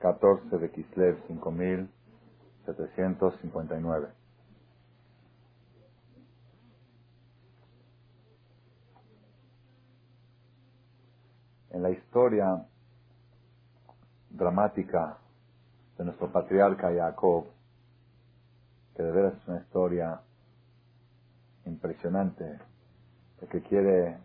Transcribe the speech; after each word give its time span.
14 0.00 0.58
de 0.58 0.70
Kislev 0.70 1.26
5759. 1.26 4.08
En 11.70 11.82
la 11.82 11.90
historia 11.90 12.64
dramática 14.30 15.18
de 15.98 16.04
nuestro 16.04 16.32
patriarca 16.32 16.90
Jacob, 16.94 17.44
que 18.96 19.02
de 19.02 19.12
veras 19.12 19.34
es 19.34 19.46
una 19.48 19.60
historia 19.60 20.22
impresionante, 21.66 22.58
el 23.42 23.48
que 23.48 23.60
quiere 23.62 24.16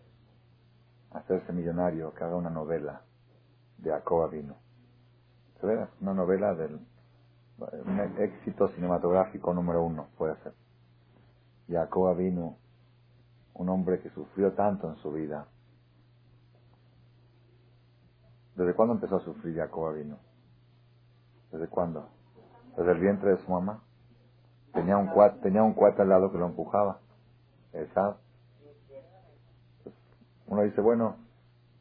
hacerse 1.11 1.51
millonario, 1.51 2.13
que 2.13 2.23
haga 2.23 2.37
una 2.37 2.49
novela 2.49 3.01
de 3.77 3.91
Jacob 3.91 4.31
vino. 4.31 4.64
Una 6.01 6.13
novela 6.13 6.53
del 6.53 6.79
éxito 8.19 8.67
cinematográfico 8.69 9.53
número 9.53 9.83
uno, 9.83 10.07
puede 10.17 10.35
ser. 10.43 10.53
Jacob 11.67 12.15
vino, 12.15 12.57
un 13.55 13.69
hombre 13.69 13.99
que 14.01 14.09
sufrió 14.11 14.53
tanto 14.53 14.89
en 14.89 14.95
su 14.97 15.11
vida. 15.11 15.47
¿Desde 18.55 18.73
cuándo 18.75 18.93
empezó 18.93 19.17
a 19.17 19.21
sufrir 19.21 19.55
Jacob 19.55 19.95
vino? 19.95 20.17
¿Desde 21.51 21.67
cuándo? 21.67 22.09
Desde 22.77 22.91
el 22.91 22.99
vientre 22.99 23.31
de 23.31 23.37
su 23.37 23.51
mamá. 23.51 23.81
Tenía 24.71 24.97
un 24.97 25.07
cuate, 25.07 25.39
tenía 25.39 25.63
un 25.63 25.73
cuate 25.73 26.03
al 26.03 26.09
lado 26.09 26.31
que 26.31 26.37
lo 26.37 26.45
empujaba. 26.45 26.99
Exacto. 27.73 28.19
Uno 30.47 30.61
dice, 30.61 30.79
bueno, 30.79 31.15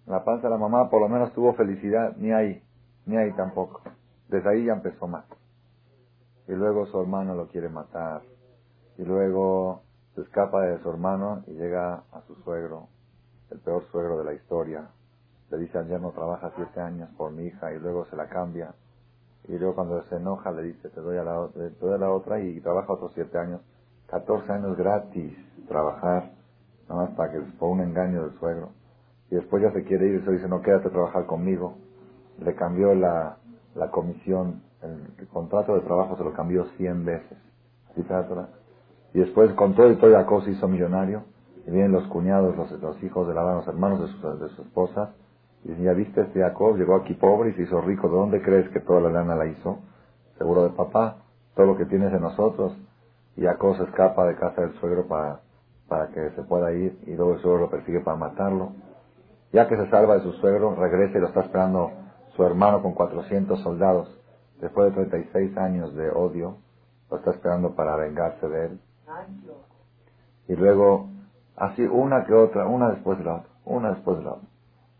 la 0.07 0.25
panza 0.25 0.45
de 0.49 0.51
la 0.51 0.59
mamá 0.59 0.89
por 0.89 1.03
lo 1.03 1.09
menos 1.09 1.33
tuvo 1.35 1.53
felicidad, 1.53 2.17
ni 2.17 2.33
ahí, 2.33 2.64
ni 3.07 3.17
ahí 3.17 3.33
tampoco. 3.33 3.83
Desde 4.29 4.49
ahí 4.49 4.65
ya 4.65 4.73
empezó 4.73 5.07
mal. 5.07 5.25
Y 6.49 6.53
luego 6.53 6.87
su 6.87 7.01
hermano 7.01 7.35
lo 7.35 7.49
quiere 7.49 7.69
matar. 7.69 8.23
Y 8.99 9.05
luego 9.05 9.83
se 10.15 10.23
escapa 10.23 10.63
de 10.63 10.81
su 10.83 10.91
hermano 10.91 11.43
y 11.47 11.53
llega 11.53 12.05
a 12.13 12.23
su 12.27 12.35
suegro, 12.37 12.89
el 13.51 13.59
peor 13.61 13.85
suegro 13.91 14.19
de 14.19 14.25
la 14.25 14.35
historia. 14.35 14.89
Le 15.51 15.59
dice 15.59 15.79
al 15.79 15.89
yerno, 15.89 16.13
trabaja 16.13 16.53
siete 16.55 16.81
años 16.81 17.11
por 17.17 17.33
mi 17.33 17.47
hija 17.47 17.73
y 17.73 17.79
luego 17.79 18.05
se 18.07 18.17
la 18.17 18.29
cambia. 18.29 18.75
Y 19.49 19.59
luego 19.59 19.75
cuando 19.75 20.03
se 20.05 20.17
enoja 20.17 20.53
le 20.53 20.63
dice, 20.63 20.89
te 20.89 21.01
doy 21.01 21.19
a 21.19 21.25
la, 21.25 21.49
te 21.53 21.71
doy 21.71 21.95
a 21.95 21.99
la 21.99 22.11
otra 22.11 22.41
y 22.41 22.61
trabaja 22.61 22.93
otros 22.93 23.13
siete 23.15 23.39
años. 23.39 23.61
Catorce 24.07 24.53
años 24.53 24.77
gratis 24.77 25.37
trabajar, 25.67 26.33
nada 26.89 27.03
más 27.03 27.11
para 27.17 27.33
que 27.33 27.41
por 27.59 27.71
un 27.71 27.81
engaño 27.81 28.23
del 28.23 28.39
suegro. 28.39 28.71
Y 29.31 29.37
después 29.37 29.63
ya 29.63 29.73
se 29.73 29.85
quiere 29.85 30.07
ir 30.07 30.21
y 30.21 30.25
se 30.25 30.31
dice, 30.33 30.49
no, 30.49 30.63
quédate 30.63 30.91
trabajar 30.91 31.27
conmigo. 31.27 31.77
Le 32.39 32.55
cambió 32.55 32.95
la, 32.95 33.37
la 33.75 33.91
comisión, 33.91 34.63
el, 34.83 35.27
contrato 35.29 35.75
de 35.75 35.81
trabajo 35.81 36.17
se 36.17 36.25
lo 36.25 36.33
cambió 36.33 36.67
cien 36.77 37.05
veces. 37.05 37.39
Y 39.15 39.19
después 39.19 39.53
con 39.53 39.75
todo 39.75 39.91
y 39.91 39.97
todo 39.97 40.13
Jacob 40.13 40.43
se 40.45 40.51
hizo 40.51 40.69
millonario. 40.69 41.25
Y 41.67 41.71
vienen 41.71 41.93
los 41.93 42.07
cuñados, 42.09 42.57
los, 42.57 42.71
los 42.73 43.03
hijos 43.03 43.27
de 43.27 43.35
la 43.35 43.55
los 43.55 43.67
hermanos 43.67 44.01
de 44.01 44.09
su, 44.09 44.39
de 44.39 44.49
su 44.51 44.63
esposa. 44.63 45.13
Y 45.65 45.69
dicen, 45.69 45.85
ya 45.85 45.93
viste, 45.93 46.21
este 46.21 46.41
Jacob 46.41 46.77
llegó 46.77 46.97
aquí 46.97 47.15
pobre 47.15 47.51
y 47.51 47.53
se 47.55 47.63
hizo 47.63 47.81
rico. 47.81 48.09
¿De 48.09 48.17
dónde 48.17 48.43
crees 48.43 48.69
que 48.71 48.81
toda 48.81 49.01
la 49.01 49.11
lana 49.11 49.35
la 49.35 49.47
hizo? 49.47 49.79
Seguro 50.37 50.65
de 50.65 50.71
papá. 50.71 51.17
Todo 51.55 51.67
lo 51.67 51.77
que 51.77 51.87
tienes 51.87 52.13
de 52.13 52.21
nosotros. 52.21 52.77
Y 53.37 53.43
Jacob 53.43 53.77
escapa 53.81 54.27
de 54.27 54.37
casa 54.37 54.61
del 54.61 54.75
suegro 54.75 55.07
para, 55.07 55.41
para 55.89 56.09
que 56.09 56.31
se 56.31 56.43
pueda 56.43 56.73
ir. 56.73 56.99
Y 57.07 57.15
luego 57.15 57.35
el 57.35 57.41
suegro 57.41 57.61
lo 57.61 57.71
persigue 57.71 58.01
para 58.01 58.17
matarlo. 58.17 58.73
Ya 59.53 59.69
que 59.69 59.77
se 59.77 59.89
salva 59.89 60.17
de 60.17 60.23
su 60.23 60.33
suegro, 60.33 60.75
regresa 60.75 61.17
y 61.17 61.21
lo 61.21 61.29
está 61.29 61.43
esperando 61.43 62.04
su 62.37 62.45
hermano 62.45 62.83
con 62.83 62.93
400 62.93 63.61
soldados. 63.61 64.09
Después 64.61 64.89
de 64.89 65.07
36 65.07 65.57
años 65.57 65.95
de 65.95 66.11
odio, 66.11 66.57
lo 67.11 67.19
está 67.19 67.33
esperando 67.33 67.75
para 67.75 67.97
vengarse 67.97 68.49
de 68.49 68.67
él. 68.67 68.81
Y 70.49 70.57
luego, 70.57 71.09
así 71.57 71.83
una 71.83 72.25
que 72.25 72.35
otra, 72.35 72.67
una 72.67 72.91
después 72.91 73.19
de 73.19 73.25
la 73.25 73.37
otra, 73.37 73.51
una 73.65 73.91
después 73.91 74.19
de 74.19 74.25
la 74.25 74.33
otra. 74.33 74.49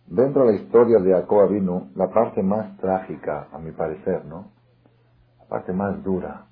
Dentro 0.07 0.45
de 0.45 0.53
la 0.53 0.59
historia 0.59 0.99
de 0.99 1.13
Jacob 1.13 1.49
vino 1.49 1.89
la 1.95 2.11
parte 2.11 2.43
más 2.43 2.77
trágica, 2.77 3.49
a 3.53 3.59
mi 3.59 3.73
parecer, 3.73 4.25
¿no? 4.27 4.51
La 5.39 5.47
parte 5.47 5.73
más 5.73 6.03
dura, 6.03 6.47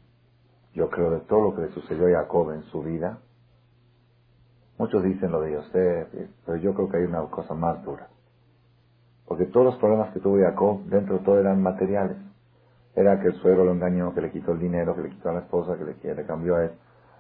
yo 0.75 0.89
creo, 0.89 1.11
de 1.11 1.21
todo 1.21 1.51
lo 1.51 1.55
que 1.55 1.63
le 1.63 1.73
sucedió 1.73 2.07
a 2.07 2.23
Jacob 2.23 2.51
en 2.53 2.63
su 2.65 2.83
vida. 2.83 3.19
Muchos 4.79 5.03
dicen 5.03 5.31
lo 5.31 5.41
de 5.41 5.53
Yosef, 5.53 6.09
pero 6.47 6.57
yo 6.59 6.75
creo 6.75 6.89
que 6.89 6.97
hay 6.97 7.05
una 7.05 7.21
cosa 7.27 7.55
más 7.55 7.83
dura. 7.85 8.09
Porque 9.33 9.47
todos 9.47 9.65
los 9.65 9.77
problemas 9.77 10.13
que 10.13 10.21
tuvo 10.21 10.39
Jacob, 10.39 10.83
dentro 10.91 11.17
de 11.17 11.25
todo 11.25 11.41
eran 11.41 11.63
materiales. 11.63 12.19
Era 12.95 13.19
que 13.19 13.29
el 13.29 13.35
suegro 13.37 13.65
lo 13.65 13.73
engañó, 13.73 14.13
que 14.13 14.21
le 14.21 14.31
quitó 14.31 14.53
el 14.53 14.59
dinero, 14.59 14.95
que 14.95 15.01
le 15.01 15.09
quitó 15.09 15.31
a 15.31 15.33
la 15.33 15.39
esposa, 15.39 15.79
que 15.79 15.87
le, 15.87 15.95
que 15.95 16.15
le 16.15 16.27
cambió 16.27 16.57
a 16.57 16.65
él. 16.65 16.73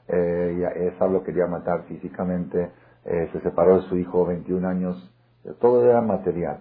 Eh, 0.08 0.58
y 0.58 1.04
lo 1.10 1.22
quería 1.22 1.46
matar 1.46 1.84
físicamente, 1.84 2.70
eh, 3.06 3.30
se 3.32 3.40
separó 3.40 3.76
de 3.80 3.88
su 3.88 3.96
hijo 3.96 4.26
21 4.26 4.68
años, 4.68 5.10
todo 5.58 5.88
era 5.88 6.02
material. 6.02 6.60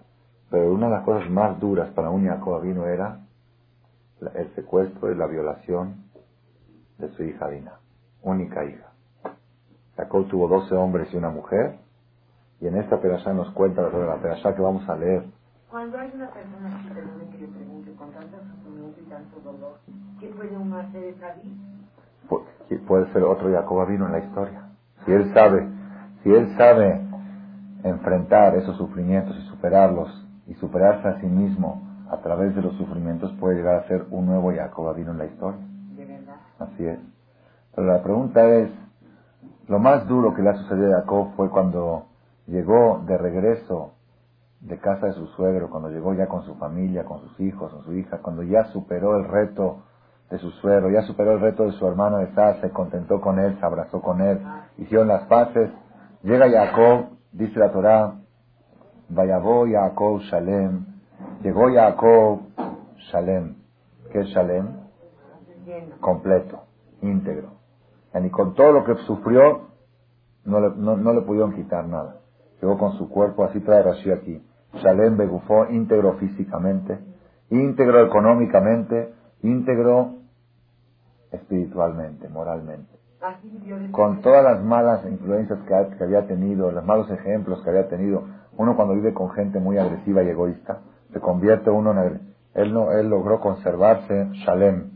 Pero 0.50 0.72
una 0.72 0.85
de 0.85 0.94
las 0.94 1.03
cosas 1.03 1.29
más 1.29 1.59
duras 1.59 1.89
para 1.89 2.09
un 2.09 2.23
vino 2.63 2.88
era 2.88 3.19
el 4.33 4.56
secuestro 4.56 5.12
y 5.12 5.16
la 5.16 5.28
violación 5.28 6.06
de 6.97 7.09
su 7.09 7.23
hija 7.23 7.50
Dina, 7.50 7.73
única 8.22 8.63
hija. 8.63 8.94
Jacob 9.97 10.29
tuvo 10.29 10.47
12 10.47 10.73
hombres 10.75 11.13
y 11.13 11.18
una 11.18 11.29
mujer, 11.29 11.75
y 12.62 12.68
en 12.68 12.78
esta 12.78 13.01
perashá 13.01 13.33
nos 13.33 13.51
cuenta 13.51 13.81
la 13.81 14.22
perashá 14.22 14.56
que 14.56 14.62
vamos 14.62 14.88
a 14.88 14.95
leer. 14.95 15.25
Cuando 15.72 15.98
hay 15.98 16.12
una 16.14 16.30
persona 16.30 16.70
que 17.32 17.38
le 17.38 17.48
pregunte 17.48 17.94
con 17.94 18.12
tanto 18.12 18.38
sufrimiento 18.44 19.00
y 19.00 19.06
tanto 19.06 19.40
dolor, 19.40 19.80
¿qué 20.20 20.28
puede 20.28 20.58
uno 20.58 20.78
hacer 20.78 21.06
esa 21.06 21.34
vida? 21.36 22.82
Puede 22.86 23.14
ser 23.14 23.24
otro 23.24 23.50
Jacob 23.50 23.88
vino 23.88 24.06
en 24.08 24.12
la 24.12 24.20
historia. 24.20 24.64
Si 25.06 25.14
él 25.14 25.34
sabe, 25.34 25.70
si 26.24 26.30
él 26.30 26.54
sabe 26.58 27.02
enfrentar 27.86 28.58
esos 28.58 28.76
sufrimientos 28.76 29.38
y 29.38 29.48
superarlos 29.48 30.28
y 30.48 30.56
superarse 30.56 31.08
a 31.08 31.22
sí 31.22 31.28
mismo 31.28 31.81
a 32.10 32.18
través 32.18 32.54
de 32.54 32.62
los 32.64 32.76
sufrimientos 32.76 33.31
puede 33.40 33.56
llegar 33.56 33.76
a 33.76 33.88
ser 33.88 34.06
un 34.12 34.26
nuevo 34.26 34.52
Jacob 34.54 34.94
vino 34.94 35.12
en 35.12 35.20
la 35.20 35.26
historia. 35.26 35.62
¿De 35.96 36.06
verdad? 36.06 36.36
Así 36.60 36.86
es. 36.86 37.00
Pero 37.74 37.88
la 37.88 38.04
pregunta 38.04 38.46
es, 38.58 38.70
lo 39.70 39.80
más 39.80 40.06
duro 40.06 40.34
que 40.34 40.42
le 40.42 40.50
ha 40.50 40.56
sucedido 40.56 40.98
a 40.98 41.00
Jacob 41.00 41.30
fue 41.38 41.50
cuando 41.50 42.08
llegó 42.46 43.02
de 43.08 43.18
regreso 43.18 43.94
de 44.62 44.78
casa 44.78 45.08
de 45.08 45.14
su 45.14 45.26
suegro, 45.28 45.70
cuando 45.70 45.90
llegó 45.90 46.14
ya 46.14 46.28
con 46.28 46.44
su 46.44 46.56
familia, 46.56 47.04
con 47.04 47.20
sus 47.22 47.40
hijos, 47.40 47.72
con 47.72 47.84
su 47.84 47.94
hija, 47.94 48.20
cuando 48.20 48.44
ya 48.44 48.66
superó 48.66 49.18
el 49.18 49.28
reto 49.28 49.84
de 50.30 50.38
su 50.38 50.52
suegro, 50.52 50.90
ya 50.90 51.02
superó 51.02 51.34
el 51.34 51.42
reto 51.42 51.66
de 51.66 51.72
su 51.74 51.88
hermano 51.88 52.20
Esá, 52.20 52.62
se 52.62 52.70
contentó 52.70 53.20
con 53.20 53.40
él, 53.40 53.58
se 53.60 53.66
abrazó 53.66 54.02
con 54.02 54.22
él, 54.22 54.40
hicieron 54.78 55.08
las 55.08 55.24
paces, 55.24 55.72
llega 56.22 56.50
Jacob, 56.50 57.10
dice 57.32 57.60
la 57.60 57.72
Torá, 57.72 58.16
Vayabó 59.10 59.66
Jacob 59.68 60.20
Shalem, 60.22 60.86
llegó 61.42 61.70
Jacob 61.74 62.42
Shalem, 63.12 63.56
¿qué 64.12 64.20
es 64.20 64.28
Shalem? 64.28 64.80
Completo, 66.00 66.64
íntegro. 67.02 67.50
Y 68.14 68.30
con 68.30 68.54
todo 68.54 68.72
lo 68.74 68.84
que 68.86 68.96
sufrió, 69.04 69.70
no 70.46 70.60
le, 70.60 70.76
no 70.76 71.14
le 71.14 71.22
pudieron 71.22 71.54
quitar 71.54 71.86
nada 71.88 72.22
llegó 72.62 72.78
con 72.78 72.98
su 72.98 73.10
cuerpo, 73.10 73.44
así 73.44 73.60
trae 73.60 73.82
Rashi 73.84 74.12
aquí. 74.12 74.42
Shalem 74.74 75.18
Begufó, 75.18 75.68
íntegro 75.70 76.14
físicamente, 76.14 77.00
íntegro 77.50 78.06
económicamente, 78.06 79.14
íntegro 79.44 80.16
espiritualmente, 81.32 82.30
moralmente. 82.30 83.02
Con 83.92 84.22
todas 84.22 84.44
las 84.44 84.64
malas 84.64 85.06
influencias 85.06 85.60
que, 85.68 86.04
había 86.04 86.26
tenido, 86.26 86.72
los 86.72 86.84
malos 86.84 87.10
ejemplos 87.12 87.62
que 87.64 87.70
había 87.70 87.88
tenido, 87.88 88.24
uno 88.58 88.76
cuando 88.76 88.96
vive 88.96 89.14
con 89.14 89.30
gente 89.31 89.60
muy 89.60 89.78
agresiva 89.78 90.24
y 90.24 90.30
egoísta, 90.30 90.80
se 91.14 91.20
convierte 91.20 91.70
uno 91.70 91.92
en... 91.92 92.31
Él, 92.54 92.74
no, 92.74 92.92
él 92.92 93.10
logró 93.10 93.40
conservarse 93.40 94.30
Shalem, 94.45 94.92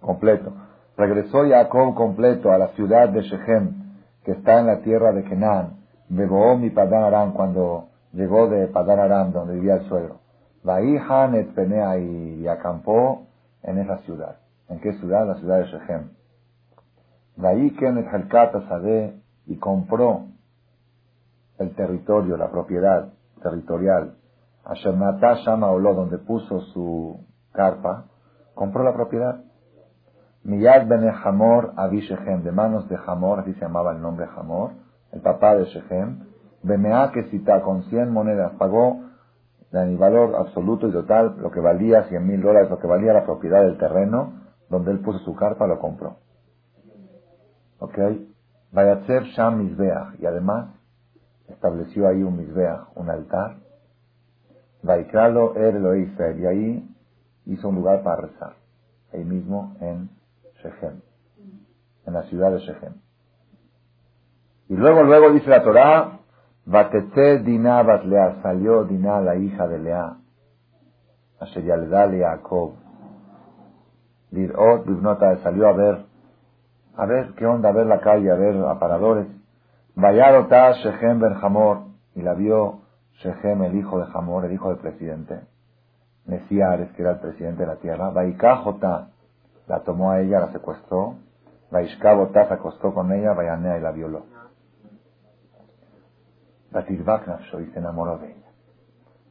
completo. 0.00 0.52
Regresó 0.96 1.48
Jacob 1.48 1.94
completo 1.94 2.52
a 2.52 2.58
la 2.58 2.68
ciudad 2.68 3.08
de 3.08 3.22
Shechem, 3.22 3.94
que 4.24 4.32
está 4.32 4.60
en 4.60 4.66
la 4.66 4.80
tierra 4.82 5.12
de 5.12 5.24
Kenan, 5.24 5.78
Beboó 6.08 6.56
mi 6.56 6.70
Padán 6.70 7.04
Aram 7.04 7.32
cuando 7.32 7.88
llegó 8.18 8.48
de 8.48 8.66
Padán 8.66 8.98
Aram, 8.98 9.32
donde 9.32 9.54
vivía 9.54 9.76
el 9.76 9.88
suegro. 9.88 10.20
Vaihan 10.64 11.34
et 11.36 11.54
Penea 11.54 11.98
y 11.98 12.46
acampó 12.46 13.28
en 13.62 13.78
esa 13.78 13.98
ciudad. 13.98 14.36
¿En 14.68 14.80
qué 14.80 14.92
ciudad? 14.94 15.26
La 15.26 15.36
ciudad 15.36 15.58
de 15.58 15.64
Shechem. 15.66 16.10
Vaiken 17.36 17.98
et 17.98 18.06
Helkata 18.12 18.68
Sade 18.68 19.14
y 19.46 19.56
compró 19.56 20.26
el 21.58 21.74
territorio, 21.74 22.36
la 22.36 22.50
propiedad 22.50 23.08
territorial. 23.42 24.16
Ashernatá 24.64 25.34
Shama 25.44 25.70
Olo, 25.70 25.94
donde 25.94 26.18
puso 26.18 26.60
su 26.72 27.24
carpa, 27.52 28.06
compró 28.54 28.82
la 28.82 28.92
propiedad. 28.92 29.40
Miyad 30.42 30.86
Bene 30.86 31.10
Hamor 31.24 31.72
Avi 31.76 32.06
de 32.42 32.52
manos 32.52 32.88
de 32.88 32.98
Hamor, 33.06 33.40
así 33.40 33.54
se 33.54 33.60
llamaba 33.60 33.92
el 33.92 34.02
nombre 34.02 34.26
Hamor 34.36 34.72
el 35.12 35.20
papá 35.20 35.54
de 35.56 35.64
Shechem, 35.64 36.24
Bemea 36.62 37.12
que 37.12 37.24
cita 37.30 37.62
con 37.62 37.84
100 37.84 38.10
monedas, 38.10 38.52
pagó 38.58 39.08
mi 39.72 39.96
valor 39.96 40.34
absoluto 40.36 40.88
y 40.88 40.92
total, 40.92 41.36
lo 41.40 41.50
que 41.50 41.60
valía 41.60 42.04
100 42.04 42.26
mil 42.26 42.40
dólares, 42.40 42.70
lo 42.70 42.78
que 42.78 42.86
valía 42.86 43.12
la 43.12 43.24
propiedad 43.24 43.62
del 43.62 43.78
terreno, 43.78 44.32
donde 44.68 44.92
él 44.92 45.00
puso 45.00 45.18
su 45.20 45.34
carpa, 45.34 45.66
lo 45.66 45.78
compró. 45.78 46.16
¿Ok? 47.78 47.98
Vayatzer 48.72 49.24
Sham 49.24 49.58
Mizbeach. 49.58 50.20
Y 50.20 50.26
además 50.26 50.74
estableció 51.48 52.08
ahí 52.08 52.22
un 52.22 52.36
Mizbeach, 52.36 52.88
un 52.94 53.10
altar. 53.10 53.56
Vaikralo 54.82 55.56
Er 55.56 55.76
Israel. 55.98 56.40
Y 56.40 56.46
ahí 56.46 56.96
hizo 57.46 57.68
un 57.68 57.76
lugar 57.76 58.02
para 58.02 58.22
rezar. 58.22 58.54
Ahí 59.12 59.24
mismo 59.24 59.76
en 59.80 60.10
Shechem. 60.62 61.00
En 62.06 62.14
la 62.14 62.22
ciudad 62.24 62.52
de 62.52 62.58
Shechem. 62.58 62.94
Y 64.68 64.76
luego, 64.76 65.02
luego 65.02 65.30
dice 65.32 65.48
la 65.48 65.62
Torah, 65.62 66.18
Batete 66.70 67.38
Dinah 67.38 67.82
Batlea, 67.82 68.42
salió 68.42 68.84
Dinah, 68.84 69.22
la 69.22 69.36
hija 69.36 69.66
de 69.66 69.78
Lea, 69.78 70.18
Asher 71.40 71.64
Yaldale 71.64 72.20
Jacob. 72.20 72.74
Lirot 74.32 74.84
Bibnota 74.84 75.38
salió 75.38 75.68
a 75.68 75.72
ver, 75.72 76.04
a 76.94 77.06
ver 77.06 77.32
qué 77.36 77.46
onda, 77.46 77.70
a 77.70 77.72
ver 77.72 77.86
la 77.86 78.00
calle, 78.00 78.30
a 78.30 78.34
ver 78.34 78.54
aparadores. 78.66 79.28
Vayarota 79.94 80.72
Shechem 80.72 81.18
Ben 81.20 81.36
Hamor, 81.40 81.84
y 82.14 82.20
la 82.20 82.34
vio 82.34 82.80
Shechem, 83.22 83.62
el 83.62 83.74
hijo 83.74 83.98
de 83.98 84.04
Hamor, 84.12 84.44
el 84.44 84.52
hijo 84.52 84.68
del 84.68 84.76
presidente. 84.76 85.40
Mesiares, 86.26 86.92
que 86.92 87.00
era 87.00 87.12
el 87.12 87.20
presidente 87.20 87.62
de 87.62 87.66
la 87.66 87.76
tierra. 87.76 88.10
Vaikajota, 88.10 89.08
la 89.68 89.80
tomó 89.84 90.10
a 90.10 90.20
ella, 90.20 90.40
la 90.40 90.52
secuestró. 90.52 91.14
Vaishkabota 91.70 92.46
se 92.46 92.52
acostó 92.52 92.92
con 92.92 93.10
ella, 93.10 93.32
Vayanea 93.32 93.78
y 93.78 93.80
la 93.80 93.92
violó. 93.92 94.37
Batirbaknafsho 96.70 97.60
y 97.60 97.66
se 97.66 97.78
enamoró 97.78 98.18
de 98.18 98.32
ella. 98.32 98.48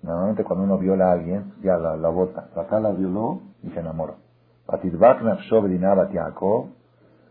Normalmente 0.01 0.43
cuando 0.43 0.65
uno 0.65 0.77
viola 0.77 1.09
a 1.09 1.11
alguien, 1.13 1.53
ya 1.61 1.77
la, 1.77 1.95
la 1.95 2.09
bota. 2.09 2.49
Acá 2.55 2.79
la 2.79 2.91
violó 2.91 3.41
y 3.63 3.69
se 3.69 3.79
enamoró. 3.79 4.15
Batirbaknafsho 4.67 5.61
bedinaba 5.61 6.09
Yaakov, 6.09 6.69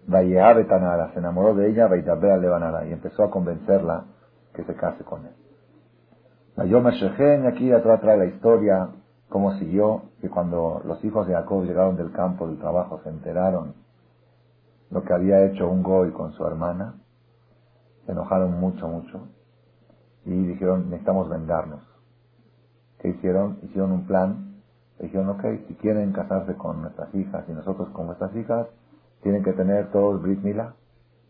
Betanara, 0.07 1.13
se 1.13 1.19
enamoró 1.19 1.55
de 1.55 1.69
ella, 1.69 1.89
Vaitabea 1.89 2.37
Levanara, 2.37 2.87
y 2.87 2.93
empezó 2.93 3.25
a 3.25 3.31
convencerla 3.31 4.05
que 4.55 4.65
se 4.65 4.75
case 4.75 5.05
con 5.05 5.27
él. 5.27 5.33
Mayoma 6.57 6.91
Shechem, 6.93 7.47
aquí 7.47 7.71
atrás 7.73 8.01
trae 8.01 8.17
la 8.17 8.27
historia, 8.27 8.89
cómo 9.29 9.53
siguió, 9.59 10.03
que 10.21 10.31
cuando 10.31 10.81
los 10.85 11.05
hijos 11.05 11.27
de 11.27 11.35
Jacob 11.35 11.65
llegaron 11.65 11.97
del 11.97 12.13
campo 12.13 12.47
del 12.47 12.59
trabajo, 12.59 13.01
se 13.03 13.11
enteraron 13.11 13.75
lo 14.91 15.03
que 15.03 15.13
había 15.13 15.45
hecho 15.45 15.69
un 15.69 15.83
goy 15.83 16.13
con 16.13 16.33
su 16.33 16.47
hermana, 16.47 16.95
se 18.07 18.13
enojaron 18.13 18.59
mucho, 18.59 18.87
mucho, 18.89 19.29
y 20.27 20.47
dijeron, 20.47 20.91
necesitamos 20.91 21.29
vengarnos. 21.31 21.81
¿Qué 22.99 23.09
hicieron? 23.11 23.59
Hicieron 23.63 23.93
un 23.93 24.07
plan. 24.07 24.57
Dijeron, 24.99 25.31
ok, 25.31 25.45
si 25.69 25.75
quieren 25.77 26.13
casarse 26.13 26.57
con 26.57 26.83
nuestras 26.83 27.15
hijas 27.15 27.45
y 27.49 27.53
nosotros 27.53 27.89
con 27.91 28.07
nuestras 28.07 28.35
hijas, 28.35 28.67
tienen 29.23 29.45
que 29.45 29.53
tener 29.53 29.93
todos 29.93 30.21
Brit 30.21 30.43
Mila, 30.43 30.75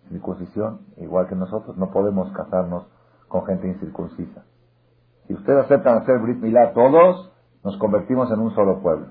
circuncisión, 0.08 0.80
igual 0.96 1.28
que 1.28 1.34
nosotros. 1.34 1.76
No 1.76 1.90
podemos 1.90 2.32
casarnos 2.32 2.86
con 3.28 3.44
gente 3.44 3.68
incircuncisa. 3.68 4.44
Si 5.26 5.34
ustedes 5.34 5.64
aceptan 5.64 5.98
hacer 5.98 6.18
Brit 6.20 6.38
Milá 6.38 6.72
todos, 6.72 7.32
nos 7.64 7.76
convertimos 7.78 8.30
en 8.32 8.40
un 8.40 8.54
solo 8.54 8.80
pueblo. 8.80 9.08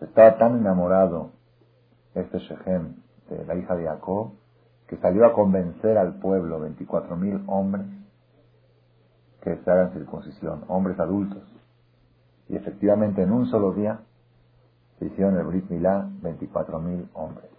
Estaba 0.00 0.38
tan 0.38 0.56
enamorado 0.58 1.32
este 2.14 2.38
Shechem 2.38 2.94
de 3.28 3.44
la 3.44 3.56
hija 3.56 3.74
de 3.74 3.86
Jacob 3.86 4.32
que 4.86 4.96
salió 4.98 5.26
a 5.26 5.32
convencer 5.32 5.98
al 5.98 6.20
pueblo, 6.20 6.60
24 6.60 7.16
mil 7.16 7.42
hombres, 7.48 7.86
que 9.46 9.62
se 9.62 9.70
hagan 9.70 9.92
circuncisión, 9.92 10.64
hombres 10.66 10.98
adultos. 10.98 11.44
Y 12.48 12.56
efectivamente 12.56 13.22
en 13.22 13.30
un 13.30 13.46
solo 13.46 13.72
día 13.74 14.00
se 14.98 15.06
hicieron 15.06 15.36
el 15.36 15.44
Brit 15.44 15.70
Milá 15.70 16.08
24.000 16.20 17.10
hombres. 17.14 17.50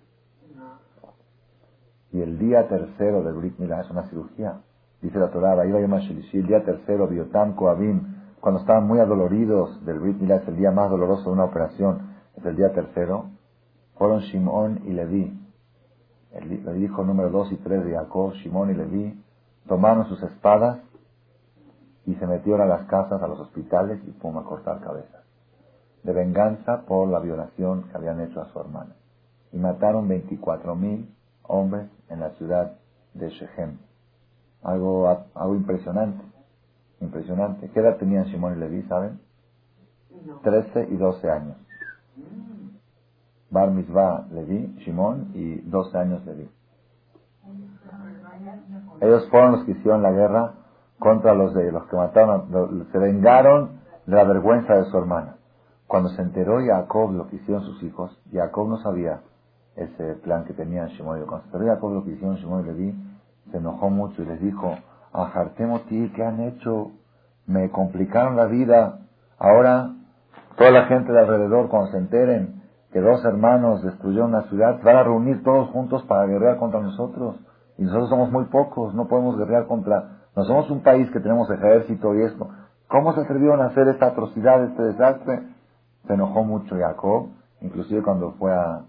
Y 2.11 2.21
el 2.21 2.39
día 2.39 2.67
tercero 2.67 3.23
del 3.23 3.35
Brit 3.35 3.57
Milá 3.57 3.81
es 3.81 3.89
una 3.89 4.03
cirugía. 4.09 4.59
Dice 5.01 5.17
la 5.17 5.29
Torah, 5.29 5.63
el 5.63 6.47
día 6.47 6.65
tercero, 6.65 7.07
Biotam 7.07 7.55
Koabim, 7.55 8.01
cuando 8.41 8.59
estaban 8.59 8.85
muy 8.85 8.99
adoloridos 8.99 9.85
del 9.85 9.99
Brit 9.99 10.19
Milá, 10.19 10.37
es 10.37 10.47
el 10.49 10.57
día 10.57 10.71
más 10.71 10.89
doloroso 10.89 11.23
de 11.23 11.31
una 11.31 11.45
operación, 11.45 12.17
es 12.35 12.45
el 12.45 12.57
día 12.57 12.73
tercero, 12.73 13.29
fueron 13.95 14.19
Shimon 14.19 14.81
y 14.85 14.91
Levi, 14.91 15.39
el, 16.33 16.83
hijo 16.83 17.05
número 17.05 17.29
dos 17.29 17.49
y 17.53 17.55
tres 17.55 17.85
de 17.85 17.93
Jacob, 17.93 18.33
Shimon 18.33 18.71
y 18.71 18.73
Levi, 18.73 19.23
tomaron 19.67 20.05
sus 20.09 20.21
espadas 20.23 20.79
y 22.07 22.15
se 22.15 22.25
metieron 22.25 22.61
a 22.61 22.65
las 22.65 22.87
casas, 22.87 23.21
a 23.21 23.27
los 23.27 23.37
hospitales 23.37 23.99
y 24.07 24.11
pum, 24.11 24.37
a 24.37 24.43
cortar 24.43 24.79
cabezas. 24.79 25.25
De 26.03 26.13
venganza 26.13 26.83
por 26.87 27.09
la 27.09 27.19
violación 27.19 27.83
que 27.83 27.97
habían 27.97 28.21
hecho 28.21 28.41
a 28.41 28.45
su 28.45 28.59
hermana. 28.61 28.95
Y 29.51 29.57
mataron 29.57 30.07
24 30.07 30.73
mil 30.75 31.13
hombres 31.43 31.89
en 32.09 32.21
la 32.21 32.29
ciudad 32.31 32.77
de 33.13 33.29
Shechem. 33.29 33.77
Algo, 34.63 35.09
algo 35.35 35.55
impresionante. 35.55 36.23
Impresionante. 37.01 37.69
¿Qué 37.71 37.79
edad 37.81 37.97
tenían 37.97 38.25
Simón 38.27 38.55
y 38.55 38.59
Levi, 38.59 38.83
saben? 38.83 39.19
13 40.43 40.87
y 40.89 40.95
12 40.95 41.29
años. 41.29 41.57
Bar 43.49 43.71
Mitzvah 43.71 44.27
Levi, 44.31 44.79
Simón 44.85 45.31
y 45.33 45.59
12 45.59 45.97
años 45.97 46.25
Levi. 46.25 46.49
Ellos 49.01 49.27
fueron 49.29 49.51
los 49.51 49.65
que 49.65 49.71
hicieron 49.71 50.01
la 50.01 50.11
guerra 50.11 50.53
contra 50.99 51.33
los 51.33 51.53
de 51.53 51.71
los 51.71 51.85
que 51.87 51.95
mataron, 51.95 52.87
se 52.91 52.97
vengaron 52.97 53.79
de 54.05 54.15
la 54.15 54.23
vergüenza 54.23 54.75
de 54.75 54.85
su 54.85 54.97
hermana. 54.97 55.35
Cuando 55.87 56.09
se 56.09 56.21
enteró 56.21 56.59
Jacob 56.65 57.11
lo 57.13 57.27
que 57.27 57.37
hicieron 57.37 57.63
sus 57.63 57.81
hijos, 57.83 58.17
Jacob 58.31 58.67
no 58.67 58.77
sabía 58.77 59.21
ese 59.75 60.15
plan 60.15 60.43
que 60.43 60.53
tenían 60.53 60.87
Shimon 60.89 61.23
Cuando 61.25 61.41
se 61.41 61.45
enteró 61.45 61.73
Jacob 61.73 61.93
lo 61.93 62.03
que 62.03 62.11
hicieron 62.11 62.35
Shimon 62.35 62.61
y 62.61 62.65
Levi, 62.65 62.95
se 63.51 63.57
enojó 63.57 63.89
mucho 63.89 64.21
y 64.21 64.25
les 64.25 64.41
dijo, 64.41 64.75
Ajartemoti, 65.13 66.11
¿qué 66.15 66.23
han 66.23 66.41
hecho? 66.41 66.91
Me 67.45 67.69
complicaron 67.69 68.35
la 68.35 68.45
vida. 68.45 68.99
Ahora, 69.39 69.93
toda 70.57 70.71
la 70.71 70.85
gente 70.85 71.13
de 71.13 71.19
alrededor, 71.19 71.69
cuando 71.69 71.91
se 71.91 71.97
enteren 71.97 72.61
que 72.91 72.99
dos 72.99 73.23
hermanos 73.23 73.83
destruyeron 73.83 74.31
la 74.31 74.43
ciudad, 74.43 74.81
van 74.83 74.97
a 74.97 75.03
reunir 75.03 75.43
todos 75.43 75.69
juntos 75.69 76.03
para 76.03 76.25
guerrear 76.25 76.57
contra 76.57 76.81
nosotros. 76.81 77.37
Y 77.77 77.83
nosotros 77.83 78.09
somos 78.09 78.31
muy 78.31 78.45
pocos, 78.45 78.93
no 78.93 79.07
podemos 79.07 79.37
guerrear 79.37 79.67
contra 79.67 80.16
no 80.37 80.45
somos 80.45 80.69
un 80.69 80.83
país 80.83 81.09
que 81.09 81.19
tenemos 81.19 81.49
ejército 81.49 82.13
y 82.13 82.21
esto. 82.21 82.47
¿Cómo 82.87 83.11
se 83.15 83.21
atrevieron 83.21 83.59
a 83.59 83.65
hacer 83.65 83.87
esta 83.87 84.09
atrocidad, 84.09 84.65
este 84.65 84.83
desastre? 84.83 85.41
Se 86.05 86.13
enojó 86.13 86.43
mucho 86.43 86.75
Jacob, 86.77 87.29
inclusive 87.59 88.03
cuando 88.03 88.33
fue 88.33 88.53
a, 88.53 88.85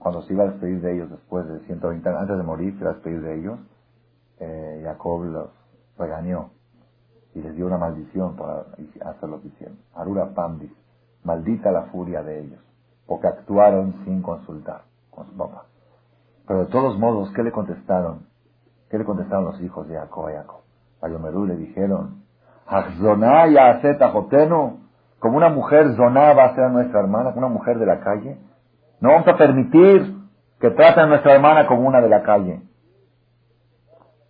cuando 0.00 0.22
se 0.22 0.34
iba 0.34 0.42
a 0.42 0.48
despedir 0.48 0.80
de 0.80 0.96
ellos 0.96 1.08
después 1.08 1.46
de 1.46 1.60
120 1.66 2.08
años, 2.08 2.20
antes 2.20 2.36
de 2.36 2.42
morir, 2.42 2.72
se 2.74 2.80
iba 2.80 2.90
a 2.90 2.94
despedir 2.94 3.22
de 3.22 3.38
ellos, 3.38 3.60
eh, 4.40 4.82
Jacob 4.84 5.22
los 5.22 5.50
regañó 5.96 6.50
y 7.32 7.42
les 7.42 7.54
dio 7.54 7.68
una 7.68 7.78
maldición 7.78 8.34
para 8.34 8.62
hacer 9.08 9.28
lo 9.28 9.40
que 9.40 9.48
hicieron. 9.48 9.78
Arura 9.94 10.34
Pandis, 10.34 10.72
maldita 11.22 11.70
la 11.70 11.82
furia 11.92 12.24
de 12.24 12.40
ellos, 12.40 12.60
porque 13.06 13.28
actuaron 13.28 14.04
sin 14.04 14.20
consultar 14.20 14.82
con 15.12 15.28
su 15.28 15.36
papá. 15.36 15.66
Pero 16.48 16.64
de 16.64 16.72
todos 16.72 16.98
modos, 16.98 17.30
¿qué 17.36 17.44
le 17.44 17.52
contestaron? 17.52 18.26
¿Qué 18.90 18.98
le 18.98 19.04
contestaron 19.04 19.44
los 19.44 19.60
hijos 19.60 19.86
de 19.86 19.94
Jacob 19.94 20.26
a 20.26 20.32
Jacob? 20.32 20.67
A 21.00 21.08
Yomerú 21.08 21.46
le 21.46 21.56
dijeron, 21.56 22.24
como 25.18 25.36
una 25.36 25.48
mujer 25.48 25.94
zoná 25.96 26.32
va 26.32 26.44
a 26.44 26.54
ser 26.54 26.70
nuestra 26.70 27.00
hermana, 27.00 27.32
como 27.32 27.46
una 27.46 27.54
mujer 27.54 27.78
de 27.78 27.86
la 27.86 28.00
calle. 28.00 28.38
No 29.00 29.10
vamos 29.10 29.28
a 29.28 29.36
permitir 29.36 30.16
que 30.60 30.70
traten 30.70 31.04
a 31.04 31.06
nuestra 31.06 31.34
hermana 31.34 31.66
como 31.66 31.88
una 31.88 32.00
de 32.00 32.08
la 32.08 32.22
calle. 32.22 32.62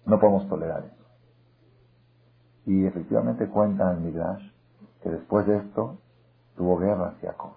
No 0.07 0.19
podemos 0.19 0.49
tolerar 0.49 0.85
eso. 0.85 1.05
Y 2.67 2.87
efectivamente 2.87 3.49
cuenta 3.49 3.93
en 3.93 4.05
Midrash 4.05 4.43
que 5.03 5.11
después 5.11 5.47
de 5.47 5.59
esto 5.59 5.99
tuvo 6.57 6.79
guerra 6.79 7.09
hacia 7.09 7.33
Jacob. 7.33 7.53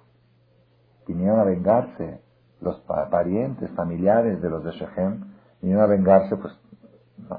Vinieron 1.08 1.40
a 1.40 1.44
vengarse 1.44 2.22
los 2.62 2.80
parientes, 3.10 3.70
familiares 3.72 4.42
de 4.42 4.50
los 4.50 4.64
de 4.64 4.72
Shechem, 4.72 5.34
vinieron 5.62 5.84
a 5.84 5.88
vengarse 5.88 6.38
pues 6.38 6.54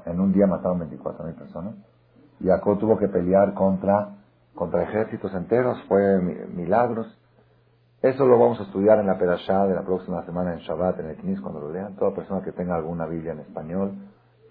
en 0.05 0.19
un 0.19 0.33
día 0.33 0.47
mataron 0.47 0.79
24 0.79 1.25
mil 1.25 1.35
personas. 1.35 1.75
Y 2.39 2.47
Jacob 2.47 2.79
tuvo 2.79 2.97
que 2.97 3.07
pelear 3.07 3.53
contra, 3.53 4.15
contra 4.55 4.83
ejércitos 4.83 5.33
enteros, 5.33 5.81
fue 5.87 6.19
milagros. 6.19 7.07
Eso 8.01 8.25
lo 8.25 8.37
vamos 8.37 8.59
a 8.59 8.63
estudiar 8.63 8.99
en 8.99 9.07
la 9.07 9.17
Perashá 9.17 9.65
de 9.65 9.75
la 9.75 9.83
próxima 9.83 10.25
semana 10.25 10.53
en 10.53 10.59
Shabbat, 10.59 10.99
en 10.99 11.07
el 11.07 11.17
Knis, 11.17 11.39
cuando 11.39 11.61
lo 11.61 11.71
lean. 11.71 11.95
Toda 11.95 12.13
persona 12.13 12.43
que 12.43 12.51
tenga 12.51 12.75
alguna 12.75 13.05
Biblia 13.05 13.31
en 13.31 13.39
español, 13.39 13.93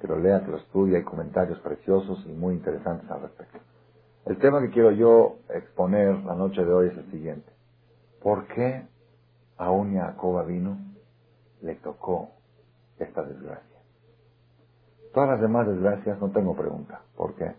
que 0.00 0.08
lo 0.08 0.18
lea, 0.18 0.42
que 0.44 0.50
lo 0.50 0.56
estudie, 0.56 0.96
hay 0.96 1.02
comentarios 1.02 1.58
preciosos 1.58 2.24
y 2.26 2.32
muy 2.32 2.54
interesantes 2.54 3.10
al 3.10 3.22
respecto. 3.22 3.58
El 4.24 4.38
tema 4.38 4.60
que 4.60 4.70
quiero 4.70 4.92
yo 4.92 5.36
exponer 5.50 6.16
la 6.24 6.34
noche 6.34 6.64
de 6.64 6.72
hoy 6.72 6.88
es 6.88 6.96
el 6.96 7.10
siguiente. 7.10 7.52
¿Por 8.22 8.46
qué 8.46 8.86
a 9.58 9.70
un 9.70 9.94
Jacob 9.94 10.46
vino 10.46 10.78
le 11.60 11.74
tocó 11.76 12.30
esta 12.98 13.22
desgracia? 13.22 13.71
Todas 15.12 15.31
las 15.31 15.40
demás 15.40 15.66
desgracias 15.66 16.21
no 16.21 16.31
tengo 16.31 16.57
pregunta. 16.57 17.02
¿Por 17.16 17.35
qué? 17.35 17.54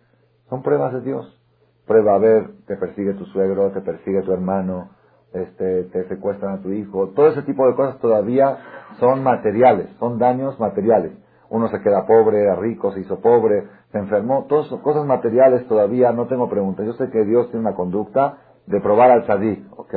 Son 0.49 0.61
pruebas 0.63 0.93
de 0.93 1.01
Dios. 1.01 1.39
prueba 1.85 2.15
a 2.15 2.17
ver, 2.17 2.51
te 2.65 2.77
persigue 2.77 3.13
tu 3.13 3.25
suegro, 3.25 3.71
te 3.71 3.81
persigue 3.81 4.21
tu 4.21 4.31
hermano, 4.31 4.89
este, 5.33 5.85
te 5.85 6.07
secuestran 6.07 6.59
a 6.59 6.61
tu 6.61 6.69
hijo, 6.71 7.09
todo 7.09 7.27
ese 7.27 7.41
tipo 7.41 7.67
de 7.67 7.75
cosas 7.75 7.99
todavía 7.99 8.57
son 8.99 9.23
materiales, 9.23 9.89
son 9.99 10.19
daños 10.19 10.59
materiales. 10.59 11.11
Uno 11.49 11.67
se 11.67 11.81
queda 11.81 12.05
pobre, 12.05 12.41
era 12.41 12.55
rico, 12.55 12.91
se 12.93 13.01
hizo 13.01 13.19
pobre, 13.19 13.67
se 13.91 13.97
enfermó, 13.97 14.45
todas 14.45 14.67
son 14.67 14.81
cosas 14.81 15.05
materiales 15.05 15.67
todavía, 15.67 16.11
no 16.11 16.27
tengo 16.27 16.49
preguntas. 16.49 16.85
Yo 16.85 16.93
sé 16.93 17.09
que 17.09 17.25
Dios 17.25 17.49
tiene 17.51 17.67
una 17.67 17.75
conducta 17.75 18.37
de 18.65 18.79
probar 18.79 19.11
al 19.11 19.27
sadik, 19.27 19.65
¿ok? 19.77 19.93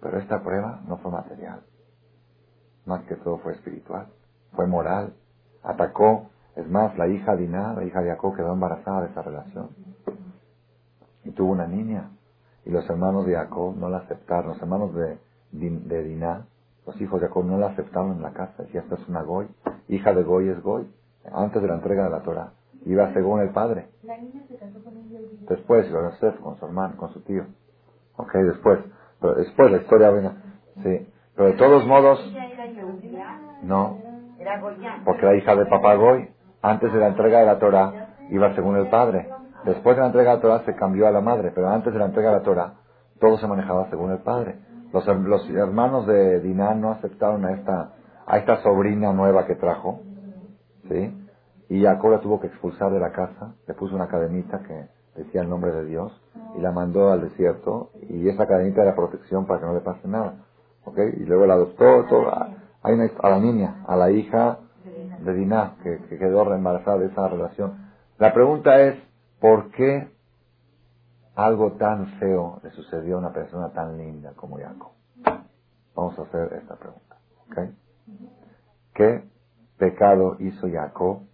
Pero 0.00 0.18
esta 0.18 0.42
prueba 0.42 0.80
no 0.88 0.96
fue 0.98 1.12
material. 1.12 1.60
Más 2.86 3.02
que 3.04 3.16
todo 3.16 3.38
fue 3.38 3.52
espiritual, 3.52 4.08
fue 4.54 4.66
moral. 4.66 5.14
Atacó, 5.64 6.26
es 6.56 6.68
más, 6.68 6.96
la 6.96 7.08
hija 7.08 7.34
Diná, 7.34 7.72
la 7.72 7.84
hija 7.84 8.00
de 8.02 8.10
Jacob, 8.10 8.36
quedó 8.36 8.52
embarazada 8.52 9.02
de 9.02 9.10
esa 9.10 9.22
relación. 9.22 9.70
Y 11.24 11.30
tuvo 11.30 11.52
una 11.52 11.66
niña. 11.66 12.10
Y 12.64 12.70
los 12.70 12.88
hermanos 12.88 13.26
de 13.26 13.34
Jacob 13.34 13.74
no 13.76 13.88
la 13.88 13.98
aceptaron. 13.98 14.52
Los 14.52 14.62
hermanos 14.62 14.94
de, 14.94 15.18
de 15.52 16.04
Diná, 16.04 16.46
los 16.86 17.00
hijos 17.00 17.20
de 17.20 17.28
Jacob, 17.28 17.44
no 17.44 17.58
la 17.58 17.68
aceptaron 17.68 18.12
en 18.12 18.22
la 18.22 18.32
casa. 18.32 18.62
Decía, 18.62 18.82
esta 18.82 18.96
es 18.96 19.08
una 19.08 19.22
Goy. 19.22 19.48
Hija 19.88 20.12
de 20.12 20.22
Goy 20.22 20.48
es 20.48 20.62
Goy. 20.62 20.86
Antes 21.32 21.62
de 21.62 21.68
la 21.68 21.74
entrega 21.74 22.04
de 22.04 22.10
la 22.10 22.20
Torah. 22.20 22.52
Iba 22.84 23.12
según 23.14 23.40
el 23.40 23.50
padre. 23.50 23.88
La 24.02 24.18
niña 24.18 24.42
se 24.46 24.56
casó 24.56 24.82
con 24.84 24.96
un 24.96 25.46
Después, 25.48 25.88
Yosef, 25.90 26.38
con 26.40 26.58
su 26.58 26.66
hermano, 26.66 26.96
con 26.98 27.12
su 27.14 27.20
tío. 27.22 27.46
Ok, 28.16 28.32
después. 28.34 28.80
Pero 29.20 29.34
después 29.34 29.70
la 29.70 29.78
historia 29.78 30.10
viene. 30.10 30.30
Sí. 30.82 31.08
Pero 31.34 31.48
de 31.48 31.56
todos 31.56 31.86
modos. 31.86 32.20
No. 33.62 33.98
Porque 35.04 35.26
la 35.26 35.34
hija 35.36 35.56
de 35.56 35.66
papá 35.66 35.94
Goy, 35.94 36.28
antes 36.62 36.92
de 36.92 36.98
la 36.98 37.08
entrega 37.08 37.40
de 37.40 37.46
la 37.46 37.58
Torah, 37.58 38.16
iba 38.30 38.54
según 38.54 38.76
el 38.76 38.88
padre. 38.88 39.28
Después 39.64 39.96
de 39.96 40.02
la 40.02 40.08
entrega 40.08 40.30
de 40.30 40.36
la 40.36 40.42
Torah 40.42 40.62
se 40.64 40.74
cambió 40.74 41.06
a 41.06 41.10
la 41.10 41.20
madre, 41.20 41.52
pero 41.54 41.68
antes 41.68 41.92
de 41.92 41.98
la 41.98 42.06
entrega 42.06 42.30
de 42.30 42.36
la 42.36 42.42
Torah, 42.42 42.74
todo 43.20 43.38
se 43.38 43.46
manejaba 43.46 43.88
según 43.90 44.12
el 44.12 44.18
padre. 44.18 44.56
Los, 44.92 45.06
los 45.06 45.50
hermanos 45.50 46.06
de 46.06 46.40
Dinah 46.40 46.74
no 46.74 46.92
aceptaron 46.92 47.44
a 47.44 47.52
esta, 47.52 47.94
a 48.26 48.38
esta 48.38 48.62
sobrina 48.62 49.12
nueva 49.12 49.46
que 49.46 49.56
trajo, 49.56 50.00
¿sí? 50.88 51.20
Y 51.68 51.82
Jacob 51.82 52.10
la 52.10 52.20
tuvo 52.20 52.40
que 52.40 52.48
expulsar 52.48 52.92
de 52.92 53.00
la 53.00 53.10
casa, 53.10 53.54
le 53.66 53.74
puso 53.74 53.96
una 53.96 54.08
cadenita 54.08 54.60
que 54.60 54.86
decía 55.16 55.40
el 55.40 55.48
nombre 55.48 55.72
de 55.72 55.86
Dios, 55.86 56.12
y 56.56 56.60
la 56.60 56.70
mandó 56.70 57.10
al 57.10 57.22
desierto, 57.22 57.90
y 58.08 58.28
esa 58.28 58.46
cadenita 58.46 58.82
era 58.82 58.94
protección 58.94 59.46
para 59.46 59.60
que 59.60 59.66
no 59.66 59.74
le 59.74 59.80
pase 59.80 60.06
nada, 60.06 60.34
¿ok? 60.84 60.98
Y 61.16 61.24
luego 61.24 61.46
la 61.46 61.54
adoptó, 61.54 62.04
todo, 62.08 62.30
hay 62.84 62.94
a 63.22 63.28
la 63.28 63.40
niña, 63.40 63.82
a 63.88 63.96
la 63.96 64.12
hija 64.12 64.58
de 65.20 65.34
Dinah, 65.34 65.76
que, 65.82 65.98
que 66.08 66.18
quedó 66.18 66.54
embarazada 66.54 66.98
de 66.98 67.06
esa 67.06 67.26
relación. 67.26 67.90
La 68.18 68.32
pregunta 68.32 68.80
es, 68.80 68.96
¿Por 69.44 69.70
qué 69.72 70.08
algo 71.34 71.72
tan 71.72 72.06
feo 72.18 72.60
le 72.62 72.70
sucedió 72.70 73.16
a 73.16 73.18
una 73.18 73.34
persona 73.34 73.68
tan 73.74 73.98
linda 73.98 74.32
como 74.36 74.56
Jacob? 74.56 74.92
Vamos 75.94 76.18
a 76.18 76.22
hacer 76.22 76.54
esta 76.54 76.76
pregunta. 76.76 77.16
¿okay? 77.46 77.76
¿Qué 78.94 79.22
pecado 79.76 80.36
hizo 80.38 80.66
Jacob 80.72 81.24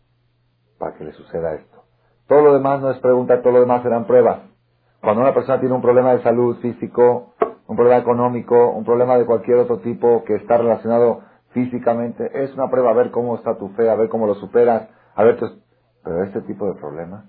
para 0.77 0.97
que 0.97 1.05
le 1.05 1.13
suceda 1.13 1.55
esto? 1.55 1.85
Todo 2.27 2.43
lo 2.43 2.55
demás 2.55 2.81
no 2.81 2.91
es 2.91 2.99
pregunta, 2.99 3.41
todo 3.43 3.53
lo 3.53 3.61
demás 3.61 3.85
serán 3.85 4.09
pruebas. 4.09 4.41
Cuando 5.01 5.23
una 5.23 5.33
persona 5.33 5.61
tiene 5.61 5.77
un 5.77 5.83
problema 5.83 6.13
de 6.13 6.25
salud 6.25 6.57
físico, 6.57 7.35
un 7.69 7.77
problema 7.77 8.01
económico, 8.01 8.73
un 8.73 8.85
problema 8.85 9.19
de 9.19 9.25
cualquier 9.25 9.59
otro 9.59 9.79
tipo 9.79 10.25
que 10.25 10.35
está 10.35 10.57
relacionado 10.57 11.21
físicamente, 11.51 12.31
es 12.43 12.55
una 12.55 12.71
prueba 12.71 12.91
a 12.91 12.95
ver 12.95 13.11
cómo 13.11 13.37
está 13.37 13.57
tu 13.57 13.69
fe, 13.71 13.91
a 13.91 13.95
ver 13.95 14.09
cómo 14.09 14.27
lo 14.27 14.35
superas, 14.35 14.89
a 15.15 15.25
ver 15.25 15.39
Pero 16.05 16.25
este 16.25 16.41
tipo 16.43 16.67
de 16.67 16.79
problemas 16.81 17.25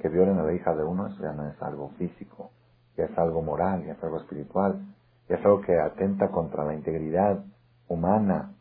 que 0.00 0.08
violen 0.08 0.38
a 0.38 0.42
la 0.42 0.52
hija 0.52 0.74
de 0.74 0.84
uno, 0.84 1.06
eso 1.06 1.22
ya 1.22 1.32
no 1.32 1.48
es 1.48 1.62
algo 1.62 1.90
físico, 1.98 2.50
ya 2.96 3.04
es 3.04 3.16
algo 3.18 3.42
moral, 3.42 3.84
ya 3.84 3.92
es 3.92 4.02
algo 4.02 4.18
espiritual, 4.18 4.80
ya 5.28 5.36
es 5.36 5.44
algo 5.44 5.60
que 5.60 5.78
atenta 5.78 6.28
contra 6.28 6.64
la 6.64 6.74
integridad 6.74 7.44
humana, 7.88 8.52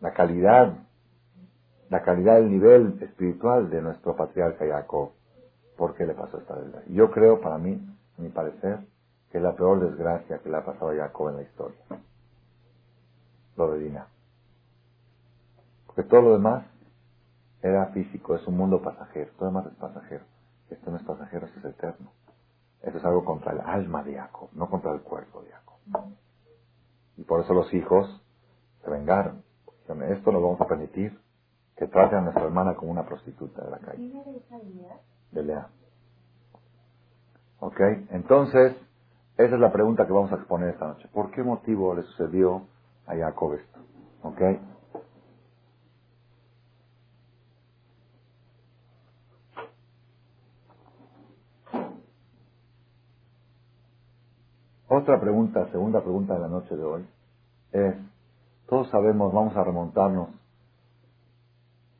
la 0.00 0.12
calidad, 0.12 0.74
la 1.88 2.02
calidad 2.02 2.36
del 2.36 2.50
nivel 2.50 2.98
espiritual 3.02 3.68
de 3.68 3.82
nuestro 3.82 4.14
patriarca 4.16 4.64
Jacob. 4.64 5.10
¿Por 5.76 5.94
qué 5.94 6.06
le 6.06 6.14
pasó 6.14 6.38
esta 6.38 6.54
verdad? 6.54 6.82
Yo 6.88 7.10
creo, 7.10 7.40
para 7.40 7.58
mí, 7.58 7.80
a 8.18 8.22
mi 8.22 8.28
parecer, 8.28 8.78
que 9.32 9.38
es 9.38 9.42
la 9.42 9.56
peor 9.56 9.80
desgracia 9.80 10.38
que 10.38 10.48
le 10.48 10.56
ha 10.56 10.64
pasado 10.64 10.90
a 10.90 10.94
Jacob 10.94 11.30
en 11.30 11.36
la 11.36 11.42
historia. 11.42 11.80
Lo 13.66 13.74
de 13.74 13.80
Dina. 13.80 14.06
Porque 15.86 16.04
todo 16.04 16.22
lo 16.22 16.32
demás 16.32 16.64
era 17.62 17.86
físico, 17.86 18.34
es 18.34 18.46
un 18.46 18.56
mundo 18.56 18.80
pasajero, 18.80 19.30
todo 19.38 19.50
lo 19.50 19.58
demás 19.58 19.72
es 19.72 19.78
pasajero. 19.78 20.24
Esto 20.70 20.90
no 20.90 20.96
es 20.96 21.02
pasajero, 21.02 21.46
esto 21.46 21.58
es 21.58 21.64
eterno. 21.66 22.10
Esto 22.82 22.98
es 22.98 23.04
algo 23.04 23.24
contra 23.24 23.52
el 23.52 23.60
alma 23.60 24.02
de 24.02 24.14
Jacob, 24.14 24.48
no 24.52 24.70
contra 24.70 24.92
el 24.92 25.02
cuerpo 25.02 25.42
de 25.42 25.50
Jacob. 25.50 25.76
Y 27.16 27.24
por 27.24 27.40
eso 27.40 27.52
los 27.52 27.72
hijos 27.74 28.22
se 28.82 28.90
vengaron. 28.90 29.42
esto 30.08 30.32
no 30.32 30.40
vamos 30.40 30.60
a 30.60 30.66
permitir 30.66 31.20
que 31.76 31.86
trate 31.86 32.16
a 32.16 32.20
nuestra 32.20 32.44
hermana 32.44 32.74
como 32.76 32.90
una 32.92 33.04
prostituta 33.04 33.64
de 33.64 33.70
la 33.70 33.78
calle. 33.78 34.12
De 35.32 35.42
Lea. 35.42 35.68
¿Ok? 37.58 37.80
Entonces, 38.10 38.74
esa 39.36 39.54
es 39.54 39.60
la 39.60 39.72
pregunta 39.72 40.06
que 40.06 40.12
vamos 40.12 40.32
a 40.32 40.36
exponer 40.36 40.70
esta 40.70 40.86
noche. 40.86 41.08
¿Por 41.12 41.30
qué 41.30 41.42
motivo 41.42 41.94
le 41.94 42.02
sucedió 42.04 42.66
a 43.10 43.16
Jacob 43.16 43.54
esto? 43.54 43.80
¿Ok? 44.22 44.40
Otra 54.92 55.20
pregunta, 55.20 55.70
segunda 55.70 56.02
pregunta 56.02 56.34
de 56.34 56.40
la 56.40 56.48
noche 56.48 56.76
de 56.76 56.82
hoy, 56.82 57.06
es, 57.70 57.94
todos 58.66 58.88
sabemos, 58.90 59.32
vamos 59.32 59.56
a 59.56 59.62
remontarnos 59.62 60.30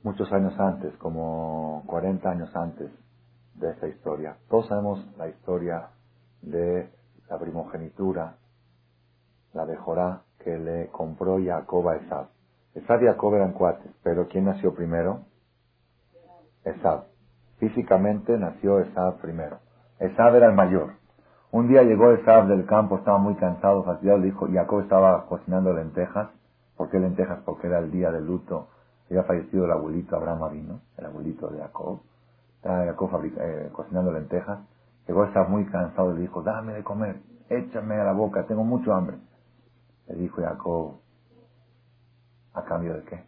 muchos 0.03 0.31
años 0.33 0.59
antes, 0.59 0.97
como 0.97 1.85
40 1.87 2.29
años 2.29 2.51
antes 2.57 2.91
de 3.55 3.71
esta 3.71 3.87
historia. 3.87 4.39
Todos 4.49 4.67
sabemos 4.67 5.07
la 5.17 5.29
historia 5.29 5.91
de 6.43 6.91
la 7.29 7.39
primogenitura, 7.39 8.37
la 9.53 9.67
de 9.67 9.77
Jorá, 9.77 10.23
que 10.45 10.59
le 10.59 10.89
compró 10.89 11.39
Jacob 11.43 11.89
a 11.89 11.97
Esab. 11.97 12.27
Esab 12.75 13.03
y 13.03 13.07
Jacob 13.07 13.35
eran 13.35 13.53
cuates, 13.53 13.91
pero 14.03 14.29
¿quién 14.29 14.45
nació 14.45 14.75
primero? 14.75 15.21
Esab. 16.65 17.05
Físicamente 17.59 18.37
nació 18.39 18.81
Esab 18.81 19.21
primero. 19.21 19.59
Esab 19.99 20.35
era 20.37 20.47
el 20.47 20.55
mayor. 20.55 20.95
Un 21.53 21.69
día 21.69 21.83
llegó 21.83 22.13
Esab 22.13 22.47
del 22.47 22.65
campo, 22.65 22.97
estaba 22.99 23.19
muy 23.19 23.35
cansado, 23.35 23.83
fastidiado, 23.83 24.21
dijo, 24.21 24.49
Jacob 24.53 24.81
estaba 24.81 25.27
cocinando 25.27 25.73
lentejas. 25.73 26.29
¿Por 26.77 26.91
qué 26.91 26.99
lentejas? 26.99 27.41
Porque 27.45 27.67
era 27.67 27.79
el 27.79 27.91
día 27.91 28.11
del 28.11 28.27
luto. 28.27 28.69
Había 29.11 29.25
fallecido 29.25 29.65
el 29.65 29.73
abuelito 29.73 30.17
Abraham 30.17 30.45
Avino, 30.45 30.81
el 30.97 31.07
abuelito 31.07 31.49
de 31.49 31.59
Jacob. 31.59 32.01
Estaba 32.57 32.85
Jacob 32.85 33.25
eh, 33.25 33.69
cocinando 33.73 34.13
lentejas. 34.13 34.61
Llegó 35.07 35.25
Esab 35.25 35.49
muy 35.49 35.67
cansado 35.67 36.13
y 36.13 36.15
le 36.15 36.21
dijo, 36.23 36.43
dame 36.43 36.73
de 36.75 36.85
comer, 36.85 37.17
échame 37.49 37.97
a 37.97 38.05
la 38.05 38.13
boca, 38.13 38.47
tengo 38.47 38.63
mucho 38.63 38.95
hambre. 38.95 39.17
Le 40.11 40.17
dijo 40.17 40.43
Jacob, 40.43 41.01
¿a 42.55 42.65
cambio 42.65 42.95
de 42.95 43.05
qué? 43.05 43.25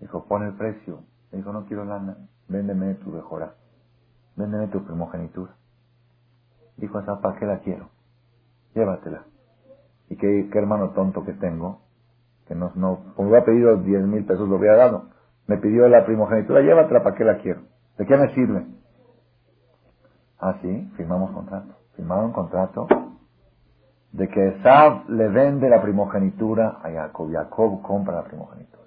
Dijo, 0.00 0.26
pon 0.26 0.42
el 0.42 0.54
precio. 0.54 1.00
Le 1.32 1.38
dijo, 1.38 1.50
no 1.52 1.64
quiero 1.64 1.86
lana, 1.86 2.16
véndeme 2.46 2.94
tu 2.96 3.10
mejora, 3.10 3.54
véndeme 4.36 4.68
tu 4.68 4.84
primogenitura. 4.84 5.54
Dijo 6.76 7.00
esa, 7.00 7.20
¿para 7.20 7.38
qué 7.38 7.46
la 7.46 7.60
quiero? 7.60 7.88
Llévatela. 8.74 9.24
Y 10.10 10.16
qué, 10.16 10.50
hermano 10.54 10.90
tonto 10.90 11.24
que 11.24 11.32
tengo, 11.32 11.80
que 12.46 12.54
no, 12.54 12.70
no, 12.74 13.14
como 13.16 13.30
hubiera 13.30 13.46
pedido 13.46 13.76
10 13.76 14.02
mil 14.04 14.26
pesos, 14.26 14.46
lo 14.46 14.56
hubiera 14.56 14.76
dado. 14.76 15.08
Me 15.46 15.56
pidió 15.56 15.88
la 15.88 16.04
primogenitura, 16.04 16.60
llévatela, 16.60 17.02
¿para 17.02 17.16
qué 17.16 17.24
la 17.24 17.38
quiero? 17.38 17.62
¿De 17.96 18.04
qué 18.04 18.16
me 18.16 18.34
sirve? 18.34 18.66
Ah, 20.38 20.58
sí, 20.60 20.92
firmamos 20.96 21.30
contrato. 21.32 21.74
Firmaron 21.96 22.32
contrato 22.32 22.86
de 24.12 24.28
que 24.28 24.48
Esab 24.48 25.08
le 25.10 25.28
vende 25.28 25.68
la 25.68 25.82
primogenitura 25.82 26.78
a 26.82 26.90
Jacob. 26.90 27.30
Jacob 27.32 27.82
compra 27.82 28.16
la 28.16 28.24
primogenitura. 28.24 28.78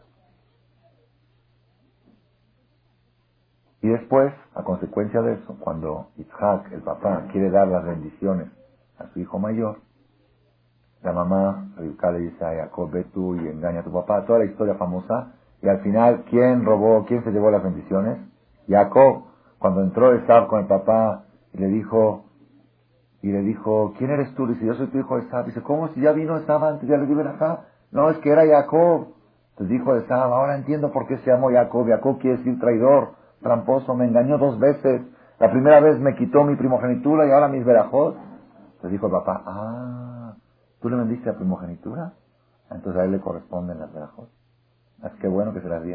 Y 3.81 3.89
después, 3.89 4.33
a 4.53 4.63
consecuencia 4.63 5.21
de 5.21 5.33
eso, 5.33 5.57
cuando 5.59 6.09
Isaac, 6.17 6.71
el 6.71 6.81
papá, 6.81 7.27
quiere 7.31 7.49
dar 7.49 7.67
las 7.67 7.83
bendiciones 7.83 8.47
a 8.99 9.07
su 9.07 9.19
hijo 9.19 9.39
mayor, 9.39 9.79
la 11.01 11.13
mamá, 11.13 11.71
Rivka 11.77 12.11
le 12.11 12.19
dice 12.19 12.45
a 12.45 12.63
Jacob, 12.63 12.91
ve 12.91 13.05
tú 13.05 13.35
y 13.35 13.47
engaña 13.47 13.79
a 13.79 13.83
tu 13.83 13.91
papá, 13.91 14.23
toda 14.25 14.39
la 14.39 14.45
historia 14.45 14.75
famosa, 14.75 15.33
y 15.63 15.67
al 15.67 15.79
final, 15.79 16.25
¿quién 16.29 16.63
robó, 16.63 17.05
quién 17.05 17.23
se 17.23 17.31
llevó 17.31 17.49
las 17.49 17.63
bendiciones? 17.63 18.19
Jacob, 18.67 19.23
cuando 19.57 19.81
entró 19.81 20.13
Esab 20.13 20.47
con 20.47 20.59
el 20.59 20.67
papá 20.67 21.23
y 21.53 21.57
le 21.57 21.67
dijo, 21.67 22.25
y 23.21 23.31
le 23.31 23.41
dijo, 23.41 23.93
¿quién 23.97 24.11
eres 24.11 24.33
tú? 24.35 24.47
Dice, 24.47 24.65
yo 24.65 24.73
soy 24.73 24.87
tu 24.87 24.97
hijo 24.97 25.17
Esab. 25.17 25.45
Dice, 25.45 25.61
¿cómo 25.61 25.89
si 25.89 26.01
ya 26.01 26.11
vino 26.11 26.37
Esab 26.37 26.63
antes, 26.63 26.89
ya 26.89 26.97
le 26.97 27.05
dio 27.05 27.19
acá? 27.27 27.65
No, 27.91 28.09
es 28.09 28.17
que 28.19 28.31
era 28.31 28.45
Jacob. 28.45 29.09
Entonces 29.51 29.77
dijo 29.77 29.95
Esab, 29.95 30.33
ahora 30.33 30.55
entiendo 30.55 30.91
por 30.91 31.07
qué 31.07 31.17
se 31.19 31.31
llamó 31.31 31.51
Jacob. 31.51 31.87
Jacob 31.87 32.19
quiere 32.19 32.37
decir 32.37 32.59
traidor 32.59 33.21
tramposo, 33.41 33.95
me 33.95 34.05
engañó 34.05 34.37
dos 34.37 34.59
veces. 34.59 35.01
La 35.39 35.51
primera 35.51 35.79
vez 35.79 35.99
me 35.99 36.15
quitó 36.15 36.43
mi 36.43 36.55
primogenitura 36.55 37.27
y 37.27 37.31
ahora 37.31 37.47
mis 37.47 37.65
verajos. 37.65 38.15
Le 38.83 38.89
dijo 38.89 39.07
el 39.07 39.11
papá, 39.11 39.43
ah, 39.45 40.33
¿tú 40.81 40.89
le 40.89 40.95
vendiste 40.95 41.27
la 41.27 41.35
primogenitura? 41.35 42.13
Entonces 42.69 43.01
a 43.01 43.05
él 43.05 43.11
le 43.11 43.19
corresponden 43.19 43.79
las 43.79 43.93
verajos. 43.93 44.29
Es 45.03 45.11
que 45.13 45.27
bueno 45.27 45.53
que 45.53 45.61
se 45.61 45.67
las 45.67 45.83
di 45.83 45.93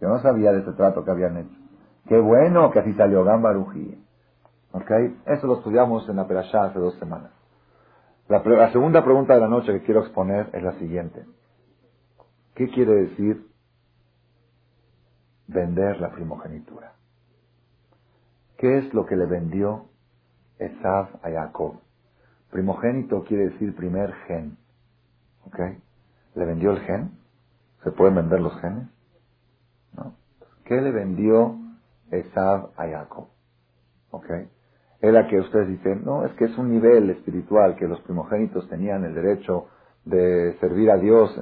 Yo 0.00 0.08
no 0.08 0.18
sabía 0.20 0.52
de 0.52 0.60
ese 0.60 0.72
trato 0.72 1.04
que 1.04 1.10
habían 1.10 1.36
hecho. 1.36 1.56
Qué 2.06 2.18
bueno 2.18 2.70
que 2.70 2.80
así 2.80 2.92
salió 2.94 3.24
Gambaruji. 3.24 4.00
¿Ok? 4.74 4.90
Eso 5.26 5.46
lo 5.46 5.58
estudiamos 5.58 6.08
en 6.08 6.16
la 6.16 6.26
Perashá 6.26 6.64
hace 6.64 6.80
dos 6.80 6.98
semanas. 6.98 7.30
La, 8.28 8.42
la, 8.42 8.72
segunda 8.72 9.04
pregunta 9.04 9.34
de 9.34 9.40
la 9.40 9.48
noche 9.48 9.72
que 9.72 9.84
quiero 9.84 10.00
exponer 10.00 10.50
es 10.52 10.62
la 10.64 10.72
siguiente. 10.80 11.24
¿Qué 12.56 12.68
quiere 12.68 12.92
decir 12.92 13.46
vender 15.46 16.00
la 16.00 16.10
primogenitura? 16.10 16.94
¿Qué 18.58 18.78
es 18.78 18.92
lo 18.92 19.06
que 19.06 19.14
le 19.14 19.26
vendió 19.26 19.86
Esav 20.58 21.20
a 21.22 21.30
Jacob? 21.30 21.78
Primogénito 22.50 23.22
quiere 23.24 23.50
decir 23.50 23.76
primer 23.76 24.12
gen. 24.26 24.58
¿Ok? 25.46 25.58
¿Le 26.34 26.44
vendió 26.46 26.72
el 26.72 26.80
gen? 26.80 27.12
¿Se 27.84 27.92
pueden 27.92 28.16
vender 28.16 28.40
los 28.40 28.60
genes? 28.60 28.88
¿Qué 30.64 30.80
le 30.80 30.90
vendió 30.90 31.58
Esav 32.10 32.70
a 32.76 32.88
Jacob? 32.88 33.28
¿Ok? 34.10 34.26
Era 35.04 35.26
que 35.26 35.38
ustedes 35.38 35.68
dicen, 35.68 36.02
no, 36.02 36.24
es 36.24 36.32
que 36.32 36.46
es 36.46 36.56
un 36.56 36.70
nivel 36.70 37.10
espiritual 37.10 37.76
que 37.76 37.86
los 37.86 38.00
primogénitos 38.00 38.66
tenían 38.70 39.04
el 39.04 39.14
derecho 39.14 39.66
de 40.06 40.56
servir 40.60 40.90
a 40.90 40.96
Dios 40.96 41.38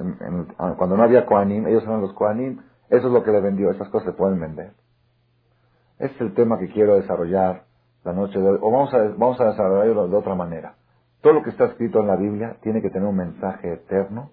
cuando 0.77 0.97
no 0.97 1.03
había 1.03 1.25
Kohanim, 1.25 1.67
ellos 1.67 1.83
eran 1.83 2.01
los 2.01 2.11
Kohanim, 2.11 2.59
eso 2.89 3.07
es 3.07 3.13
lo 3.13 3.23
que 3.23 3.31
le 3.31 3.39
vendió, 3.39 3.71
esas 3.71 3.87
cosas 3.87 4.11
se 4.11 4.17
pueden 4.17 4.41
vender. 4.41 4.73
Este 5.97 6.13
es 6.13 6.21
el 6.21 6.33
tema 6.33 6.59
que 6.59 6.73
quiero 6.73 6.95
desarrollar 6.95 7.63
la 8.03 8.11
noche 8.11 8.37
de 8.37 8.49
hoy, 8.49 8.59
o 8.61 8.69
vamos 8.69 8.93
a, 8.93 8.97
vamos 9.17 9.39
a 9.39 9.45
desarrollarlo 9.45 10.09
de 10.09 10.17
otra 10.17 10.35
manera. 10.35 10.75
Todo 11.21 11.31
lo 11.31 11.43
que 11.43 11.51
está 11.51 11.63
escrito 11.63 12.01
en 12.01 12.07
la 12.07 12.17
Biblia 12.17 12.57
tiene 12.63 12.81
que 12.81 12.89
tener 12.89 13.07
un 13.07 13.15
mensaje 13.15 13.71
eterno 13.71 14.31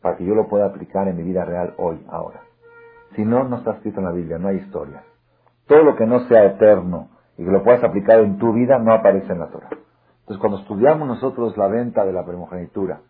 para 0.00 0.16
que 0.16 0.24
yo 0.24 0.34
lo 0.34 0.48
pueda 0.48 0.64
aplicar 0.64 1.06
en 1.06 1.18
mi 1.18 1.22
vida 1.22 1.44
real 1.44 1.74
hoy, 1.76 2.02
ahora. 2.08 2.40
Si 3.14 3.26
no, 3.26 3.44
no 3.44 3.58
está 3.58 3.72
escrito 3.72 4.00
en 4.00 4.06
la 4.06 4.12
Biblia, 4.12 4.38
no 4.38 4.48
hay 4.48 4.56
historia. 4.56 5.02
Todo 5.66 5.82
lo 5.82 5.96
que 5.96 6.06
no 6.06 6.20
sea 6.28 6.46
eterno 6.46 7.10
y 7.40 7.44
que 7.46 7.50
lo 7.50 7.62
puedas 7.62 7.82
aplicar 7.82 8.20
en 8.20 8.36
tu 8.36 8.52
vida 8.52 8.78
no 8.78 8.92
aparece 8.92 9.32
en 9.32 9.38
la 9.38 9.46
Torah. 9.46 9.70
Entonces, 9.70 10.38
cuando 10.38 10.58
estudiamos 10.58 11.08
nosotros 11.08 11.56
la 11.56 11.68
venta 11.68 12.04
de 12.04 12.12
la 12.12 12.26
primogenitura, 12.26 13.00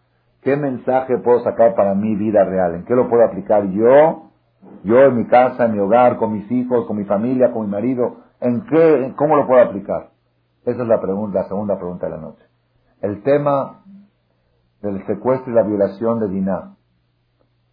¿qué 0.41 0.57
mensaje 0.57 1.19
puedo 1.19 1.41
sacar 1.41 1.75
para 1.75 1.97
mi 1.97 2.15
vida 2.15 2.45
real? 2.45 2.77
¿En 2.77 2.85
qué 2.85 2.95
lo 2.95 3.09
puedo 3.09 3.25
aplicar 3.25 3.65
yo 3.71 4.31
yo 4.85 5.01
en 5.01 5.17
mi 5.17 5.27
casa, 5.27 5.65
en 5.65 5.73
mi 5.73 5.81
hogar, 5.81 6.17
con 6.17 6.33
mis 6.33 6.49
hijos, 6.49 6.87
con 6.87 6.97
mi 6.97 7.05
familia, 7.05 7.51
con 7.51 7.67
mi 7.67 7.73
marido, 7.73 8.19
¿en 8.41 8.65
qué, 8.67 9.13
cómo 9.17 9.35
lo 9.35 9.49
puedo 9.49 9.63
aplicar? 9.63 10.11
Esa 10.65 10.83
es 10.83 10.89
la 10.89 11.01
pregunta, 11.01 11.41
la 11.41 11.49
segunda 11.49 11.77
pregunta 11.77 12.07
de 12.07 12.13
la 12.13 12.21
noche. 12.21 12.45
El 13.01 13.25
tema 13.25 13.83
del 14.81 15.05
secuestro 15.07 15.51
y 15.51 15.57
la 15.57 15.63
violación 15.63 16.21
de 16.21 16.29
Diná 16.29 16.77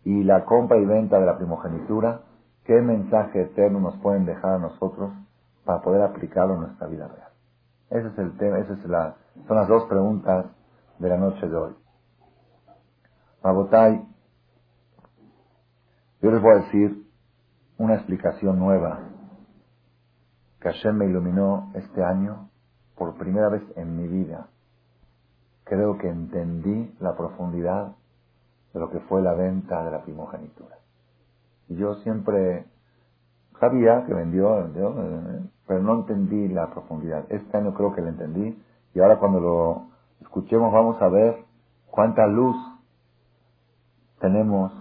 y 0.05 0.23
la 0.23 0.43
compra 0.45 0.77
y 0.77 0.85
venta 0.85 1.19
de 1.19 1.25
la 1.27 1.37
primogenitura, 1.37 2.21
¿qué 2.63 2.81
mensaje 2.81 3.41
eterno 3.43 3.79
nos 3.79 3.97
pueden 3.97 4.25
dejar 4.25 4.55
a 4.55 4.59
nosotros 4.59 5.11
para 5.67 5.81
poder 5.81 6.01
aplicarlo 6.01 6.53
en 6.55 6.61
nuestra 6.61 6.87
vida 6.87 7.07
real? 7.09 7.29
Ese 7.89 8.07
es 8.07 8.17
el 8.17 8.37
tema, 8.37 8.59
esas 8.59 8.79
son 8.79 9.57
las 9.57 9.67
dos 9.67 9.83
preguntas 9.83 10.45
de 10.97 11.09
la 11.09 11.17
noche 11.17 11.45
de 11.45 11.55
hoy. 11.55 11.75
Mabotai, 13.43 14.07
yo 16.21 16.31
les 16.31 16.41
voy 16.41 16.51
a 16.53 16.63
decir 16.63 17.05
una 17.77 17.95
explicación 17.95 18.57
nueva 18.57 18.99
que 20.61 20.69
Hashem 20.69 20.95
me 20.95 21.05
iluminó 21.05 21.71
este 21.75 22.01
año 22.01 22.49
por 22.95 23.17
primera 23.17 23.49
vez 23.49 23.63
en 23.75 23.95
mi 23.97 24.07
vida. 24.07 24.47
Creo 25.65 25.97
que 25.97 26.07
entendí 26.07 26.95
la 26.99 27.15
profundidad 27.15 27.93
de 28.73 28.79
lo 28.79 28.89
que 28.89 29.01
fue 29.01 29.21
la 29.21 29.33
venta 29.33 29.83
de 29.83 29.91
la 29.91 30.01
primogenitura. 30.01 30.77
Y 31.67 31.75
yo 31.75 31.95
siempre 31.95 32.65
sabía 33.59 34.05
que 34.05 34.13
vendió, 34.13 34.69
pero 35.67 35.81
no 35.81 35.95
entendí 35.95 36.47
la 36.47 36.69
profundidad. 36.71 37.25
Este 37.29 37.57
año 37.57 37.73
creo 37.73 37.93
que 37.93 38.01
la 38.01 38.09
entendí 38.09 38.61
y 38.93 38.99
ahora 38.99 39.17
cuando 39.17 39.39
lo 39.39 39.87
escuchemos 40.21 40.71
vamos 40.73 41.01
a 41.01 41.07
ver 41.09 41.45
cuánta 41.89 42.27
luz 42.27 42.55
tenemos 44.19 44.71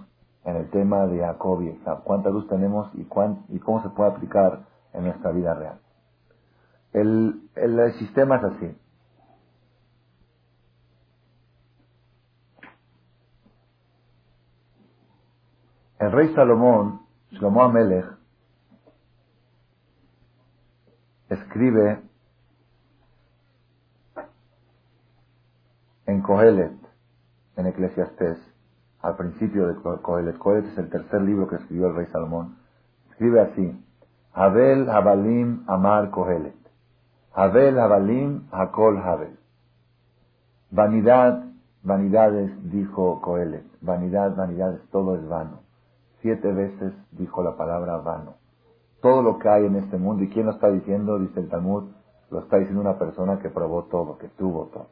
en 0.45 0.57
el 0.57 0.71
tema 0.71 1.07
de 1.07 1.21
Jacob 1.21 1.62
y 1.62 1.79
cuánta 2.05 2.31
luz 2.31 2.49
tenemos 2.49 2.89
y, 2.95 3.07
y 3.49 3.59
cómo 3.59 3.83
se 3.83 3.89
puede 3.91 4.11
aplicar 4.11 4.67
en 4.93 5.05
nuestra 5.05 5.33
vida 5.33 5.55
real. 5.55 5.81
El, 6.93 7.51
el, 7.57 7.93
sistema 7.95 8.37
es 8.37 8.45
así. 8.45 8.79
El 15.99 16.12
rey 16.12 16.35
Salomón, 16.35 17.03
Shlomo 17.33 17.65
Amelech, 17.65 18.16
escribe 21.29 22.01
en 26.07 26.23
Kohelet, 26.23 26.77
en 27.57 27.67
Eclesiastés, 27.67 28.39
al 29.01 29.17
principio 29.17 29.69
de 29.69 29.75
Coelet. 30.03 30.39
Coelet 30.39 30.67
es 30.67 30.79
el 30.79 30.89
tercer 30.91 31.23
libro 31.23 31.49
que 31.49 31.57
escribió 31.57 31.89
el 31.89 31.95
rey 31.95 32.07
Salomón. 32.07 32.57
Escribe 33.11 33.41
así, 33.41 33.85
Abel 34.33 34.89
Habalim 34.91 35.65
Amar 35.67 36.11
Coelet. 36.11 36.55
Abel 37.35 37.79
Habalim 37.79 38.49
Hakol 38.51 38.99
Habel. 38.99 39.37
Vanidad, 40.71 41.45
vanidades, 41.83 42.51
dijo 42.71 43.21
Coelet. 43.21 43.65
Vanidad, 43.81 44.35
vanidades, 44.37 44.81
todo 44.91 45.17
es 45.17 45.27
vano. 45.29 45.61
Siete 46.21 46.53
veces 46.53 46.93
dijo 47.12 47.43
la 47.43 47.57
palabra 47.57 47.99
vano. 47.99 48.35
Todo 49.07 49.23
lo 49.23 49.38
que 49.38 49.49
hay 49.49 49.64
en 49.64 49.77
este 49.77 49.99
mundo, 49.99 50.25
¿y 50.25 50.29
quién 50.31 50.47
lo 50.47 50.53
está 50.53 50.69
diciendo? 50.69 51.21
Dice 51.21 51.38
el 51.38 51.49
Talmud, 51.49 51.85
lo 52.29 52.40
está 52.40 52.57
diciendo 52.57 52.81
una 52.81 52.99
persona 52.99 53.38
que 53.38 53.51
probó 53.51 53.85
todo, 53.85 54.19
que 54.19 54.27
tuvo 54.31 54.64
todo. 54.64 54.88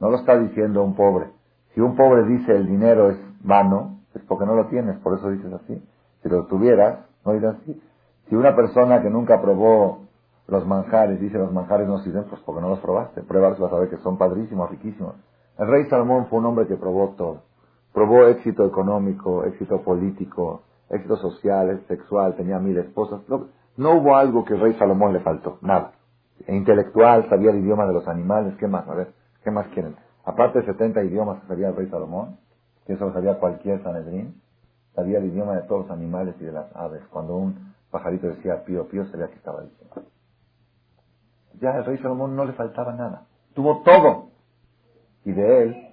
No 0.00 0.10
lo 0.10 0.18
está 0.18 0.38
diciendo 0.38 0.84
un 0.84 0.94
pobre. 0.94 1.30
Si 1.72 1.80
un 1.80 1.96
pobre 1.96 2.24
dice 2.24 2.54
el 2.54 2.66
dinero 2.66 3.08
es 3.08 3.16
vano, 3.42 4.00
es 4.12 4.20
porque 4.24 4.44
no 4.44 4.54
lo 4.54 4.66
tienes, 4.66 4.98
por 4.98 5.16
eso 5.16 5.30
dices 5.30 5.50
así. 5.50 5.82
Si 6.22 6.28
lo 6.28 6.44
tuvieras, 6.44 7.06
no 7.24 7.32
dices 7.32 7.54
así. 7.54 7.82
Si 8.28 8.34
una 8.34 8.54
persona 8.54 9.00
que 9.00 9.08
nunca 9.08 9.40
probó 9.40 10.00
los 10.46 10.66
manjares 10.66 11.18
dice 11.18 11.38
los 11.38 11.50
manjares 11.50 11.88
no 11.88 12.00
sirven, 12.00 12.24
pues 12.24 12.42
porque 12.42 12.60
no 12.60 12.68
los 12.68 12.80
probaste. 12.80 13.22
Pruebas 13.22 13.58
vas 13.58 13.72
a 13.72 13.78
ver 13.78 13.88
que 13.88 13.96
son 13.96 14.18
padrísimos, 14.18 14.68
riquísimos. 14.68 15.14
El 15.56 15.68
rey 15.68 15.86
Salomón 15.86 16.26
fue 16.26 16.40
un 16.40 16.44
hombre 16.44 16.66
que 16.66 16.76
probó 16.76 17.14
todo. 17.16 17.44
Probó 17.94 18.26
éxito 18.26 18.66
económico, 18.66 19.44
éxito 19.44 19.80
político, 19.80 20.64
éxito 20.90 21.16
social, 21.16 21.84
sexual, 21.88 22.34
tenía 22.36 22.58
mil 22.58 22.76
esposas. 22.78 23.20
No, 23.76 23.92
hubo 23.92 24.16
algo 24.16 24.44
que 24.44 24.54
el 24.54 24.60
rey 24.60 24.74
Salomón 24.74 25.12
le 25.12 25.20
faltó, 25.20 25.58
nada. 25.60 25.92
E 26.46 26.54
intelectual, 26.54 27.28
sabía 27.28 27.50
el 27.50 27.58
idioma 27.58 27.86
de 27.86 27.92
los 27.92 28.08
animales, 28.08 28.54
¿qué 28.58 28.66
más? 28.66 28.88
A 28.88 28.94
ver, 28.94 29.12
¿qué 29.44 29.50
más 29.50 29.66
quieren? 29.68 29.96
Aparte 30.24 30.60
de 30.60 30.66
70 30.66 31.04
idiomas 31.04 31.40
que 31.40 31.48
sabía 31.48 31.68
el 31.68 31.76
rey 31.76 31.88
Salomón, 31.88 32.38
que 32.86 32.94
eso 32.94 33.06
lo 33.06 33.12
sabía 33.12 33.38
cualquier 33.38 33.82
Sanedrín, 33.82 34.40
sabía 34.94 35.18
el 35.18 35.26
idioma 35.26 35.54
de 35.54 35.62
todos 35.62 35.82
los 35.82 35.90
animales 35.90 36.34
y 36.40 36.44
de 36.44 36.52
las 36.52 36.74
aves. 36.74 37.02
Cuando 37.10 37.36
un 37.36 37.74
pajarito 37.90 38.28
decía 38.28 38.64
pío, 38.64 38.88
pío, 38.88 39.04
sabía 39.06 39.28
que 39.28 39.36
estaba 39.36 39.62
diciendo. 39.62 40.02
Ya 41.60 41.76
el 41.76 41.84
rey 41.84 41.98
Salomón 41.98 42.36
no 42.36 42.44
le 42.44 42.52
faltaba 42.52 42.94
nada. 42.94 43.26
Tuvo 43.54 43.82
todo. 43.82 44.30
Y 45.24 45.32
de 45.32 45.62
él 45.62 45.88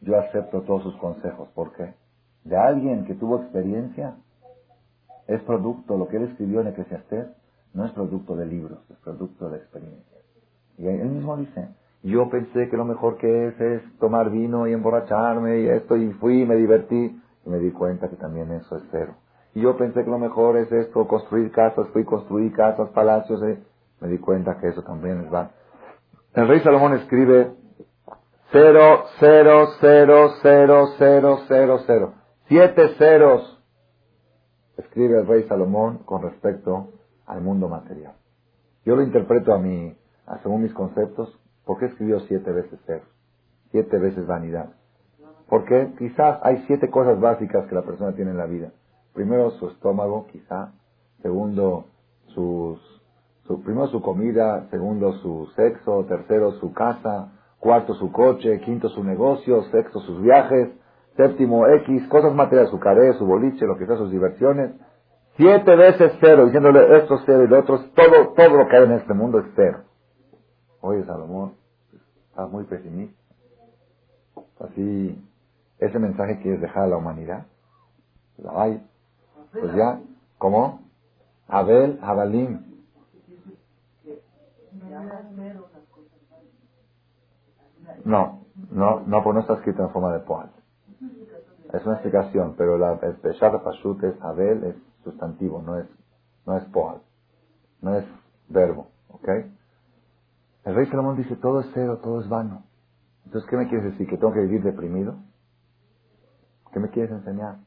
yo 0.00 0.18
acepto 0.18 0.62
todos 0.62 0.82
sus 0.82 0.96
consejos. 0.96 1.48
¿Por 1.50 1.72
qué? 1.72 1.94
De 2.44 2.56
alguien 2.56 3.04
que 3.04 3.14
tuvo 3.14 3.40
experiencia, 3.42 4.16
es 5.34 5.42
producto, 5.42 5.96
lo 5.96 6.08
que 6.08 6.16
él 6.16 6.24
escribió 6.24 6.60
en 6.60 6.68
Eclesiastés, 6.68 7.28
no 7.72 7.84
es 7.84 7.92
producto 7.92 8.34
de 8.34 8.46
libros, 8.46 8.78
es 8.90 8.96
producto 8.98 9.48
de 9.48 9.58
experiencia. 9.58 10.18
Y 10.76 10.88
él 10.88 11.08
mismo 11.08 11.36
dice, 11.36 11.68
yo 12.02 12.28
pensé 12.28 12.68
que 12.68 12.76
lo 12.76 12.84
mejor 12.84 13.16
que 13.16 13.46
es 13.48 13.60
es 13.60 13.98
tomar 13.98 14.30
vino 14.30 14.66
y 14.66 14.72
emborracharme 14.72 15.60
y 15.60 15.68
esto, 15.68 15.96
y 15.96 16.12
fui 16.14 16.42
y 16.42 16.46
me 16.46 16.56
divertí, 16.56 17.20
y 17.46 17.48
me 17.48 17.58
di 17.58 17.70
cuenta 17.70 18.08
que 18.08 18.16
también 18.16 18.50
eso 18.50 18.76
es 18.76 18.82
cero. 18.90 19.14
Y 19.54 19.60
yo 19.60 19.76
pensé 19.76 20.04
que 20.04 20.10
lo 20.10 20.18
mejor 20.18 20.56
es 20.56 20.70
esto, 20.72 21.06
construir 21.06 21.52
casas, 21.52 21.88
fui 21.92 22.04
construir 22.04 22.52
casas, 22.52 22.88
palacios, 22.90 23.40
eh. 23.44 23.62
me 24.00 24.08
di 24.08 24.18
cuenta 24.18 24.58
que 24.58 24.68
eso 24.68 24.82
también 24.82 25.20
es 25.20 25.30
van. 25.30 25.50
El 26.34 26.48
rey 26.48 26.60
Salomón 26.60 26.94
escribe 26.94 27.52
cero, 28.50 29.04
cero, 29.20 29.68
cero, 29.80 30.30
cero, 30.42 30.88
cero, 30.98 31.38
cero, 31.46 31.78
cero. 31.86 32.14
Siete 32.48 32.94
ceros 32.98 33.59
escribe 34.80 35.18
el 35.20 35.26
rey 35.26 35.44
Salomón 35.44 35.98
con 36.04 36.22
respecto 36.22 36.90
al 37.26 37.40
mundo 37.40 37.68
material. 37.68 38.14
Yo 38.84 38.96
lo 38.96 39.02
interpreto 39.02 39.54
a 39.54 39.58
mí, 39.58 39.96
según 40.42 40.62
mis 40.62 40.74
conceptos, 40.74 41.40
¿Por 41.70 41.78
qué 41.78 41.86
escribió 41.86 42.18
siete 42.20 42.50
veces 42.50 42.80
ser? 42.84 43.02
Siete 43.70 43.96
veces 43.98 44.26
vanidad. 44.26 44.70
Porque 45.48 45.92
quizás 45.98 46.40
hay 46.42 46.64
siete 46.66 46.90
cosas 46.90 47.20
básicas 47.20 47.66
que 47.68 47.76
la 47.76 47.82
persona 47.82 48.12
tiene 48.16 48.32
en 48.32 48.38
la 48.38 48.46
vida. 48.46 48.72
Primero, 49.14 49.52
su 49.52 49.68
estómago, 49.68 50.26
quizá. 50.32 50.72
Segundo, 51.22 51.86
sus, 52.34 52.80
Su, 53.46 53.62
primero 53.62 53.86
su 53.86 54.02
comida, 54.02 54.66
segundo 54.70 55.12
su 55.22 55.46
sexo, 55.54 56.06
tercero 56.06 56.52
su 56.58 56.72
casa, 56.72 57.32
cuarto 57.60 57.94
su 57.94 58.10
coche, 58.10 58.60
quinto 58.62 58.88
su 58.88 59.04
negocio, 59.04 59.62
sexto 59.70 60.00
sus 60.00 60.22
viajes, 60.22 60.70
séptimo 61.20 61.66
X, 61.66 62.08
cosas 62.08 62.34
materiales, 62.34 62.70
su 62.70 62.78
caré, 62.78 63.12
su 63.14 63.26
boliche, 63.26 63.66
lo 63.66 63.76
que 63.76 63.86
sea, 63.86 63.96
sus 63.96 64.10
diversiones. 64.10 64.72
Siete 65.36 65.76
veces 65.76 66.12
cero, 66.20 66.46
diciéndole 66.46 66.98
esto 66.98 67.14
es 67.14 67.22
cero 67.26 67.44
y 67.44 67.48
lo 67.48 67.60
otro 67.60 67.78
todo, 67.94 68.34
todo 68.34 68.56
lo 68.56 68.68
que 68.68 68.76
hay 68.76 68.84
en 68.84 68.92
este 68.92 69.14
mundo 69.14 69.38
es 69.38 69.46
cero. 69.54 69.84
Oye, 70.80 71.04
Salomón, 71.04 71.54
estás 72.30 72.50
muy 72.50 72.64
pesimista. 72.64 73.18
Así, 74.60 75.22
ese 75.78 75.98
mensaje 75.98 76.40
quieres 76.42 76.60
dejar 76.60 76.84
a 76.84 76.88
la 76.88 76.96
humanidad. 76.96 77.46
La 78.38 78.62
hay. 78.62 78.86
Pues 79.52 79.74
ya, 79.74 80.00
¿cómo? 80.38 80.80
Abel, 81.48 81.98
Abalim. 82.02 82.60
No, 88.04 88.40
no, 88.70 89.00
no, 89.00 89.22
pues 89.22 89.34
no 89.34 89.40
está 89.40 89.54
escrito 89.54 89.82
en 89.82 89.90
forma 89.90 90.12
de 90.12 90.20
poal. 90.20 90.50
Es 91.72 91.84
una 91.84 91.94
explicación, 91.94 92.54
pero 92.56 92.78
la, 92.78 92.98
el 93.02 93.16
Peshat 93.16 93.62
Pashut 93.62 94.02
es 94.02 94.20
Abel, 94.22 94.64
es 94.64 94.76
sustantivo, 95.04 95.62
no 95.62 95.78
es, 95.78 95.86
no 96.46 96.56
es 96.56 96.64
poal. 96.66 97.00
No 97.80 97.96
es 97.96 98.04
verbo, 98.48 98.88
¿ok? 99.08 99.28
El 100.64 100.74
rey 100.74 100.86
Salomón 100.86 101.16
dice, 101.16 101.36
todo 101.36 101.60
es 101.60 101.70
cero, 101.72 102.00
todo 102.02 102.20
es 102.20 102.28
vano. 102.28 102.64
Entonces, 103.24 103.48
¿qué 103.48 103.56
me 103.56 103.68
quieres 103.68 103.92
decir? 103.92 104.08
¿Que 104.08 104.16
tengo 104.16 104.32
que 104.32 104.40
vivir 104.40 104.62
deprimido? 104.62 105.16
¿Qué 106.72 106.80
me 106.80 106.90
quieres 106.90 107.12
enseñar? 107.12 107.58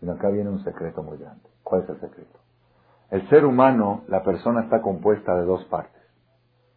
Sino 0.00 0.12
acá 0.12 0.28
viene 0.30 0.50
un 0.50 0.62
secreto 0.64 1.02
muy 1.02 1.18
grande. 1.18 1.48
¿Cuál 1.62 1.82
es 1.82 1.88
el 1.90 2.00
secreto? 2.00 2.38
El 3.10 3.28
ser 3.28 3.44
humano, 3.44 4.04
la 4.08 4.22
persona 4.22 4.62
está 4.62 4.82
compuesta 4.82 5.34
de 5.36 5.44
dos 5.44 5.64
partes. 5.66 6.02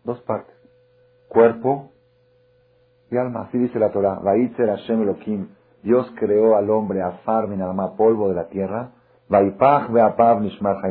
Dos 0.03 0.21
partes. 0.21 0.55
Cuerpo 1.29 1.91
y 3.09 3.17
alma. 3.17 3.43
Así 3.43 3.57
dice 3.57 3.79
la 3.79 3.91
Torah. 3.91 4.21
Hashem 4.21 5.01
Elohim. 5.01 5.49
Dios 5.83 6.11
creó 6.19 6.55
al 6.55 6.69
hombre 6.69 7.01
a 7.01 7.11
Farmin, 7.23 7.61
alma, 7.61 7.95
polvo 7.95 8.29
de 8.29 8.35
la 8.35 8.47
tierra. 8.47 8.91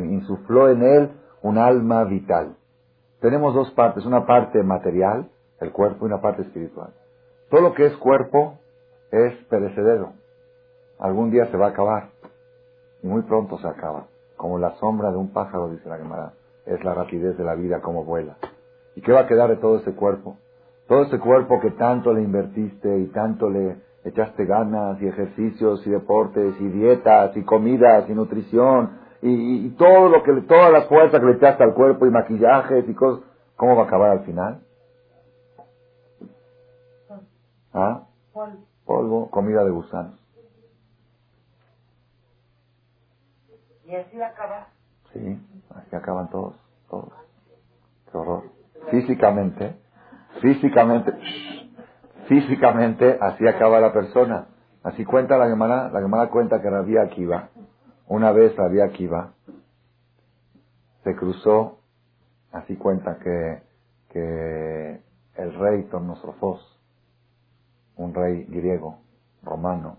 Insufló 0.02 0.68
en 0.68 0.82
él 0.82 1.10
un 1.42 1.58
alma 1.58 2.04
vital. 2.04 2.56
Tenemos 3.20 3.54
dos 3.54 3.70
partes. 3.72 4.04
Una 4.04 4.26
parte 4.26 4.62
material, 4.62 5.28
el 5.60 5.72
cuerpo, 5.72 6.04
y 6.04 6.06
una 6.06 6.20
parte 6.20 6.42
espiritual. 6.42 6.90
Todo 7.50 7.60
lo 7.60 7.74
que 7.74 7.86
es 7.86 7.96
cuerpo 7.98 8.58
es 9.10 9.34
perecedero. 9.46 10.12
Algún 10.98 11.30
día 11.30 11.46
se 11.50 11.56
va 11.56 11.66
a 11.66 11.70
acabar. 11.70 12.10
Y 13.02 13.06
muy 13.06 13.22
pronto 13.22 13.58
se 13.58 13.68
acaba. 13.68 14.06
Como 14.36 14.58
la 14.58 14.72
sombra 14.76 15.10
de 15.10 15.18
un 15.18 15.32
pájaro, 15.32 15.68
dice 15.70 15.88
la 15.88 15.98
Gemara. 15.98 16.32
Es 16.66 16.82
la 16.84 16.94
rapidez 16.94 17.36
de 17.36 17.44
la 17.44 17.54
vida 17.54 17.80
como 17.80 18.04
vuela. 18.04 18.36
¿Y 18.96 19.02
qué 19.02 19.12
va 19.12 19.20
a 19.20 19.26
quedar 19.26 19.50
de 19.50 19.56
todo 19.56 19.78
ese 19.78 19.94
cuerpo? 19.94 20.36
Todo 20.88 21.02
ese 21.02 21.18
cuerpo 21.18 21.60
que 21.60 21.70
tanto 21.72 22.12
le 22.12 22.22
invertiste 22.22 22.98
y 22.98 23.06
tanto 23.08 23.48
le 23.48 23.76
echaste 24.04 24.44
ganas 24.46 25.00
y 25.02 25.06
ejercicios 25.06 25.86
y 25.86 25.90
deportes 25.90 26.54
y 26.60 26.68
dietas 26.68 27.36
y 27.36 27.44
comidas 27.44 28.08
y 28.08 28.14
nutrición 28.14 28.98
y, 29.22 29.68
todo 29.70 30.08
lo 30.08 30.22
que 30.22 30.32
toda 30.42 30.70
la 30.70 30.82
fuerza 30.82 31.20
que 31.20 31.26
le 31.26 31.32
echaste 31.32 31.62
al 31.62 31.74
cuerpo 31.74 32.06
y 32.06 32.10
maquillajes 32.10 32.88
y 32.88 32.94
cosas, 32.94 33.24
¿cómo 33.56 33.76
va 33.76 33.82
a 33.82 33.86
acabar 33.86 34.10
al 34.10 34.24
final? 34.24 34.62
¿Ah? 37.74 38.04
Polvo, 38.86 39.30
comida 39.30 39.62
de 39.64 39.70
gusanos. 39.70 40.18
¿Y 43.84 43.94
así 43.94 44.22
acaba? 44.22 44.68
Sí, 45.12 45.38
así 45.74 45.96
acaban 45.96 46.30
todos, 46.30 46.54
todos. 46.88 47.12
Qué 48.10 48.16
horror. 48.16 48.44
Físicamente, 48.90 49.76
físicamente, 50.40 51.12
físicamente 52.30 53.18
así 53.20 53.44
acaba 53.48 53.80
la 53.80 53.92
persona. 53.92 54.46
Así 54.84 55.04
cuenta 55.04 55.36
la 55.36 55.48
Gemara, 55.48 55.90
la 55.90 56.00
Gemara 56.00 56.30
cuenta 56.30 56.62
que 56.62 56.70
Rabia 56.70 57.02
Akiva, 57.02 57.48
una 58.06 58.30
vez 58.30 58.54
Rabia 58.54 58.84
Akiva, 58.84 59.32
se 61.02 61.16
cruzó, 61.16 61.80
así 62.52 62.76
cuenta 62.76 63.18
que, 63.18 63.62
que 64.10 65.00
el 65.34 65.54
rey 65.58 65.82
Tornosrofos, 65.90 66.80
un 67.96 68.14
rey 68.14 68.44
griego, 68.44 69.00
romano, 69.42 69.98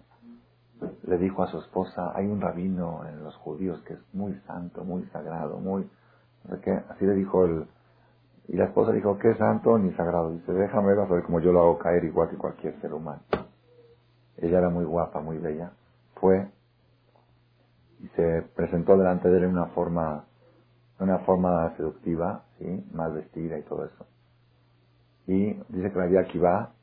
le 1.03 1.17
dijo 1.17 1.43
a 1.43 1.47
su 1.47 1.59
esposa, 1.59 2.13
hay 2.15 2.27
un 2.27 2.39
rabino 2.39 3.05
en 3.09 3.23
los 3.23 3.35
judíos 3.35 3.81
que 3.81 3.93
es 3.95 3.99
muy 4.13 4.33
santo, 4.47 4.85
muy 4.85 5.03
sagrado, 5.07 5.59
muy... 5.59 5.87
Así 6.89 7.05
le 7.05 7.13
dijo 7.13 7.45
el, 7.45 7.67
y 8.51 8.57
la 8.57 8.65
esposa 8.65 8.91
dijo, 8.91 9.17
¿qué 9.17 9.33
santo 9.35 9.77
ni 9.77 9.93
sagrado? 9.93 10.33
Dice, 10.33 10.51
déjame 10.51 10.93
ver 10.93 11.23
cómo 11.23 11.39
yo 11.39 11.53
lo 11.53 11.61
hago 11.61 11.77
caer 11.79 12.03
igual 12.03 12.29
que 12.29 12.35
cualquier 12.35 12.77
ser 12.81 12.93
humano. 12.93 13.21
Ella 14.35 14.57
era 14.57 14.69
muy 14.69 14.83
guapa, 14.83 15.21
muy 15.21 15.37
bella. 15.37 15.71
Fue 16.15 16.49
y 18.01 18.07
se 18.09 18.41
presentó 18.53 18.97
delante 18.97 19.29
de 19.29 19.37
él 19.37 19.43
en 19.45 19.51
una 19.51 19.67
forma, 19.67 20.25
una 20.99 21.19
forma 21.19 21.73
seductiva, 21.77 22.43
¿sí? 22.59 22.85
Más 22.91 23.13
vestida 23.13 23.57
y 23.57 23.61
todo 23.61 23.85
eso. 23.85 24.05
Y 25.27 25.53
dice 25.69 25.89
que 25.89 25.99
la 25.99 26.07
vida 26.07 26.25
que 26.25 26.37
va, 26.37 26.73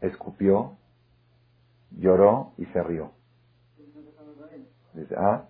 escupió, 0.00 0.72
lloró 1.92 2.50
y 2.56 2.66
se 2.66 2.82
rió. 2.82 3.12
Dice, 4.92 5.14
ah, 5.16 5.44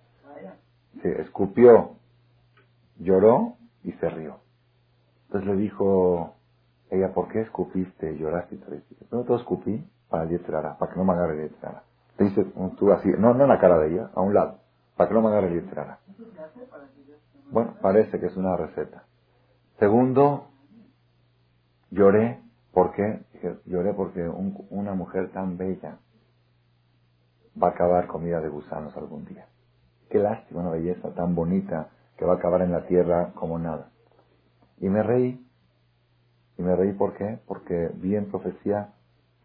sí, 1.01 1.09
escupió, 1.17 1.95
lloró 2.99 3.55
y 3.81 3.91
se 3.93 4.07
rió. 4.11 4.45
Entonces 5.27 5.49
le 5.49 5.55
dijo 5.57 6.35
ella, 6.89 7.13
¿por 7.13 7.27
qué 7.27 7.41
escupiste 7.41 8.17
lloraste 8.17 8.55
y 8.55 8.57
te 8.59 8.83
no 9.11 9.23
te 9.23 9.35
escupí 9.35 9.85
para 10.09 10.23
el 10.23 10.39
para 10.39 10.91
que 10.91 10.97
no 10.97 11.03
me 11.03 11.13
agarre 11.13 11.43
el 11.43 11.51
Te 12.15 12.23
dice 12.23 12.45
tú 12.77 12.91
así, 12.91 13.09
no, 13.17 13.33
no 13.33 13.43
en 13.43 13.49
la 13.49 13.59
cara 13.59 13.77
de 13.79 13.93
ella, 13.93 14.09
a 14.15 14.21
un 14.21 14.33
lado, 14.33 14.59
para 14.95 15.09
que 15.09 15.13
no 15.13 15.21
me 15.21 15.27
agarre 15.27 15.49
el 15.49 15.69
Bueno, 17.51 17.75
parece 17.81 18.19
que 18.19 18.27
es 18.27 18.37
una 18.37 18.55
receta. 18.55 19.03
Segundo, 19.79 20.47
lloré, 21.91 22.41
¿por 22.71 22.93
qué? 22.93 23.21
lloré 23.65 23.93
porque 23.93 24.27
una 24.69 24.93
mujer 24.93 25.31
tan 25.31 25.57
bella 25.57 25.99
va 27.61 27.67
a 27.67 27.71
acabar 27.71 28.07
comida 28.07 28.39
de 28.39 28.49
gusanos 28.49 28.95
algún 28.95 29.25
día. 29.25 29.45
Qué 30.09 30.19
lástima, 30.19 30.61
una 30.61 30.71
belleza 30.71 31.13
tan 31.13 31.35
bonita 31.35 31.89
que 32.17 32.25
va 32.25 32.33
a 32.33 32.35
acabar 32.37 32.61
en 32.61 32.71
la 32.71 32.87
tierra 32.87 33.33
como 33.33 33.59
nada. 33.59 33.91
Y 34.77 34.89
me 34.89 35.03
reí. 35.03 35.43
¿Y 36.57 36.61
me 36.61 36.75
reí 36.75 36.93
por 36.93 37.13
qué? 37.15 37.39
Porque 37.47 37.91
vi 37.95 38.15
en 38.15 38.29
profecía 38.29 38.93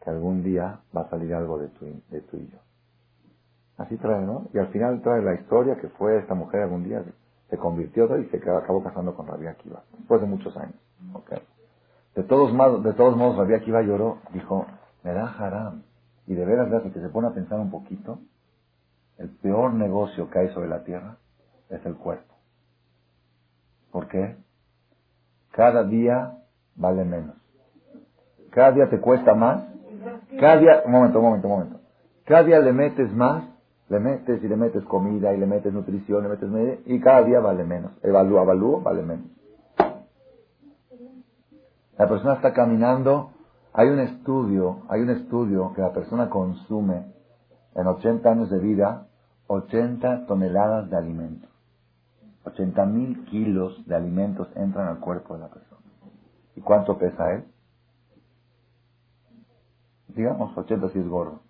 que 0.03 0.11
algún 0.11 0.43
día 0.43 0.81
va 0.97 1.03
a 1.03 1.11
salir 1.11 1.35
algo 1.35 1.59
de 1.59 1.69
tu, 1.69 1.87
de 2.11 2.21
tu 2.23 2.37
y 2.37 2.49
yo. 2.49 2.59
Así 3.77 3.97
trae, 3.97 4.25
¿no? 4.25 4.49
Y 4.53 4.59
al 4.59 4.69
final 4.69 5.03
trae 5.03 5.23
la 5.23 5.35
historia 5.35 5.77
que 5.77 5.89
fue 5.89 6.19
esta 6.19 6.35
mujer 6.35 6.63
algún 6.63 6.85
día 6.85 7.05
se 7.53 7.59
convirtió 7.59 8.17
y 8.19 8.25
se 8.31 8.39
acabó 8.39 8.83
casando 8.83 9.15
con 9.15 9.27
Rabia 9.27 9.51
Akiva, 9.51 9.83
después 9.99 10.23
de 10.23 10.27
muchos 10.27 10.57
años. 10.57 10.75
De 12.15 12.23
todos 12.23 12.51
modos, 12.55 12.83
de 12.83 12.95
todos 12.95 13.15
modos 13.15 13.37
Rabia 13.37 13.59
Akiva 13.59 13.83
lloró, 13.83 14.21
dijo, 14.33 14.65
me 15.03 15.13
da 15.13 15.27
haram. 15.27 15.83
Y 16.27 16.35
de 16.35 16.47
veras, 16.47 16.83
que 16.83 16.99
se 16.99 17.11
pone 17.11 17.29
a 17.29 17.35
pensar 17.35 17.61
un 17.61 17.71
poquito, 17.71 18.21
el 19.19 19.29
peor 19.29 19.75
negocio 19.75 20.31
que 20.31 20.39
hay 20.39 20.49
sobre 20.55 20.69
la 20.69 20.83
tierra 20.83 21.19
es 21.69 21.85
el 21.85 21.95
cuerpo. 21.97 22.35
¿Por 23.91 24.09
qué? 24.09 24.39
Cada 25.53 25.85
día 25.85 26.39
vale 26.75 27.05
menos. 27.05 27.37
Cada 28.51 28.73
día 28.73 28.91
te 28.91 29.01
cuesta 29.01 29.35
más. 29.35 29.65
Cada 30.39 30.57
día, 30.57 30.83
un 30.85 30.93
momento, 30.93 31.19
un 31.19 31.25
momento, 31.25 31.49
un 31.49 31.55
momento. 31.55 31.81
Cada 32.25 32.43
día 32.43 32.59
le 32.61 32.73
metes 32.73 33.13
más, 33.13 33.45
le 33.89 34.01
metes 34.01 34.43
y 34.43 34.49
le 34.49 34.57
metes 34.57 34.85
comida 34.85 35.33
y 35.33 35.39
le 35.39 35.47
metes 35.47 35.73
nutrición, 35.73 36.23
le 36.23 36.31
metes 36.31 36.49
medio, 36.49 36.79
y 36.87 37.01
cada 37.01 37.23
día 37.23 37.41
vale 37.41 37.65
menos. 37.65 37.93
Evalúa, 38.03 38.43
evalúo, 38.43 38.81
vale 38.81 39.03
menos. 39.03 39.27
La 41.99 42.09
persona 42.09 42.35
está 42.35 42.53
caminando, 42.53 43.33
hay 43.73 43.89
un 43.89 44.01
estudio, 44.01 44.83
hay 44.89 45.03
un 45.03 45.11
estudio 45.11 45.73
que 45.75 45.83
la 45.83 45.93
persona 45.93 46.31
consume 46.31 47.13
en 47.75 47.87
80 47.87 48.31
años 48.31 48.51
de 48.51 48.59
vida 48.59 49.07
80 49.53 50.27
toneladas 50.27 50.89
de 50.89 50.97
alimentos. 50.97 51.51
80 52.45 52.87
mil 52.87 53.25
kilos 53.27 53.87
de 53.87 53.95
alimentos 53.95 54.49
entran 54.57 54.89
al 54.89 54.99
cuerpo 55.01 55.35
de 55.35 55.41
la 55.41 55.49
persona. 55.49 55.83
¿Y 56.57 56.61
cuánto 56.61 56.99
pesa 56.99 57.33
él? 57.33 57.45
Digamos 60.09 60.57
80 60.57 60.89
si 60.91 60.99
es 60.99 61.09
gordo. 61.09 61.41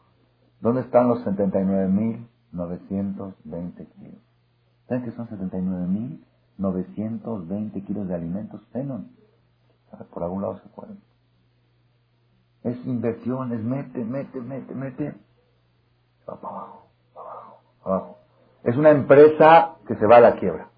¿Dónde 0.60 0.82
están 0.82 1.08
los 1.08 1.24
79.920 1.24 3.88
kilos? 3.94 4.20
¿Saben 4.86 5.04
que 5.04 5.12
son 5.12 5.26
79.920 5.28 7.84
kilos 7.84 8.06
de 8.06 8.14
alimentos? 8.14 8.62
Penon. 8.72 9.10
Por 10.12 10.22
algún 10.22 10.42
lado 10.42 10.58
se 10.58 10.68
pueden. 10.68 11.00
Es 12.62 12.76
inversión, 12.86 13.52
es 13.52 13.62
mete, 13.62 14.04
mete, 14.04 14.40
mete, 14.40 14.74
mete. 14.74 15.14
Va 16.28 16.40
para 16.40 16.54
abajo, 16.54 16.86
para 17.12 17.30
abajo, 17.30 17.60
abajo. 17.84 18.18
Es 18.62 18.76
una 18.76 18.90
empresa 18.90 19.78
que 19.88 19.96
se 19.96 20.06
va 20.06 20.18
a 20.18 20.20
la 20.20 20.38
quiebra. 20.38 20.71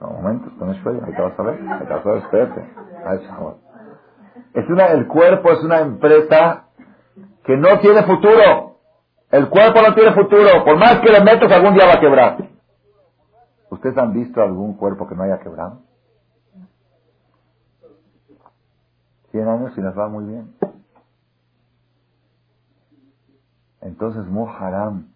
No, 0.00 0.08
un 0.08 0.22
momento, 0.22 0.50
no 0.64 0.72
es 0.72 0.86
ahí 0.86 1.14
te 1.14 1.22
vas 1.22 1.38
a 1.38 1.42
ver, 1.42 1.58
te 1.58 1.92
vas 1.94 2.06
a 2.06 2.10
ver, 2.10 2.18
espérate. 2.18 2.70
Es 4.54 4.68
una, 4.68 4.86
el 4.86 5.06
cuerpo 5.06 5.52
es 5.52 5.62
una 5.64 5.80
empresa 5.80 6.68
que 7.44 7.56
no 7.56 7.78
tiene 7.80 8.02
futuro. 8.04 8.78
El 9.30 9.48
cuerpo 9.48 9.82
no 9.82 9.94
tiene 9.94 10.12
futuro. 10.14 10.64
Por 10.64 10.78
más 10.78 11.00
que 11.00 11.10
le 11.10 11.20
metas, 11.22 11.50
algún 11.50 11.74
día 11.74 11.86
va 11.86 11.94
a 11.94 12.00
quebrar. 12.00 12.48
¿Ustedes 13.70 13.98
han 13.98 14.12
visto 14.12 14.40
algún 14.40 14.76
cuerpo 14.76 15.08
que 15.08 15.14
no 15.14 15.24
haya 15.24 15.38
quebrado? 15.40 15.82
Cien 19.30 19.48
años 19.48 19.76
y 19.76 19.80
nos 19.80 19.98
va 19.98 20.08
muy 20.08 20.24
bien. 20.24 20.54
Entonces, 23.80 24.26
muy 24.26 24.48
haram, 24.58 25.12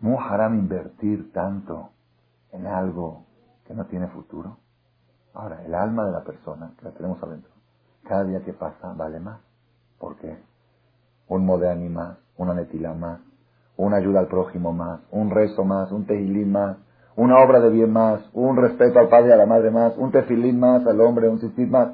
muy 0.00 0.16
haram 0.18 0.58
invertir 0.58 1.32
tanto 1.32 1.90
en 2.52 2.66
algo 2.66 3.24
que 3.66 3.74
no 3.74 3.86
tiene 3.86 4.08
futuro. 4.08 4.56
Ahora, 5.34 5.64
el 5.64 5.74
alma 5.74 6.06
de 6.06 6.12
la 6.12 6.24
persona, 6.24 6.72
que 6.78 6.84
la 6.84 6.92
tenemos 6.92 7.22
adentro, 7.22 7.50
cada 8.04 8.24
día 8.24 8.44
que 8.44 8.52
pasa 8.52 8.92
vale 8.94 9.20
más. 9.20 9.40
¿Por 9.98 10.16
qué? 10.16 10.38
Un 11.28 11.44
modéani 11.44 11.88
más, 11.88 12.18
una 12.36 12.54
netila 12.54 12.94
más, 12.94 13.20
una 13.76 13.96
ayuda 13.96 14.20
al 14.20 14.28
prójimo 14.28 14.72
más, 14.72 15.00
un 15.10 15.30
rezo 15.30 15.64
más, 15.64 15.92
un 15.92 16.06
tejilín 16.06 16.52
más, 16.52 16.78
una 17.18 17.42
obra 17.42 17.58
de 17.58 17.70
bien 17.70 17.92
más, 17.92 18.20
un 18.32 18.56
respeto 18.56 19.00
al 19.00 19.08
padre 19.08 19.30
y 19.30 19.32
a 19.32 19.36
la 19.36 19.44
madre 19.44 19.72
más, 19.72 19.96
un 19.96 20.12
tefilín 20.12 20.60
más 20.60 20.86
al 20.86 21.00
hombre, 21.00 21.28
un 21.28 21.40
sistit 21.40 21.68
más. 21.68 21.88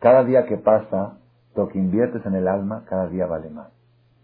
Cada 0.00 0.24
día 0.24 0.46
que 0.46 0.56
pasa, 0.56 1.18
lo 1.54 1.68
que 1.68 1.78
inviertes 1.78 2.26
en 2.26 2.34
el 2.34 2.48
alma, 2.48 2.84
cada 2.88 3.06
día 3.06 3.26
vale 3.26 3.50
más. 3.50 3.68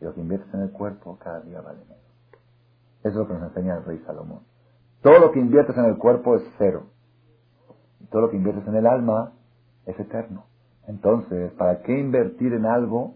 Y 0.01 0.05
lo 0.05 0.13
que 0.13 0.21
inviertes 0.21 0.53
en 0.53 0.63
el 0.63 0.73
cuerpo, 0.73 1.19
cada 1.23 1.41
día 1.43 1.61
vale 1.61 1.79
menos. 1.85 2.03
Eso 3.01 3.09
es 3.09 3.15
lo 3.15 3.29
que 3.29 3.35
nos 3.35 3.45
enseña 3.45 3.77
el 3.77 3.85
rey 3.85 4.03
Salomón. 4.05 4.41
Todo 5.03 5.19
lo 5.19 5.33
que 5.33 5.41
inviertes 5.41 5.77
en 5.77 5.87
el 5.87 5.97
cuerpo 5.97 6.37
es 6.37 6.43
cero. 6.59 6.85
Todo 8.11 8.23
lo 8.23 8.31
que 8.31 8.37
inviertes 8.37 8.67
en 8.67 8.75
el 8.75 8.87
alma 8.87 9.33
es 9.87 9.99
eterno. 9.99 10.45
Entonces, 10.87 11.53
¿para 11.53 11.83
qué 11.83 11.99
invertir 11.99 12.53
en 12.53 12.67
algo 12.67 13.15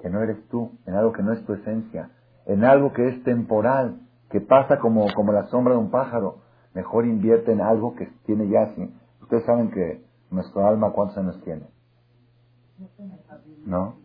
que 0.00 0.10
no 0.10 0.22
eres 0.22 0.46
tú, 0.48 0.72
en 0.86 0.94
algo 0.94 1.12
que 1.12 1.22
no 1.22 1.32
es 1.32 1.44
tu 1.44 1.54
esencia, 1.54 2.10
en 2.46 2.64
algo 2.64 2.92
que 2.92 3.08
es 3.08 3.22
temporal, 3.24 4.00
que 4.30 4.40
pasa 4.40 4.78
como, 4.78 5.06
como 5.14 5.32
la 5.32 5.46
sombra 5.46 5.74
de 5.74 5.80
un 5.80 5.90
pájaro? 5.90 6.36
Mejor 6.74 7.06
invierte 7.06 7.52
en 7.52 7.60
algo 7.60 7.96
que 7.96 8.06
tiene 8.26 8.48
ya 8.48 8.62
así. 8.62 8.94
Ustedes 9.22 9.44
saben 9.44 9.70
que 9.70 10.04
nuestro 10.30 10.66
alma, 10.66 10.92
¿cuántos 10.92 11.18
años 11.18 11.40
tiene? 11.42 11.66
¿No? 13.66 13.96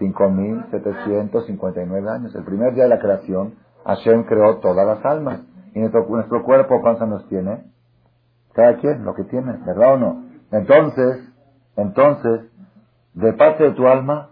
5.759 0.00 2.08
años. 2.08 2.34
El 2.34 2.44
primer 2.44 2.74
día 2.74 2.84
de 2.84 2.90
la 2.90 2.98
creación, 2.98 3.54
Hashem 3.84 4.24
creó 4.24 4.58
todas 4.58 4.86
las 4.86 5.04
almas. 5.04 5.42
¿Y 5.78 5.80
nuestro, 5.80 6.08
nuestro 6.08 6.42
cuerpo 6.42 6.82
años 6.82 7.24
tiene? 7.28 7.62
Cada 8.52 8.78
quien, 8.78 9.04
lo 9.04 9.14
que 9.14 9.22
tiene, 9.22 9.52
¿verdad 9.64 9.94
o 9.94 9.96
no? 9.96 10.24
Entonces, 10.50 11.32
entonces, 11.76 12.50
de 13.14 13.32
parte 13.34 13.62
de 13.62 13.70
tu 13.70 13.86
alma, 13.86 14.30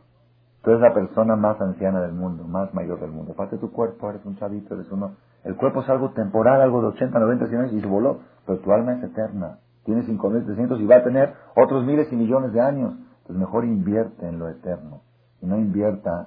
tú 0.63 0.71
eres 0.71 0.83
la 0.83 0.93
persona 0.93 1.37
más 1.37 1.61
anciana 1.61 2.03
del 2.03 2.15
mundo, 2.15 2.43
más 2.43 2.75
mayor 2.75 2.99
del 2.99 3.13
mundo. 3.13 3.31
De 3.31 3.37
parte 3.37 3.55
de 3.55 3.61
tu 3.61 3.71
cuerpo, 3.71 4.11
eres 4.11 4.27
un 4.27 4.37
chavito, 4.39 4.75
eres 4.75 4.91
uno. 4.91 5.13
El 5.45 5.55
cuerpo 5.55 5.83
es 5.83 5.89
algo 5.89 6.11
temporal, 6.11 6.61
algo 6.61 6.81
de 6.81 6.89
80, 6.89 7.17
90, 7.17 7.47
100 7.47 7.61
años 7.61 7.73
y 7.75 7.81
se 7.81 7.87
voló. 7.87 8.19
Pero 8.45 8.59
tu 8.59 8.73
alma 8.73 8.95
es 8.95 9.05
eterna. 9.05 9.61
Tiene 9.85 10.03
5.300 10.03 10.81
y 10.81 10.87
va 10.87 10.97
a 10.97 11.05
tener 11.05 11.33
otros 11.55 11.85
miles 11.85 12.13
y 12.13 12.17
millones 12.17 12.53
de 12.55 12.61
años. 12.61 12.95
Pues 13.25 13.39
mejor 13.39 13.65
invierte 13.65 14.27
en 14.27 14.41
lo 14.41 14.49
eterno 14.49 15.03
y 15.41 15.47
no 15.47 15.57
invierta 15.57 16.27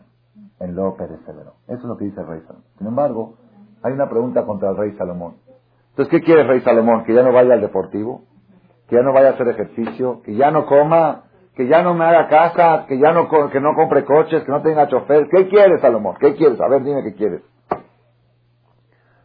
en 0.62 0.75
lo 0.75 0.95
perecedero. 0.95 1.55
Eso 1.67 1.79
es 1.79 1.84
lo 1.84 1.97
que 1.97 2.05
dice 2.05 2.21
Salomón. 2.21 2.63
Sin 2.77 2.88
embargo, 2.88 3.36
hay 3.83 3.93
una 3.93 4.09
pregunta 4.09 4.45
contra 4.45 4.69
el 4.69 4.77
rey 4.77 4.91
Salomón. 4.97 5.35
Entonces, 5.89 6.11
¿qué 6.11 6.21
quiere 6.21 6.41
el 6.41 6.47
rey 6.47 6.61
Salomón? 6.61 7.03
¿Que 7.03 7.13
ya 7.13 7.23
no 7.23 7.31
vaya 7.31 7.53
al 7.53 7.61
deportivo? 7.61 8.23
que 8.89 8.95
ya 8.95 9.03
no 9.03 9.13
vaya 9.13 9.29
a 9.29 9.33
hacer 9.33 9.47
ejercicio, 9.47 10.21
que 10.23 10.35
ya 10.35 10.49
no 10.49 10.65
coma, 10.65 11.25
que 11.55 11.67
ya 11.67 11.83
no 11.83 11.93
me 11.93 12.05
haga 12.05 12.27
casa, 12.27 12.85
que 12.87 12.97
ya 12.97 13.11
no, 13.11 13.29
que 13.49 13.59
no 13.59 13.75
compre 13.75 14.03
coches, 14.03 14.43
que 14.43 14.51
no 14.51 14.63
tenga 14.63 14.87
chofer. 14.87 15.29
¿Qué 15.29 15.47
quieres, 15.47 15.79
Salomón? 15.81 16.15
¿Qué 16.19 16.35
quieres? 16.35 16.59
A 16.59 16.67
ver, 16.67 16.83
dime 16.83 17.03
qué 17.03 17.13
quieres. 17.13 17.43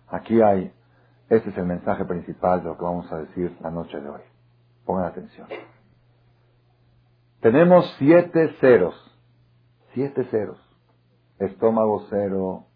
Aquí 0.08 0.40
hay, 0.42 0.70
este 1.30 1.48
es 1.48 1.56
el 1.56 1.64
mensaje 1.64 2.04
principal 2.04 2.62
de 2.62 2.68
lo 2.68 2.76
que 2.76 2.84
vamos 2.84 3.10
a 3.10 3.18
decir 3.20 3.56
la 3.60 3.70
noche 3.70 3.98
de 3.98 4.08
hoy. 4.08 4.20
Pongan 4.84 5.06
atención. 5.06 5.48
Tenemos 7.40 7.90
siete 7.98 8.54
ceros, 8.60 8.94
siete 9.94 10.24
ceros. 10.24 10.60
Estómago 11.38 12.04
cero, 12.10 12.66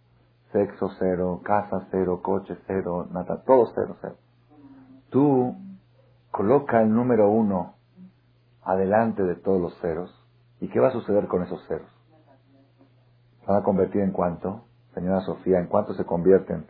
sexo 0.52 0.88
cero, 0.98 1.40
casa 1.44 1.86
cero, 1.90 2.20
coche 2.22 2.56
cero, 2.66 3.06
nada, 3.10 3.42
todo 3.44 3.66
cero, 3.74 3.96
cero. 4.00 4.16
Tú 5.10 5.56
coloca 6.30 6.82
el 6.82 6.92
número 6.92 7.30
uno 7.30 7.74
adelante 8.62 9.22
de 9.22 9.36
todos 9.36 9.60
los 9.60 9.78
ceros. 9.80 10.14
¿Y 10.60 10.68
qué 10.68 10.80
va 10.80 10.88
a 10.88 10.92
suceder 10.92 11.26
con 11.28 11.42
esos 11.42 11.64
ceros? 11.68 11.88
¿Se 13.40 13.46
van 13.46 13.60
a 13.60 13.62
convertir 13.62 14.02
en 14.02 14.12
cuánto? 14.12 14.64
Señora 14.94 15.20
Sofía, 15.20 15.58
¿en 15.58 15.68
cuánto 15.68 15.94
se 15.94 16.04
convierten? 16.04 16.66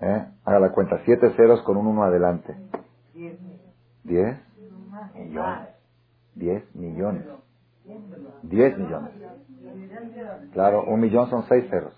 ¿Eh? 0.00 0.26
Haga 0.44 0.60
la 0.60 0.72
cuenta. 0.72 1.00
Siete 1.04 1.30
ceros 1.36 1.62
con 1.62 1.76
un 1.76 1.86
uno 1.86 2.02
adelante. 2.04 2.56
¿Diez? 4.02 4.38
Millones. 5.14 5.68
Diez 6.34 6.74
millones. 6.74 7.26
Diez 8.42 8.78
millones. 8.78 9.12
Claro, 10.52 10.84
un 10.84 11.00
millón 11.00 11.28
son 11.28 11.44
seis 11.48 11.68
ceros. 11.70 11.94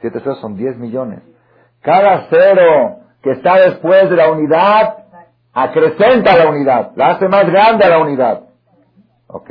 Siete 0.00 0.20
ceros 0.20 0.40
son 0.40 0.56
diez 0.56 0.76
millones. 0.76 1.22
Cada 1.80 2.26
cero 2.30 3.00
que 3.22 3.32
está 3.32 3.58
después 3.58 4.08
de 4.10 4.16
la 4.16 4.30
unidad 4.30 5.04
acrecenta 5.52 6.36
la 6.36 6.50
unidad, 6.50 6.92
la 6.94 7.08
hace 7.08 7.28
más 7.28 7.46
grande 7.46 7.88
la 7.88 8.00
unidad. 8.00 8.42
¿Ok? 9.26 9.50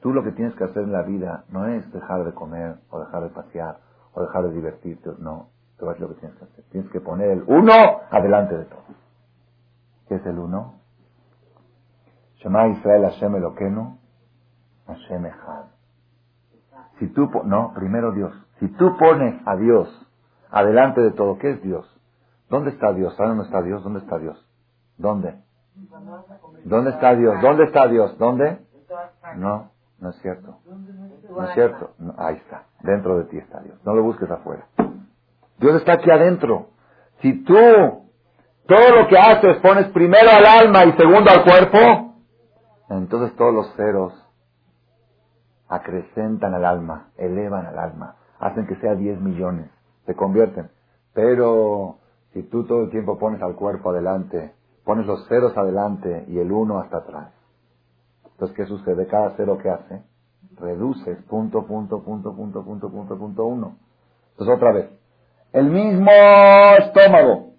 Tú 0.00 0.12
lo 0.12 0.22
que 0.22 0.32
tienes 0.32 0.54
que 0.54 0.64
hacer 0.64 0.82
en 0.82 0.92
la 0.92 1.02
vida 1.02 1.44
no 1.50 1.66
es 1.66 1.90
dejar 1.92 2.24
de 2.24 2.32
comer, 2.32 2.76
o 2.90 3.00
dejar 3.00 3.22
de 3.24 3.28
pasear, 3.30 3.78
o 4.14 4.22
dejar 4.22 4.44
de 4.44 4.52
divertirte, 4.52 5.10
no. 5.18 5.48
Tú 5.78 5.90
es 5.90 5.98
lo 5.98 6.08
que 6.08 6.14
tienes 6.14 6.38
que 6.38 6.44
hacer. 6.44 6.64
Tienes 6.70 6.90
que 6.90 7.00
poner 7.00 7.30
el 7.30 7.44
uno 7.46 7.72
adelante 8.10 8.56
de 8.56 8.64
todo. 8.64 8.84
¿Qué 10.08 10.16
es 10.16 10.26
el 10.26 10.38
uno? 10.38 10.80
Shema 12.36 12.68
Israel 12.68 13.04
Hashem 13.04 13.36
Eloqueno, 13.36 13.98
Hashem 14.86 15.26
Echad. 15.26 15.64
Si 16.98 17.08
tú, 17.08 17.30
no, 17.44 17.72
primero 17.74 18.12
Dios. 18.12 18.32
Si 18.60 18.68
tú 18.68 18.96
pones 18.98 19.40
a 19.46 19.56
Dios 19.56 19.88
adelante 20.50 21.00
de 21.00 21.12
todo, 21.12 21.38
¿qué 21.38 21.50
es 21.50 21.62
Dios? 21.62 21.86
¿Dónde 22.48 22.70
está 22.70 22.92
Dios? 22.92 23.14
¿Saben 23.16 23.36
dónde 23.36 23.44
está 23.44 23.62
Dios? 23.62 23.82
¿Dónde 23.82 24.00
está 24.00 24.18
Dios? 24.18 24.46
¿Dónde? 24.98 25.34
¿Dónde 26.64 26.90
está 26.90 27.14
Dios? 27.14 27.40
¿Dónde 27.40 27.64
está 27.64 27.88
Dios? 27.88 28.18
¿Dónde? 28.18 28.58
No, 29.36 29.70
no 29.98 30.10
es 30.10 30.16
cierto. 30.16 30.58
No 31.28 31.44
es 31.44 31.54
cierto. 31.54 31.94
ahí 32.18 32.36
está. 32.36 32.64
Dentro 32.82 33.18
de 33.18 33.24
ti 33.24 33.38
está 33.38 33.60
Dios. 33.60 33.78
No 33.84 33.94
lo 33.94 34.02
busques 34.02 34.30
afuera. 34.30 34.66
Dios 35.58 35.76
está 35.76 35.94
aquí 35.94 36.10
adentro. 36.10 36.68
Si 37.20 37.44
tú 37.44 37.54
todo 38.66 39.00
lo 39.00 39.08
que 39.08 39.18
haces 39.18 39.58
pones 39.58 39.88
primero 39.88 40.30
al 40.30 40.46
alma 40.46 40.84
y 40.84 40.92
segundo 40.92 41.30
al 41.30 41.44
cuerpo, 41.44 42.14
entonces 42.88 43.36
todos 43.36 43.54
los 43.54 43.74
ceros 43.74 44.12
acrecentan 45.68 46.54
al 46.54 46.64
alma, 46.64 47.10
elevan 47.16 47.66
al 47.66 47.78
alma, 47.78 48.16
hacen 48.40 48.66
que 48.66 48.76
sea 48.76 48.96
10 48.96 49.20
millones, 49.20 49.70
se 50.06 50.14
convierten. 50.14 50.70
Pero 51.14 51.98
si 52.32 52.42
tú 52.42 52.64
todo 52.64 52.82
el 52.82 52.90
tiempo 52.90 53.18
pones 53.18 53.40
al 53.42 53.54
cuerpo 53.54 53.90
adelante 53.90 54.54
pones 54.84 55.06
los 55.06 55.26
ceros 55.28 55.56
adelante 55.56 56.24
y 56.28 56.38
el 56.38 56.50
uno 56.50 56.80
hasta 56.80 56.98
atrás. 56.98 57.32
Entonces, 58.24 58.56
¿qué 58.56 58.64
sucede? 58.66 59.06
Cada 59.06 59.34
cero 59.36 59.58
que 59.62 59.70
hace, 59.70 60.02
reduces 60.56 61.22
punto, 61.28 61.66
punto, 61.66 62.02
punto, 62.02 62.34
punto, 62.34 62.64
punto, 62.64 62.90
punto, 62.90 63.18
punto, 63.18 63.44
uno. 63.44 63.76
Entonces, 64.32 64.56
otra 64.56 64.72
vez. 64.72 64.90
El 65.52 65.70
mismo 65.70 66.10
estómago, 66.78 67.50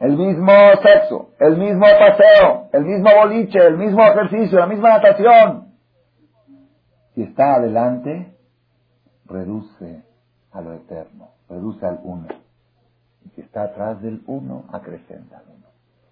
el 0.00 0.16
mismo 0.16 0.52
sexo, 0.82 1.30
el 1.40 1.56
mismo 1.56 1.86
paseo, 1.86 2.68
el 2.72 2.84
mismo 2.84 3.10
boliche, 3.22 3.58
el 3.58 3.76
mismo 3.76 4.02
ejercicio, 4.02 4.58
la 4.58 4.66
misma 4.66 4.90
natación. 4.90 5.74
Si 7.14 7.22
está 7.22 7.56
adelante, 7.56 8.34
reduce 9.26 10.04
a 10.52 10.60
lo 10.60 10.74
eterno, 10.74 11.30
reduce 11.48 11.84
al 11.86 12.00
uno. 12.02 12.26
Y 13.24 13.30
si 13.30 13.40
está 13.42 13.64
atrás 13.64 14.00
del 14.02 14.22
uno, 14.26 14.64
acrecenta 14.72 15.38
al 15.38 15.44
uno. 15.48 15.66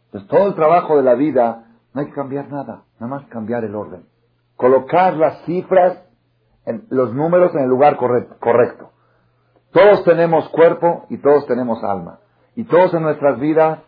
Entonces 0.07 0.29
todo 0.29 0.49
el 0.49 0.55
trabajo 0.55 0.97
de 0.97 1.03
la 1.03 1.15
vida 1.15 1.65
no 1.93 2.01
hay 2.01 2.09
que 2.09 2.15
cambiar 2.15 2.51
nada, 2.51 2.85
nada 3.01 3.07
más 3.07 3.27
cambiar 3.29 3.65
el 3.65 3.75
orden. 3.75 4.05
Colocar 4.57 5.15
las 5.15 5.43
cifras, 5.45 6.03
en, 6.65 6.87
los 6.91 7.15
números 7.15 7.55
en 7.55 7.63
el 7.63 7.69
lugar 7.69 7.97
correcto. 7.97 8.93
Todos 9.73 10.05
tenemos 10.05 10.49
cuerpo 10.51 11.07
y 11.11 11.19
todos 11.19 11.47
tenemos 11.47 11.83
alma. 11.85 12.21
Y 12.55 12.65
todos 12.65 12.95
en 12.95 13.03
nuestras 13.03 13.39
vidas 13.39 13.81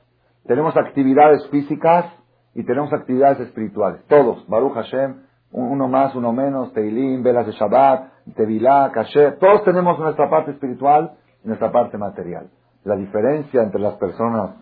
tenemos 0.46 0.76
actividades 0.76 1.46
físicas 1.48 2.06
y 2.54 2.64
tenemos 2.64 2.92
actividades 2.92 3.40
espirituales. 3.40 4.04
Todos. 4.06 4.46
Baruch 4.48 4.74
Hashem, 4.74 5.22
uno 5.52 5.88
más, 5.88 6.14
uno 6.14 6.32
menos, 6.32 6.72
Teilim, 6.72 7.22
velas 7.22 7.46
de 7.46 7.52
Shabbat, 7.52 8.12
Tevilá, 8.34 8.90
Kasher. 8.92 9.38
Todos 9.38 9.64
tenemos 9.64 9.98
nuestra 9.98 10.28
parte 10.28 10.50
espiritual 10.52 11.16
y 11.44 11.48
nuestra 11.48 11.72
parte 11.72 11.96
material. 11.96 12.50
La 12.84 12.96
diferencia 12.96 13.62
entre 13.62 13.80
las 13.80 13.94
personas 13.94 14.56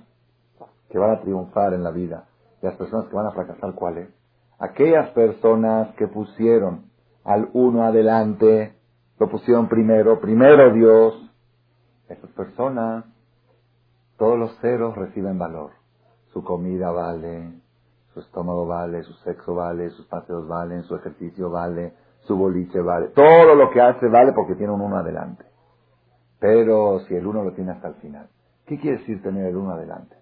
que 0.90 0.98
van 0.98 1.10
a 1.10 1.20
triunfar 1.20 1.74
en 1.74 1.82
la 1.82 1.90
vida 1.90 2.24
y 2.62 2.66
las 2.66 2.76
personas 2.76 3.06
que 3.08 3.16
van 3.16 3.26
a 3.26 3.32
fracasar, 3.32 3.74
¿cuáles? 3.74 4.08
Aquellas 4.58 5.10
personas 5.10 5.94
que 5.96 6.08
pusieron 6.08 6.86
al 7.24 7.50
uno 7.52 7.82
adelante, 7.82 8.74
lo 9.18 9.28
pusieron 9.28 9.68
primero, 9.68 10.20
primero 10.20 10.72
Dios, 10.72 11.30
esas 12.08 12.30
personas, 12.30 13.04
todos 14.16 14.38
los 14.38 14.56
ceros 14.60 14.96
reciben 14.96 15.38
valor. 15.38 15.72
Su 16.32 16.44
comida 16.44 16.90
vale, 16.90 17.60
su 18.16 18.20
estómago 18.20 18.66
vale, 18.66 19.02
su 19.02 19.12
sexo 19.24 19.54
vale, 19.54 19.90
sus 19.90 20.06
paseos 20.06 20.48
valen, 20.48 20.84
su 20.84 20.96
ejercicio 20.96 21.50
vale, 21.50 21.92
su 22.20 22.34
boliche 22.34 22.80
vale. 22.80 23.08
Todo 23.08 23.54
lo 23.54 23.68
que 23.70 23.82
hace 23.82 24.08
vale 24.08 24.32
porque 24.32 24.54
tiene 24.54 24.72
un 24.72 24.80
uno 24.80 24.96
adelante. 24.96 25.44
Pero 26.40 27.00
si 27.00 27.14
el 27.14 27.26
uno 27.26 27.44
lo 27.44 27.52
tiene 27.52 27.72
hasta 27.72 27.88
el 27.88 27.96
final. 27.96 28.30
¿Qué 28.64 28.80
quiere 28.80 29.00
decir 29.00 29.22
tener 29.22 29.44
el 29.44 29.56
uno 29.56 29.72
adelante? 29.72 30.16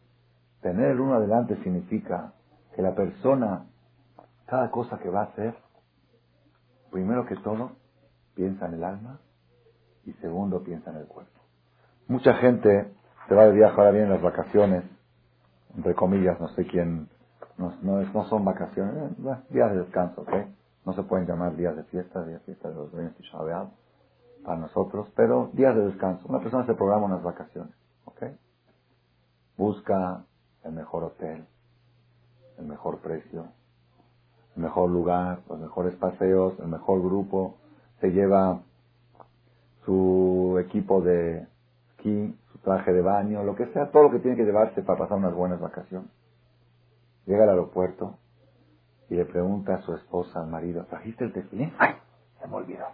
Tener 0.60 0.90
el 0.90 0.98
uno 0.98 1.14
adelante 1.14 1.54
significa 1.62 2.32
que 2.74 2.82
la 2.82 2.96
persona, 2.96 3.66
cada 4.46 4.72
cosa 4.72 4.98
que 4.98 5.08
va 5.08 5.20
a 5.20 5.26
hacer, 5.26 5.54
primero 6.90 7.24
que 7.26 7.36
todo, 7.36 7.76
piensa 8.34 8.66
en 8.66 8.74
el 8.74 8.82
alma 8.82 9.20
y 10.04 10.12
segundo 10.14 10.64
piensa 10.64 10.90
en 10.90 10.96
el 10.96 11.06
cuerpo. 11.06 11.40
Mucha 12.08 12.34
gente 12.34 12.92
se 13.28 13.34
va 13.36 13.44
de 13.44 13.52
viaje 13.52 13.76
ahora 13.76 13.92
bien 13.92 14.06
en 14.06 14.10
las 14.10 14.22
vacaciones, 14.22 14.82
entre 15.76 15.94
comillas, 15.94 16.40
no 16.40 16.48
sé 16.48 16.66
quién, 16.66 17.08
no, 17.56 17.72
no, 17.82 18.24
son 18.24 18.44
vacaciones, 18.44 19.12
eh, 19.12 19.36
días 19.50 19.70
de 19.72 19.78
descanso, 19.78 20.22
¿ok? 20.22 20.32
No 20.84 20.92
se 20.92 21.02
pueden 21.04 21.26
llamar 21.26 21.56
días 21.56 21.76
de 21.76 21.84
fiesta, 21.84 22.24
días 22.24 22.40
de 22.40 22.46
fiesta 22.46 22.68
de 22.68 22.74
los 22.74 22.92
bienes 22.92 23.14
para 24.44 24.58
nosotros, 24.58 25.10
pero 25.16 25.50
días 25.52 25.74
de 25.74 25.86
descanso. 25.86 26.26
Una 26.28 26.40
persona 26.40 26.66
se 26.66 26.74
programa 26.74 27.06
unas 27.06 27.22
vacaciones, 27.22 27.74
¿ok? 28.04 28.22
Busca 29.56 30.24
el 30.64 30.72
mejor 30.72 31.04
hotel, 31.04 31.46
el 32.58 32.66
mejor 32.66 32.98
precio, 32.98 33.46
el 34.56 34.62
mejor 34.62 34.90
lugar, 34.90 35.40
los 35.48 35.58
mejores 35.58 35.94
paseos, 35.96 36.58
el 36.58 36.68
mejor 36.68 37.00
grupo, 37.02 37.56
se 38.00 38.10
lleva 38.10 38.60
su 39.84 40.58
equipo 40.60 41.00
de 41.00 41.46
esquí, 41.90 42.36
su 42.52 42.58
traje 42.58 42.92
de 42.92 43.00
baño, 43.00 43.44
lo 43.44 43.54
que 43.54 43.66
sea, 43.72 43.90
todo 43.90 44.04
lo 44.04 44.10
que 44.10 44.18
tiene 44.18 44.36
que 44.36 44.44
llevarse 44.44 44.82
para 44.82 44.98
pasar 44.98 45.18
unas 45.18 45.34
buenas 45.34 45.60
vacaciones. 45.60 46.10
Llega 47.26 47.44
al 47.44 47.50
aeropuerto 47.50 48.18
y 49.08 49.16
le 49.16 49.24
pregunta 49.24 49.74
a 49.74 49.82
su 49.82 49.94
esposa, 49.94 50.40
al 50.40 50.48
marido, 50.48 50.84
¿trajiste 50.86 51.24
el 51.24 51.32
tefilín? 51.32 51.72
¡Ay! 51.78 51.94
Se 52.40 52.48
me 52.48 52.56
olvidó. 52.56 52.86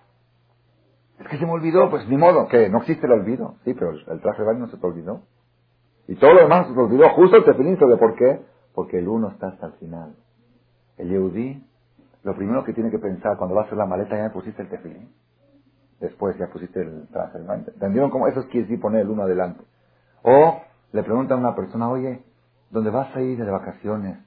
Es 1.19 1.29
que 1.29 1.39
se 1.39 1.45
me 1.45 1.53
olvidó, 1.53 1.91
pues 1.91 2.09
ni 2.09 2.17
modo, 2.17 2.49
que 2.49 2.69
no 2.69 2.79
existe 2.79 3.07
el 3.07 3.13
olvido. 3.13 3.57
Sí, 3.65 3.75
pero 3.75 3.91
el 3.91 4.21
traje 4.21 4.43
de 4.43 4.49
baño 4.49 4.61
no 4.61 4.69
se 4.69 4.79
te 4.79 4.87
olvidó. 4.87 5.23
Y 6.09 6.17
todo 6.17 6.35
lo 6.35 6.41
demás 6.41 6.67
se 6.67 6.75
te 6.75 6.81
olvidó, 6.81 7.09
justo 7.11 7.37
el 7.37 7.45
tefilín, 7.45 7.77
¿de 7.77 7.97
por 7.97 8.15
qué? 8.17 8.41
Porque 8.75 8.99
el 8.99 9.09
uno 9.09 9.29
está 9.31 9.49
hasta 9.49 9.67
el 9.67 9.73
final. 9.75 10.17
El 10.97 11.11
Yehudi, 11.11 11.67
lo 12.23 12.35
primero 12.35 12.65
que 12.65 12.73
tiene 12.73 12.91
que 12.91 12.99
pensar 12.99 13.37
cuando 13.37 13.55
va 13.55 13.63
a 13.63 13.65
hacer 13.67 13.77
la 13.77 13.87
maleta, 13.87 14.17
ya 14.17 14.25
me 14.25 14.31
pusiste 14.31 14.63
el 14.63 14.69
tefilín. 14.69 15.13
Después 16.01 16.37
ya 16.39 16.47
pusiste 16.49 16.81
el 16.81 17.09
traje 17.09 17.39
de 17.39 17.45
baño. 17.45 17.65
¿Entendieron 17.67 18.11
cómo? 18.11 18.27
Eso 18.27 18.41
es 18.41 18.47
quiere 18.47 18.63
decir 18.63 18.81
poner 18.81 19.03
el 19.03 19.11
uno 19.11 19.23
adelante. 19.23 19.63
O 20.23 20.61
le 20.93 21.03
preguntan 21.03 21.39
a 21.39 21.49
una 21.49 21.55
persona, 21.55 21.91
oye, 21.91 22.23
¿dónde 22.71 22.91
vas 22.91 23.15
a 23.15 23.21
ir 23.21 23.45
de 23.45 23.51
vacaciones? 23.51 24.19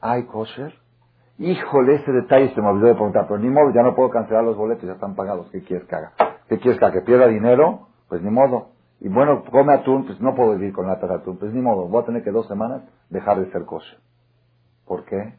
¿Hay 0.00 0.24
kosher? 0.24 0.74
Híjole, 1.38 1.96
ese 1.96 2.12
detalle 2.12 2.54
se 2.54 2.60
me 2.60 2.68
olvidó 2.68 2.88
de 2.88 2.94
preguntar, 2.94 3.26
pero 3.26 3.38
ni 3.38 3.48
modo, 3.48 3.72
ya 3.72 3.82
no 3.82 3.94
puedo 3.94 4.10
cancelar 4.10 4.44
los 4.44 4.56
boletos, 4.56 4.84
ya 4.84 4.92
están 4.92 5.14
pagados. 5.14 5.48
¿Qué 5.50 5.62
quieres 5.62 5.86
que 5.88 5.96
haga? 5.96 6.12
¿Qué 6.48 6.58
quieres 6.58 6.78
que 6.78 6.84
haga? 6.84 6.94
¿Que 6.94 7.00
pierda 7.00 7.26
dinero? 7.28 7.88
Pues 8.08 8.22
ni 8.22 8.30
modo. 8.30 8.72
Y 9.00 9.08
bueno, 9.08 9.42
come 9.50 9.72
atún, 9.72 10.04
pues 10.06 10.20
no 10.20 10.34
puedo 10.34 10.54
vivir 10.56 10.74
con 10.74 10.86
lata 10.86 11.06
de 11.06 11.14
atún. 11.14 11.38
Pues 11.38 11.52
ni 11.54 11.62
modo, 11.62 11.88
voy 11.88 12.02
a 12.02 12.06
tener 12.06 12.22
que 12.22 12.30
dos 12.30 12.46
semanas 12.46 12.82
dejar 13.08 13.40
de 13.40 13.50
ser 13.52 13.64
kosher. 13.64 13.98
¿Por 14.86 15.04
qué? 15.06 15.34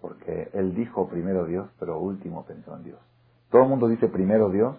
Porque 0.00 0.48
él 0.54 0.74
dijo 0.74 1.08
primero 1.08 1.44
Dios, 1.44 1.68
pero 1.78 1.98
último 1.98 2.44
pensó 2.46 2.74
en 2.76 2.84
Dios. 2.84 2.98
Todo 3.50 3.64
el 3.64 3.68
mundo 3.68 3.88
dice 3.88 4.08
primero 4.08 4.48
Dios, 4.48 4.76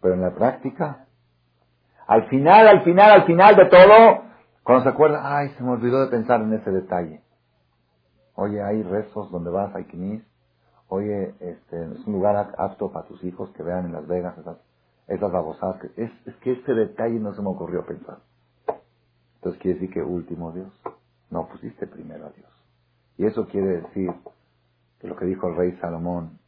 pero 0.00 0.14
en 0.14 0.22
la 0.22 0.30
práctica, 0.30 1.06
al 2.06 2.28
final, 2.28 2.66
al 2.66 2.82
final, 2.82 3.10
al 3.10 3.24
final 3.26 3.56
de 3.56 3.66
todo, 3.66 4.31
cuando 4.62 4.84
se 4.84 4.90
acuerda, 4.90 5.36
ay, 5.36 5.50
se 5.50 5.62
me 5.62 5.70
olvidó 5.70 6.00
de 6.00 6.10
pensar 6.10 6.40
en 6.40 6.52
ese 6.52 6.70
detalle. 6.70 7.20
Oye, 8.34 8.62
hay 8.62 8.82
rezos 8.82 9.30
donde 9.30 9.50
vas, 9.50 9.74
hay 9.74 9.84
quinis. 9.84 10.22
Oye, 10.88 11.34
este, 11.40 11.84
es 11.84 12.06
un 12.06 12.12
lugar 12.12 12.54
apto 12.58 12.92
para 12.92 13.06
tus 13.06 13.22
hijos 13.24 13.50
que 13.50 13.62
vean 13.62 13.86
en 13.86 13.92
Las 13.92 14.06
Vegas 14.06 14.36
esas, 14.38 14.58
esas 15.08 15.32
babosadas. 15.32 15.80
Que, 15.80 16.04
es, 16.04 16.10
es 16.26 16.36
que 16.36 16.52
este 16.52 16.74
detalle 16.74 17.18
no 17.18 17.34
se 17.34 17.42
me 17.42 17.48
ocurrió 17.48 17.84
pensar. 17.84 18.18
Entonces 19.36 19.60
quiere 19.60 19.80
decir 19.80 19.94
que 19.94 20.02
último 20.02 20.52
Dios. 20.52 20.72
No 21.30 21.48
pusiste 21.48 21.86
primero 21.86 22.26
a 22.26 22.30
Dios. 22.30 22.50
Y 23.16 23.26
eso 23.26 23.46
quiere 23.46 23.80
decir 23.80 24.12
que 25.00 25.08
lo 25.08 25.16
que 25.16 25.24
dijo 25.24 25.48
el 25.48 25.56
rey 25.56 25.72
Salomón, 25.80 26.38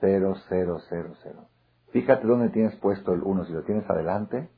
cero, 0.00 0.34
cero, 0.48 0.78
cero, 0.88 1.14
cero. 1.22 1.46
Fíjate 1.90 2.26
dónde 2.26 2.50
tienes 2.50 2.76
puesto 2.76 3.12
el 3.12 3.22
uno, 3.22 3.44
si 3.44 3.52
lo 3.52 3.62
tienes 3.62 3.88
adelante 3.88 4.48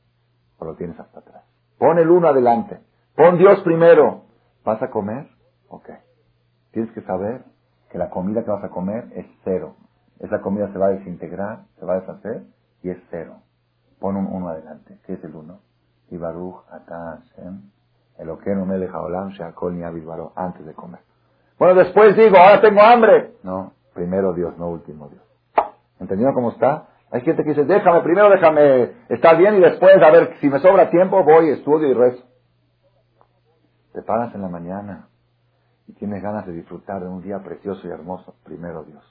o 0.57 0.65
lo 0.65 0.75
tienes 0.75 0.99
hasta 0.99 1.19
atrás. 1.19 1.43
Pon 1.77 1.97
el 1.97 2.09
uno 2.09 2.27
adelante. 2.27 2.81
Pon 3.19 3.37
Dios 3.37 3.59
primero. 3.63 4.21
¿Vas 4.63 4.81
a 4.81 4.89
comer? 4.89 5.27
Ok. 5.67 5.89
Tienes 6.71 6.89
que 6.93 7.01
saber 7.01 7.43
que 7.91 7.97
la 7.97 8.09
comida 8.09 8.45
que 8.45 8.49
vas 8.49 8.63
a 8.63 8.69
comer 8.69 9.09
es 9.13 9.25
cero. 9.43 9.75
Esa 10.21 10.39
comida 10.39 10.71
se 10.71 10.79
va 10.79 10.85
a 10.85 10.91
desintegrar, 10.91 11.65
se 11.77 11.85
va 11.85 11.95
a 11.95 11.99
deshacer 11.99 12.43
y 12.81 12.91
es 12.91 12.97
cero. 13.11 13.41
Pon 13.99 14.15
un 14.15 14.25
uno 14.25 14.47
adelante. 14.47 14.99
¿Qué 15.05 15.15
es 15.15 15.23
el 15.25 15.35
uno? 15.35 15.59
Y 16.09 16.15
Baruch 16.15 16.63
el 18.19 18.65
me 18.65 18.77
deja 18.77 19.01
Olam 19.01 19.31
Sheakol 19.31 19.77
ni 19.77 19.83
antes 19.83 20.65
de 20.65 20.73
comer. 20.73 21.01
Bueno, 21.57 21.75
después 21.75 22.15
digo, 22.15 22.37
ahora 22.37 22.61
tengo 22.61 22.79
hambre. 22.79 23.33
No, 23.43 23.73
primero 23.93 24.31
Dios, 24.31 24.57
no 24.57 24.69
último 24.69 25.09
Dios. 25.09 25.23
¿Entendieron 25.99 26.33
cómo 26.33 26.51
está? 26.51 26.87
Hay 27.11 27.19
gente 27.23 27.43
que 27.43 27.49
dice, 27.49 27.65
déjame, 27.65 27.99
primero 27.99 28.29
déjame 28.29 28.93
estar 29.09 29.35
bien 29.35 29.55
y 29.55 29.59
después, 29.59 30.01
a 30.01 30.09
ver, 30.09 30.37
si 30.39 30.47
me 30.47 30.59
sobra 30.59 30.89
tiempo, 30.89 31.21
voy, 31.21 31.49
estudio 31.49 31.89
y 31.89 31.93
rezo. 31.93 32.28
Te 33.93 34.01
paras 34.01 34.33
en 34.35 34.41
la 34.41 34.49
mañana, 34.49 35.09
y 35.89 35.93
tienes 35.93 36.21
ganas 36.21 36.45
de 36.45 36.53
disfrutar 36.53 37.01
de 37.01 37.09
un 37.09 37.23
día 37.23 37.39
precioso 37.39 37.87
y 37.87 37.89
hermoso, 37.89 38.35
primero 38.43 38.83
Dios. 38.83 39.03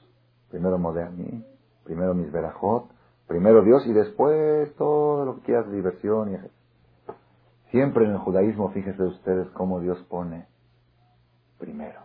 Primero 0.49 0.79
Moderni, 0.79 1.45
primero 1.85 2.14
mis 2.14 2.31
verajot, 2.31 2.88
primero 3.27 3.62
Dios 3.62 3.85
y 3.87 3.93
después 3.93 4.73
todo 4.77 5.25
lo 5.25 5.37
que 5.37 5.43
quieras 5.43 5.71
diversión. 5.73 6.33
Y... 6.33 6.38
Siempre 7.73 8.05
en 8.05 8.12
el 8.12 8.19
judaísmo, 8.19 8.71
fíjense 8.71 9.03
ustedes 9.03 9.49
cómo 9.51 9.81
Dios 9.81 10.01
pone 10.09 10.47
primero. 11.59 12.01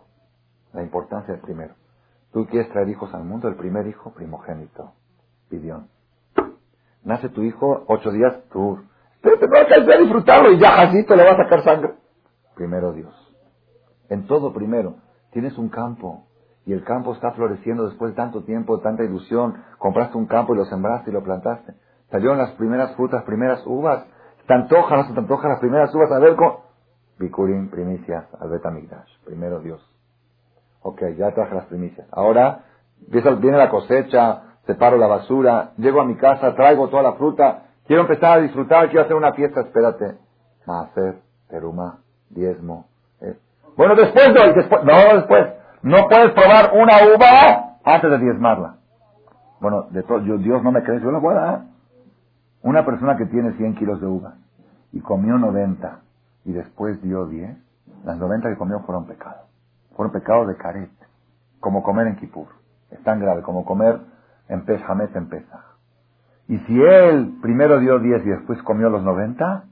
La 0.73 0.81
importancia 0.81 1.33
del 1.35 1.41
primero. 1.41 1.75
Tú 2.31 2.47
quieres 2.47 2.71
traer 2.71 2.89
hijos 2.89 3.13
al 3.13 3.25
mundo, 3.25 3.47
el 3.47 3.55
primer 3.55 3.85
hijo, 3.85 4.11
primogénito, 4.11 4.93
pidión. 5.49 5.87
Nace 7.03 7.29
tu 7.29 7.43
hijo, 7.43 7.83
ocho 7.87 8.09
días, 8.11 8.41
tú. 8.51 8.81
Pero 9.21 9.37
te 9.37 9.45
vas 9.45 9.71
a 9.71 9.99
disfrutarlo 9.99 10.51
y 10.51 10.59
ya 10.59 10.81
así 10.81 11.05
te 11.05 11.15
le 11.15 11.23
va 11.23 11.33
a 11.33 11.37
sacar 11.37 11.63
sangre. 11.63 12.02
Primero 12.55 12.93
Dios. 12.93 13.13
En 14.09 14.27
todo 14.27 14.53
primero. 14.53 14.95
Tienes 15.31 15.57
un 15.57 15.69
campo 15.69 16.25
y 16.65 16.73
el 16.73 16.83
campo 16.83 17.13
está 17.13 17.31
floreciendo 17.31 17.87
después 17.87 18.11
de 18.11 18.15
tanto 18.15 18.43
tiempo, 18.43 18.77
de 18.77 18.83
tanta 18.83 19.03
ilusión. 19.03 19.55
Compraste 19.77 20.17
un 20.17 20.27
campo 20.27 20.53
y 20.53 20.57
lo 20.57 20.65
sembraste 20.65 21.09
y 21.09 21.13
lo 21.13 21.23
plantaste. 21.23 21.73
Salieron 22.11 22.37
las 22.37 22.51
primeras 22.51 22.95
frutas, 22.95 23.23
primeras 23.23 23.65
uvas. 23.65 24.05
Te 24.47 24.53
antojan, 24.53 24.99
no 24.99 25.07
se 25.07 25.13
te 25.13 25.19
antojan 25.19 25.51
las 25.51 25.59
primeras 25.59 25.93
uvas. 25.95 26.11
A 26.11 26.19
ver, 26.19 26.35
con... 26.35 26.57
Bikurim, 27.17 27.69
primicias, 27.69 28.25
al 28.39 28.49
Betamigdash. 28.49 29.09
Primero 29.25 29.59
Dios. 29.59 29.81
Ok, 30.81 31.01
ya 31.17 31.33
traje 31.33 31.55
las 31.55 31.65
primicias. 31.65 32.07
Ahora 32.11 32.65
viene 33.07 33.57
la 33.57 33.69
cosecha, 33.69 34.57
separo 34.65 34.97
la 34.97 35.07
basura, 35.07 35.71
llego 35.77 36.01
a 36.01 36.05
mi 36.05 36.15
casa, 36.15 36.55
traigo 36.55 36.89
toda 36.89 37.03
la 37.03 37.13
fruta. 37.13 37.65
Quiero 37.85 38.03
empezar 38.03 38.39
a 38.39 38.41
disfrutar, 38.41 38.87
quiero 38.87 39.03
hacer 39.03 39.15
una 39.15 39.33
fiesta, 39.33 39.61
espérate. 39.61 40.17
Maaser, 40.65 41.21
teruma, 41.49 41.99
diezmo, 42.33 42.87
bueno, 43.75 43.95
después 43.95 44.27
no, 44.33 44.53
después, 44.53 44.83
no, 44.83 45.15
después. 45.15 45.47
No 45.81 46.07
puedes 46.07 46.31
probar 46.31 46.71
una 46.73 47.15
uva 47.15 47.77
antes 47.83 48.09
de 48.09 48.19
diezmarla. 48.19 48.75
Bueno, 49.59 49.87
todo, 50.07 50.19
Dios 50.19 50.63
no 50.63 50.71
me 50.71 50.83
cree, 50.83 51.01
yo 51.01 51.11
la 51.11 51.19
voy 51.19 51.35
dar. 51.35 51.63
Una 52.61 52.85
persona 52.85 53.17
que 53.17 53.25
tiene 53.25 53.53
100 53.53 53.75
kilos 53.75 53.99
de 53.99 54.07
uva 54.07 54.35
y 54.91 55.01
comió 55.01 55.37
90 55.37 55.99
y 56.45 56.53
después 56.53 57.01
dio 57.01 57.25
10, 57.25 57.57
las 58.05 58.17
90 58.17 58.49
que 58.49 58.57
comió 58.57 58.79
fueron 58.81 59.05
pecados. 59.05 59.49
Fueron 59.95 60.13
pecados 60.13 60.47
de 60.47 60.55
caret, 60.55 60.91
como 61.59 61.83
comer 61.83 62.07
en 62.07 62.15
Kipur. 62.17 62.47
Es 62.91 63.01
tan 63.03 63.19
grave 63.19 63.41
como 63.41 63.65
comer 63.65 63.99
en 64.47 64.65
Peshamet 64.65 65.15
en 65.15 65.29
Pesach. 65.29 65.63
Y 66.47 66.57
si 66.59 66.81
él 66.81 67.37
primero 67.41 67.79
dio 67.79 67.99
10 67.99 68.25
y 68.25 68.29
después 68.29 68.61
comió 68.63 68.89
los 68.89 69.03
90, 69.03 69.63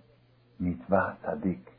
mitzvah 0.60 1.18
sadik. 1.22 1.72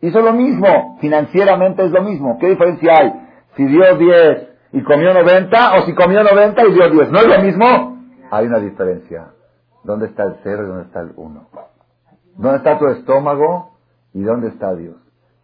Hizo 0.00 0.20
lo 0.20 0.32
mismo, 0.32 0.98
financieramente 1.00 1.84
es 1.84 1.90
lo 1.90 2.02
mismo. 2.02 2.38
¿Qué 2.38 2.50
diferencia 2.50 2.92
hay? 2.98 3.12
Si 3.56 3.66
dio 3.66 3.96
10 3.96 4.48
y 4.72 4.82
comió 4.82 5.12
90 5.12 5.78
o 5.78 5.82
si 5.82 5.94
comió 5.94 6.22
90 6.22 6.66
y 6.66 6.72
dio 6.72 6.90
10. 6.90 7.10
¿No 7.10 7.18
es 7.18 7.26
lo 7.26 7.42
mismo? 7.42 7.98
Hay 8.30 8.46
una 8.46 8.60
diferencia. 8.60 9.28
¿Dónde 9.82 10.06
está 10.06 10.24
el 10.24 10.36
cero 10.42 10.64
y 10.64 10.68
dónde 10.68 10.84
está 10.84 11.00
el 11.00 11.12
uno? 11.16 11.48
¿Dónde 12.36 12.58
está 12.58 12.78
tu 12.78 12.86
estómago 12.88 13.72
y 14.12 14.22
dónde 14.22 14.48
está 14.48 14.74
Dios? 14.74 14.96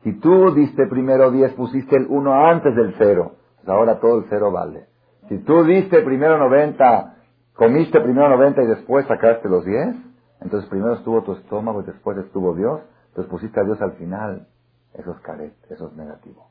Si 0.02 0.12
tú 0.20 0.54
diste 0.54 0.86
primero 0.86 1.30
10, 1.30 1.54
pusiste 1.54 1.96
el 1.96 2.06
1 2.08 2.46
antes 2.46 2.76
del 2.76 2.94
0. 2.98 3.32
Pues 3.56 3.68
ahora 3.68 3.98
todo 4.00 4.18
el 4.18 4.26
0 4.28 4.52
vale. 4.52 4.86
Si 5.28 5.38
tú 5.38 5.64
diste 5.64 6.02
primero 6.02 6.36
90, 6.38 7.16
comiste 7.54 8.00
primero 8.00 8.28
90 8.28 8.62
y 8.62 8.66
después 8.66 9.06
sacaste 9.06 9.48
los 9.48 9.64
10, 9.64 9.96
entonces 10.42 10.68
primero 10.68 10.94
estuvo 10.94 11.22
tu 11.22 11.32
estómago 11.32 11.80
y 11.80 11.86
después 11.86 12.18
estuvo 12.18 12.54
Dios, 12.54 12.80
entonces 13.14 13.30
pusiste 13.30 13.60
a 13.60 13.62
Dios 13.62 13.80
al 13.80 13.92
final. 13.92 14.48
Eso 14.92 15.12
es 15.12 15.20
caret, 15.20 15.54
eso 15.70 15.86
es 15.86 15.92
negativo. 15.94 16.48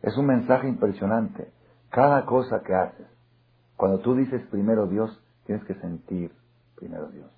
Es 0.00 0.16
un 0.16 0.26
mensaje 0.26 0.68
impresionante. 0.68 1.50
Cada 1.90 2.24
cosa 2.24 2.60
que 2.62 2.72
haces, 2.72 3.08
cuando 3.76 3.98
tú 3.98 4.14
dices 4.14 4.40
primero 4.48 4.86
Dios, 4.86 5.20
tienes 5.44 5.64
que 5.64 5.74
sentir 5.74 6.30
primero 6.76 7.08
Dios. 7.08 7.28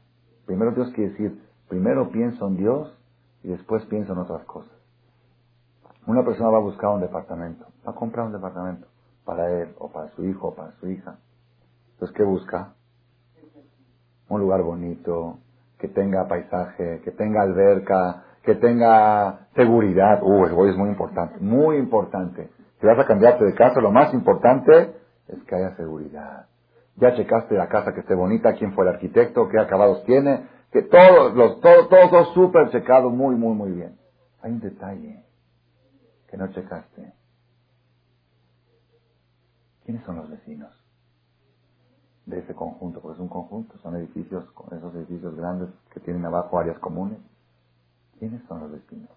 Primero 0.45 0.73
Dios 0.73 0.93
quiere 0.93 1.13
decir, 1.13 1.43
primero 1.71 2.11
pienso 2.11 2.49
en 2.49 2.59
Dios 2.59 2.95
y 3.43 3.49
después 3.49 3.87
pienso 3.87 4.13
en 4.13 4.19
otras 4.19 4.45
cosas. 4.45 4.73
Una 6.07 6.23
persona 6.23 6.51
va 6.51 6.59
a 6.59 6.63
buscar 6.63 6.91
un 6.91 7.01
departamento, 7.01 7.65
va 7.87 7.93
a 7.93 7.95
comprar 7.95 8.27
un 8.27 8.33
departamento 8.33 8.87
para 9.25 9.51
él 9.63 9.75
o 9.79 9.91
para 9.91 10.11
su 10.11 10.25
hijo 10.27 10.49
o 10.49 10.55
para 10.55 10.73
su 10.73 10.89
hija. 10.89 11.17
Entonces, 11.93 12.15
¿qué 12.15 12.25
busca? 12.25 12.75
Un 14.29 14.41
lugar 14.41 14.63
bonito, 14.63 15.39
que 15.79 15.89
tenga 15.89 16.29
paisaje, 16.29 17.01
que 17.03 17.11
tenga 17.11 17.41
alberca, 17.41 18.25
que 18.43 18.55
tenga 18.55 19.49
seguridad. 19.55 20.23
Uh, 20.23 20.47
hoy 20.57 20.71
es 20.71 20.77
muy 20.77 20.89
importante, 20.89 21.39
muy 21.41 21.77
importante. 21.77 22.51
Si 22.81 22.87
vas 22.87 22.99
a 22.99 23.07
cambiarte 23.07 23.45
de 23.45 23.55
casa, 23.55 23.81
lo 23.81 23.91
más 23.91 24.15
importante 24.15 24.95
es 25.29 25.43
que 25.45 25.55
haya 25.55 25.77
seguridad. 25.77 26.47
Ya 26.97 27.15
checaste 27.15 27.55
la 27.55 27.69
casa 27.69 27.93
que 27.93 28.01
esté 28.01 28.15
bonita, 28.15 28.55
quién 28.55 28.73
fue 28.73 28.85
el 28.85 28.95
arquitecto, 28.95 29.49
qué 29.49 29.59
acabados 29.59 30.05
tiene, 30.05 30.49
que 30.71 30.83
todos 30.83 31.35
los, 31.35 31.61
todo, 31.61 31.89
todo, 31.89 32.25
súper 32.35 32.71
checado, 32.71 33.11
muy, 33.11 33.37
muy, 33.37 33.55
muy 33.55 33.73
bien. 33.73 33.99
Hay 34.43 34.53
un 34.53 34.61
detalle 34.61 35.25
que 36.29 36.37
no 36.37 36.49
checaste. 36.49 37.13
¿Quiénes 39.85 40.05
son 40.05 40.17
los 40.17 40.31
vecinos 40.31 40.71
de 42.27 42.39
ese 42.39 42.55
conjunto? 42.55 43.01
Porque 43.01 43.17
es 43.17 43.21
un 43.21 43.29
conjunto, 43.29 43.77
son 43.79 43.97
edificios, 43.97 44.45
esos 44.71 44.95
edificios 44.95 45.35
grandes 45.37 45.69
que 45.93 46.01
tienen 46.01 46.25
abajo 46.25 46.59
áreas 46.59 46.79
comunes. 46.79 47.19
¿Quiénes 48.21 48.43
son 48.45 48.61
los 48.61 48.71
vecinos? 48.71 49.09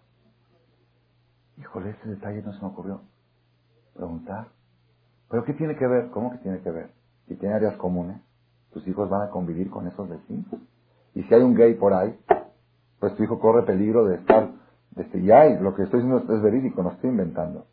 Híjole, 1.57 1.89
ese 1.89 2.09
detalle 2.09 2.41
no 2.41 2.53
se 2.53 2.61
me 2.61 2.71
ocurrió. 2.71 3.01
Preguntar. 3.93 4.47
¿Pero 5.29 5.43
qué 5.43 5.53
tiene 5.53 5.75
que 5.75 5.85
ver? 5.85 6.09
¿Cómo 6.11 6.31
que 6.31 6.37
tiene 6.37 6.61
que 6.61 6.71
ver? 6.71 6.89
Si 7.27 7.35
tiene 7.35 7.53
áreas 7.53 7.75
comunes, 7.75 8.21
tus 8.71 8.87
hijos 8.87 9.09
van 9.09 9.23
a 9.23 9.29
convivir 9.29 9.69
con 9.69 9.87
esos 9.87 10.07
vecinos. 10.07 10.47
Y 11.15 11.23
si 11.23 11.33
hay 11.33 11.41
un 11.41 11.53
gay 11.53 11.73
por 11.75 11.93
ahí, 11.93 12.17
pues 13.01 13.13
tu 13.17 13.23
hijo 13.23 13.39
corre 13.39 13.63
peligro 13.65 14.05
de 14.05 14.15
estar, 14.15 14.51
este, 14.95 15.21
ya, 15.21 15.47
y 15.47 15.59
lo 15.59 15.75
que 15.75 15.83
estoy 15.83 16.01
diciendo 16.01 16.33
es 16.33 16.41
verídico, 16.41 16.81
no 16.81 16.91
estoy 16.91 17.09
inventando. 17.09 17.65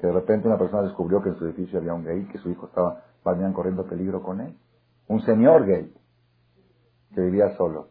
Que 0.00 0.06
de 0.06 0.14
repente 0.14 0.48
una 0.48 0.58
persona 0.58 0.84
descubrió 0.84 1.22
que 1.22 1.28
en 1.28 1.36
su 1.36 1.44
edificio 1.44 1.80
había 1.80 1.92
un 1.92 2.04
gay, 2.04 2.24
que 2.32 2.38
su 2.38 2.48
hijo 2.50 2.66
estaba, 2.66 3.02
venían 3.26 3.52
corriendo 3.52 3.84
peligro 3.86 4.22
con 4.22 4.40
él. 4.40 4.56
Un 5.06 5.20
señor 5.20 5.66
gay, 5.66 5.92
que 7.14 7.20
vivía 7.20 7.54
solo. 7.58 7.88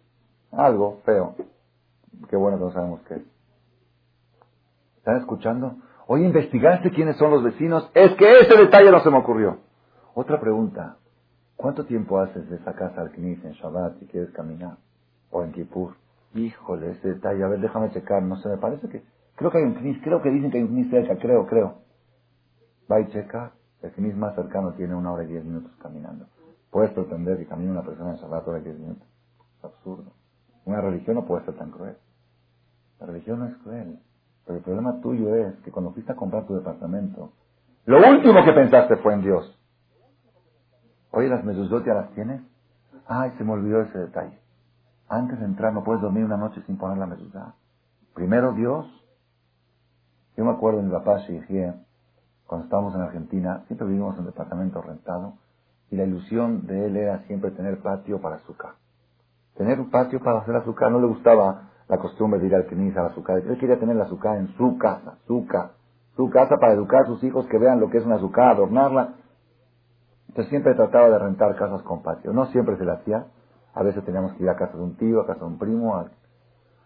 Algo 0.52 1.02
feo. 1.06 1.36
Qué 2.30 2.36
bueno 2.36 2.58
que 2.58 2.66
no 2.66 2.72
sabemos 2.72 3.01
qué 3.08 3.16
es. 3.16 3.22
¿Están 4.97 5.18
escuchando? 5.18 5.78
Oye, 6.08 6.26
¿investigaste 6.26 6.91
quiénes 6.91 7.18
son 7.18 7.32
los 7.32 7.43
vecinos? 7.43 7.89
Es 7.93 8.14
que 8.16 8.39
ese 8.39 8.58
detalle 8.58 8.91
no 8.91 9.01
se 9.01 9.10
me 9.10 9.18
ocurrió. 9.18 9.60
Otra 10.14 10.39
pregunta. 10.39 10.97
¿Cuánto 11.55 11.86
tiempo 11.86 12.20
haces 12.20 12.49
de 12.49 12.58
esa 12.58 12.74
casa 12.74 13.01
al 13.01 13.12
Knis 13.12 13.43
en 13.43 13.53
Shabbat 13.53 13.99
si 13.99 14.08
quieres 14.08 14.32
caminar? 14.32 14.78
O 15.32 15.43
en 15.43 15.51
Kippur. 15.51 15.95
Híjole, 16.34 16.91
ese 16.91 17.10
detalle. 17.10 17.43
A 17.43 17.47
ver, 17.47 17.60
déjame 17.60 17.91
checar. 17.91 18.22
No 18.24 18.36
sé, 18.38 18.49
me 18.49 18.58
parece 18.58 18.88
que... 18.89 19.03
Creo 19.36 19.51
que 19.51 19.58
hay 19.60 19.64
un 19.64 19.76
Knis. 19.76 20.01
Creo 20.03 20.22
que 20.22 20.30
dicen 20.30 20.51
que 20.51 20.58
hay 20.58 20.64
un 20.64 20.70
Knis 20.70 20.89
cerca. 20.89 21.18
Creo, 21.18 21.45
creo. 21.47 21.80
Va 22.91 22.99
y 23.01 23.08
checa. 23.08 23.53
El 23.82 23.91
Knis 23.91 24.16
más 24.16 24.36
cercano 24.36 24.74
tiene 24.74 24.95
una 24.95 25.12
hora 25.12 25.24
y 25.24 25.28
diez 25.28 25.43
minutos 25.43 25.72
caminando. 25.82 26.28
Puedes 26.72 26.91
pretender 26.91 27.38
que 27.38 27.47
camine 27.47 27.72
una 27.72 27.84
persona 27.84 28.12
en 28.12 28.18
Shabbat 28.18 28.47
hora 28.47 28.60
y 28.60 28.64
diez 28.64 28.78
minutos. 28.78 29.08
Es 29.58 29.66
absurdo. 29.66 30.12
Una 30.68 30.82
religión 30.82 31.15
no 31.15 31.26
puede 31.26 31.45
ser 31.45 31.55
tan 31.55 31.72
cruel. 31.72 31.95
La 32.99 33.05
religión 33.05 33.39
no 33.39 33.45
es 33.45 33.55
cruel. 33.59 33.99
Pero 34.45 34.57
el 34.57 34.63
problema 34.65 34.99
tuyo 34.99 35.34
es 35.34 35.55
que 35.59 35.72
cuando 35.72 35.91
fuiste 35.93 36.11
a 36.11 36.15
comprar 36.15 36.45
tu 36.45 36.55
departamento, 36.55 37.32
lo 37.86 37.97
último 38.05 38.43
que 38.43 38.51
pensaste 38.51 38.97
fue 38.97 39.13
en 39.13 39.22
Dios. 39.22 39.57
Oye, 41.11 41.30
las 41.30 41.45
mezuzot 41.45 41.86
las 41.88 42.11
tienes. 42.11 42.41
Ay, 43.07 43.32
se 43.38 43.45
me 43.45 43.53
olvidó 43.53 43.82
ese 43.82 43.97
detalle. 43.97 44.38
Antes 45.07 45.39
de 45.39 45.45
entrar 45.45 45.72
no 45.72 45.86
puedes 45.86 46.01
dormir 46.01 46.26
una 46.26 46.36
noche 46.36 46.61
sin 46.65 46.78
poner 46.78 46.97
la 46.97 47.05
mezuzá. 47.05 47.55
Primero 48.13 48.51
Dios. 48.51 48.86
Yo 50.36 50.43
me 50.43 50.51
acuerdo 50.51 50.80
de 50.80 50.88
mi 50.88 50.91
papá 50.91 51.20
Shihie, 51.20 51.76
cuando 52.45 52.65
estábamos 52.65 52.93
en 52.93 53.01
Argentina, 53.01 53.63
siempre 53.68 53.88
vivimos 53.88 54.15
en 54.15 54.20
un 54.20 54.26
departamento 54.26 54.82
rentado, 54.82 55.36
y 55.89 55.95
la 55.95 56.03
ilusión 56.03 56.68
de 56.68 56.88
él 56.88 56.97
era 56.97 57.20
siempre 57.20 57.51
tener 57.51 57.82
patio 57.82 58.20
para 58.20 58.36
azúcar. 58.36 58.74
Tener 59.58 59.80
un 59.80 59.89
patio 59.89 60.20
para 60.20 60.39
hacer 60.39 60.55
azúcar, 60.55 60.91
no 60.91 60.99
le 60.99 61.08
gustaba 61.08 61.70
la 61.88 61.97
costumbre 61.97 62.39
de 62.39 62.47
ir 62.47 62.55
al 62.55 62.68
Knis 62.68 62.95
a 62.95 63.08
azúcar. 63.08 63.39
Él 63.39 63.58
quería 63.58 63.80
tener 63.80 63.95
la 63.95 64.03
azúcar 64.03 64.38
en 64.38 64.49
su 64.55 64.78
casa, 64.78 65.18
su 65.26 65.47
casa, 65.47 65.74
su 66.16 66.30
casa 66.30 66.58
para 66.58 66.74
educar 66.74 67.03
a 67.03 67.05
sus 67.08 67.24
hijos 67.24 67.47
que 67.47 67.58
vean 67.58 67.80
lo 67.80 67.89
que 67.89 67.97
es 67.97 68.05
una 68.05 68.16
azúcar, 68.16 68.51
adornarla. 68.51 69.16
Entonces 70.28 70.49
siempre 70.49 70.76
trataba 70.76 71.10
de 71.10 71.18
rentar 71.18 71.55
casas 71.55 71.82
con 71.82 72.03
patio. 72.03 72.34
No 72.34 72.45
siempre 72.47 72.78
se 72.78 72.86
la 72.86 72.93
hacía. 72.93 73.26
A 73.74 73.84
veces 73.84 74.03
teníamos 74.05 74.34
que 74.34 74.43
ir 74.43 74.49
a 74.49 74.55
casa 74.55 74.78
de 74.78 74.84
un 74.84 74.95
tío, 74.95 75.22
a 75.22 75.26
casa 75.26 75.39
de 75.39 75.45
un 75.45 75.58
primo. 75.58 76.05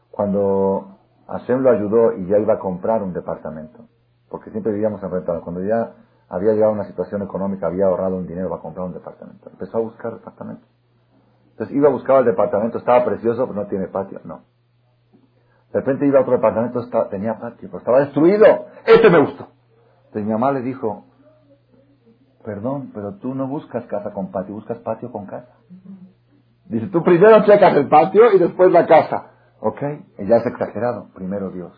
Cuando 0.10 0.98
Hashem 1.28 1.62
lo 1.62 1.72
ayudó 1.72 2.14
y 2.14 2.28
ya 2.28 2.38
iba 2.38 2.54
a 2.54 2.60
comprar 2.60 3.04
un 3.04 3.14
departamento, 3.14 3.86
porque 4.30 4.52
siempre 4.52 4.72
vivíamos 4.72 5.02
en 5.04 5.12
rentado. 5.12 5.42
Cuando 5.42 5.62
ya 5.64 5.94
había 6.30 6.54
llegado 6.54 6.72
a 6.72 6.76
una 6.76 6.86
situación 6.86 7.22
económica, 7.22 7.68
había 7.68 7.88
ahorrado 7.88 8.16
un 8.16 8.28
dinero 8.28 8.50
para 8.50 8.62
comprar 8.62 8.86
un 8.86 8.94
departamento. 8.94 9.50
Empezó 9.50 9.78
a 9.78 9.82
buscar 9.82 10.14
departamentos. 10.14 10.68
Entonces 11.52 11.76
iba 11.76 11.90
a 11.90 11.92
buscar 11.92 12.20
el 12.20 12.26
departamento, 12.26 12.78
estaba 12.78 13.06
precioso, 13.06 13.48
pero 13.48 13.62
no 13.62 13.68
tiene 13.68 13.88
patio. 13.88 14.20
No. 14.24 14.44
De 15.72 15.80
repente 15.80 16.06
iba 16.06 16.20
a 16.20 16.22
otro 16.24 16.34
departamento, 16.34 16.82
tenía 17.10 17.40
patio, 17.40 17.70
pero 17.70 17.78
estaba 17.78 18.00
destruido. 18.00 18.46
Este 18.86 19.10
me 19.10 19.20
gustó. 19.20 19.48
Entonces 20.08 20.26
mi 20.26 20.32
mamá 20.32 20.52
le 20.52 20.62
dijo, 20.62 21.06
perdón, 22.44 22.92
pero 22.94 23.16
tú 23.16 23.34
no 23.34 23.48
buscas 23.48 23.86
casa 23.86 24.12
con 24.12 24.32
patio, 24.32 24.56
buscas 24.56 24.80
patio 24.80 25.12
con 25.12 25.26
casa. 25.26 25.56
Dice, 26.66 26.88
tú 26.88 27.04
primero 27.04 27.44
checas 27.46 27.76
el 27.76 27.88
patio 27.90 28.34
y 28.34 28.40
después 28.40 28.72
la 28.72 28.86
casa. 28.86 29.32
¿Ok? 29.60 29.82
Ya 30.20 30.38
es 30.38 30.46
exagerado. 30.46 31.10
Primero 31.14 31.52
Dios. 31.52 31.72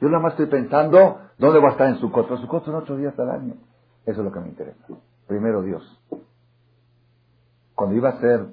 Yo 0.00 0.08
nada 0.08 0.22
más 0.22 0.32
estoy 0.32 0.46
pensando 0.46 1.20
dónde 1.38 1.60
va 1.60 1.68
a 1.68 1.72
estar 1.72 1.88
en 1.88 1.96
su 1.96 2.10
costo. 2.10 2.36
Su 2.36 2.48
costo 2.48 2.70
son 2.70 2.82
ocho 2.82 2.96
días 2.96 3.18
al 3.18 3.30
año. 3.30 3.54
Eso 4.06 4.20
es 4.20 4.24
lo 4.24 4.32
que 4.32 4.40
me 4.40 4.48
interesa. 4.48 4.84
Primero 5.26 5.62
Dios. 5.62 5.82
Cuando 7.74 7.94
iba 7.94 8.08
a 8.08 8.20
ser 8.20 8.46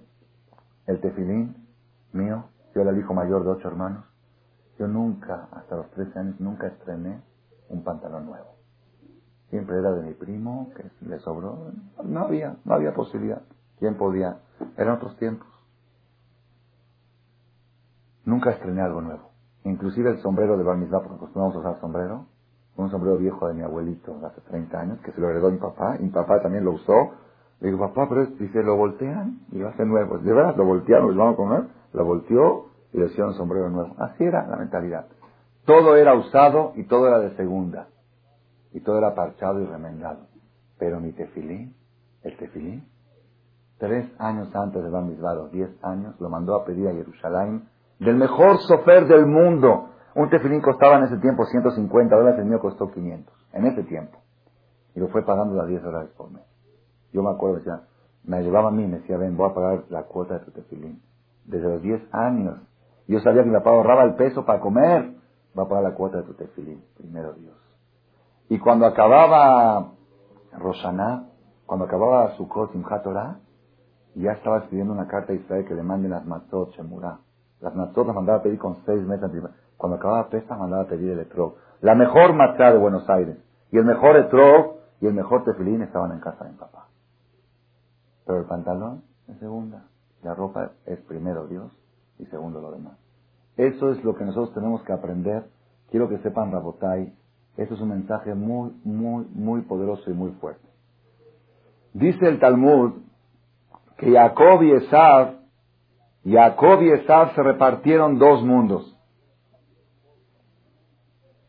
el 0.87 1.01
tefilín 1.01 1.55
mío, 2.13 2.45
yo 2.73 2.81
era 2.81 2.91
el 2.91 2.99
hijo 2.99 3.13
mayor 3.13 3.43
de 3.43 3.51
ocho 3.51 3.67
hermanos, 3.67 4.05
yo 4.77 4.87
nunca, 4.87 5.47
hasta 5.51 5.77
los 5.77 5.89
13 5.91 6.19
años, 6.19 6.39
nunca 6.39 6.67
estrené 6.67 7.21
un 7.69 7.83
pantalón 7.83 8.25
nuevo. 8.25 8.55
Siempre 9.49 9.77
era 9.77 9.91
de 9.93 10.03
mi 10.03 10.13
primo, 10.13 10.71
que 10.75 10.89
le 11.07 11.19
sobró. 11.19 11.71
No 12.03 12.21
había, 12.21 12.57
no 12.65 12.73
había 12.73 12.93
posibilidad. 12.93 13.41
¿Quién 13.79 13.95
podía? 13.95 14.39
Eran 14.77 14.95
otros 14.95 15.15
tiempos. 15.17 15.47
Nunca 18.25 18.51
estrené 18.51 18.81
algo 18.81 19.01
nuevo. 19.01 19.31
Inclusive 19.63 20.11
el 20.11 20.21
sombrero 20.21 20.57
de 20.57 20.63
Bar 20.63 20.77
porque 20.77 21.15
acostumbramos 21.15 21.55
a 21.55 21.59
usar 21.59 21.79
sombrero. 21.79 22.25
Un 22.75 22.91
sombrero 22.91 23.17
viejo 23.17 23.47
de 23.47 23.53
mi 23.53 23.61
abuelito 23.61 24.19
de 24.19 24.27
hace 24.27 24.41
30 24.41 24.79
años, 24.79 24.99
que 24.99 25.11
se 25.13 25.21
lo 25.21 25.29
heredó 25.29 25.49
mi 25.49 25.57
papá. 25.57 25.95
Y 25.99 26.03
mi 26.03 26.09
papá 26.09 26.41
también 26.41 26.65
lo 26.65 26.73
usó. 26.73 27.13
Le 27.65 27.71
digo, 27.71 27.87
papá, 27.87 28.07
pero 28.07 28.27
dice, 28.27 28.61
lo 28.61 28.75
voltean 28.75 29.39
y 29.51 29.57
lo 29.57 29.69
hacen 29.69 29.89
nuevo. 29.89 30.19
De 30.19 30.31
verdad, 30.31 30.55
lo 30.55 30.65
voltearon, 30.65 31.17
lo 31.17 31.23
vamos 31.23 31.33
a 31.33 31.37
comer. 31.37 31.63
Lo 31.93 32.05
volteó 32.05 32.67
y 32.93 32.99
le 32.99 33.07
hicieron 33.07 33.33
sombrero 33.33 33.71
nuevo. 33.71 33.95
Así 33.97 34.23
era 34.23 34.45
la 34.45 34.55
mentalidad. 34.55 35.07
Todo 35.65 35.95
era 35.95 36.13
usado 36.13 36.73
y 36.75 36.83
todo 36.83 37.07
era 37.07 37.17
de 37.17 37.35
segunda. 37.35 37.87
Y 38.71 38.81
todo 38.81 38.99
era 38.99 39.15
parchado 39.15 39.61
y 39.61 39.65
remendado. 39.65 40.27
Pero 40.77 40.99
mi 40.99 41.11
tefilín, 41.13 41.73
el 42.21 42.37
tefilín, 42.37 42.87
tres 43.79 44.11
años 44.19 44.55
antes 44.55 44.83
de 44.83 44.89
Bar 44.91 45.05
Mitzvah, 45.05 45.49
diez 45.51 45.71
años, 45.83 46.13
lo 46.21 46.29
mandó 46.29 46.53
a 46.57 46.65
pedir 46.65 46.87
a 46.87 46.93
Jerusalén 46.93 47.67
del 47.97 48.15
mejor 48.15 48.59
sofer 48.59 49.07
del 49.07 49.25
mundo. 49.25 49.89
Un 50.13 50.29
tefilín 50.29 50.61
costaba 50.61 50.97
en 50.97 51.05
ese 51.05 51.17
tiempo 51.17 51.43
150 51.45 52.15
dólares, 52.15 52.37
el 52.37 52.45
mío 52.45 52.59
costó 52.59 52.91
500, 52.91 53.33
en 53.53 53.65
ese 53.65 53.81
tiempo. 53.85 54.19
Y 54.93 54.99
lo 54.99 55.07
fue 55.07 55.25
pagando 55.25 55.59
a 55.59 55.65
10 55.65 55.81
dólares 55.81 56.11
por 56.15 56.29
mes. 56.29 56.54
Yo 57.15 57.23
me 57.23 57.29
acuerdo, 57.29 57.59
decía, 57.59 57.83
me 58.25 58.43
llevaba 58.43 58.67
a 58.67 58.71
mí 58.71 58.85
me 58.85 58.99
decía, 58.99 59.15
ven, 59.15 59.37
voy 59.37 59.49
a 59.49 59.53
pagar 59.53 59.85
la 59.87 60.03
cuota 60.03 60.33
de 60.33 60.39
tu 60.41 60.51
tefilín. 60.51 61.01
Desde 61.45 61.69
los 61.69 61.81
10 61.81 62.13
años. 62.13 62.59
Yo 63.07 63.21
sabía 63.21 63.43
que 63.43 63.49
mi 63.49 63.55
papá 63.55 63.69
ahorraba 63.69 64.03
el 64.03 64.15
peso 64.15 64.45
para 64.45 64.59
comer. 64.59 65.15
Va 65.57 65.63
a 65.63 65.67
pagar 65.69 65.83
la 65.85 65.93
cuota 65.93 66.17
de 66.17 66.23
tu 66.23 66.33
tefilín. 66.33 66.83
Primero 66.97 67.31
Dios. 67.31 67.55
Y 68.49 68.59
cuando 68.59 68.85
acababa 68.85 69.93
Roshaná, 70.51 71.29
cuando 71.65 71.85
acababa 71.85 72.35
Sukkot 72.35 72.73
Simchat 72.73 73.05
ya 74.15 74.31
estaba 74.33 74.59
escribiendo 74.59 74.93
una 74.93 75.07
carta 75.07 75.31
a 75.31 75.35
Israel 75.37 75.65
que 75.65 75.73
le 75.73 75.83
manden 75.83 76.11
las 76.11 76.25
matzot 76.25 76.71
Shemurah. 76.71 77.19
Las 77.61 77.75
matzot 77.75 78.07
las 78.07 78.15
mandaba 78.15 78.39
a 78.39 78.41
pedir 78.41 78.59
con 78.59 78.75
seis 78.85 79.01
meses. 79.07 79.31
Cuando 79.77 79.97
acababa 79.97 80.27
Pesach 80.27 80.57
mandaba 80.57 80.83
a 80.83 80.87
pedir 80.87 81.11
el 81.11 81.19
etrog. 81.19 81.55
La 81.79 81.95
mejor 81.95 82.33
matzá 82.33 82.73
de 82.73 82.77
Buenos 82.77 83.09
Aires 83.09 83.37
y 83.71 83.77
el 83.77 83.85
mejor 83.85 84.17
etrog 84.17 84.75
y 84.99 85.07
el 85.07 85.13
mejor 85.13 85.45
tefilín 85.45 85.81
estaban 85.81 86.11
en 86.11 86.19
casa 86.19 86.43
de 86.43 86.51
mi 86.51 86.57
papá. 86.57 86.84
Pero 88.25 88.39
el 88.39 88.45
pantalón 88.45 89.03
es 89.27 89.37
segunda. 89.39 89.85
La 90.23 90.33
ropa 90.33 90.71
es 90.85 90.99
primero 91.01 91.47
Dios 91.47 91.71
y 92.17 92.25
segundo 92.25 92.61
lo 92.61 92.71
demás. 92.71 92.97
Eso 93.57 93.91
es 93.91 94.03
lo 94.03 94.15
que 94.15 94.25
nosotros 94.25 94.53
tenemos 94.53 94.83
que 94.83 94.93
aprender. 94.93 95.45
Quiero 95.89 96.09
que 96.09 96.17
sepan, 96.19 96.51
Rabotai, 96.51 97.13
esto 97.57 97.75
es 97.75 97.81
un 97.81 97.89
mensaje 97.89 98.33
muy, 98.33 98.71
muy, 98.83 99.25
muy 99.33 99.61
poderoso 99.61 100.09
y 100.09 100.13
muy 100.13 100.31
fuerte. 100.31 100.67
Dice 101.93 102.27
el 102.27 102.39
Talmud 102.39 103.03
que 103.97 104.11
Jacob 104.11 104.61
y 104.63 104.71
Esav, 104.73 105.35
Jacob 106.25 106.81
y 106.81 106.91
Esav 106.91 107.33
se 107.33 107.43
repartieron 107.43 108.19
dos 108.19 108.43
mundos. 108.43 108.97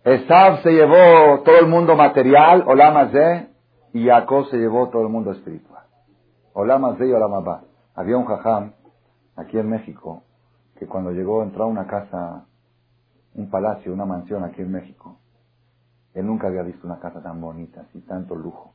Esav 0.05 0.63
se 0.63 0.71
llevó 0.71 1.43
todo 1.43 1.59
el 1.59 1.67
mundo 1.67 1.97
material, 1.97 2.63
Olamazé, 2.69 3.49
y 3.93 4.07
Jacob 4.07 4.47
se 4.51 4.59
llevó 4.59 4.89
todo 4.91 5.03
el 5.03 5.09
mundo 5.09 5.33
espiritual. 5.33 5.76
Olamazé 6.59 7.07
y 7.07 7.13
Olamabá. 7.13 7.65
Había 7.95 8.17
un 8.17 8.25
jajam 8.25 8.73
aquí 9.37 9.59
en 9.59 9.69
México 9.69 10.23
que 10.79 10.87
cuando 10.87 11.11
llegó 11.11 11.43
entró 11.43 11.65
a 11.65 11.67
una 11.67 11.87
casa, 11.87 12.47
un 13.35 13.51
palacio, 13.51 13.93
una 13.93 14.07
mansión 14.07 14.43
aquí 14.43 14.63
en 14.63 14.73
México, 14.73 15.19
él 16.15 16.27
nunca 16.27 16.47
había 16.47 16.63
visto 16.63 16.87
una 16.87 16.99
casa 16.99 17.23
tan 17.23 17.43
bonita, 17.43 17.83
así 17.83 18.01
tanto 18.07 18.35
lujo. 18.35 18.73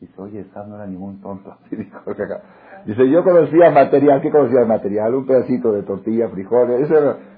Dice, 0.00 0.14
oye, 0.22 0.40
Esab 0.40 0.66
no 0.68 0.76
era 0.76 0.86
ningún 0.86 1.20
tonto. 1.20 1.54
Dice, 2.86 3.10
yo 3.10 3.22
conocía 3.22 3.70
material, 3.70 4.22
¿qué 4.22 4.30
conocía 4.30 4.64
material? 4.64 5.14
Un 5.14 5.26
pedacito 5.26 5.70
de 5.70 5.82
tortilla, 5.82 6.30
frijoles. 6.30 6.90
Eso 6.90 6.94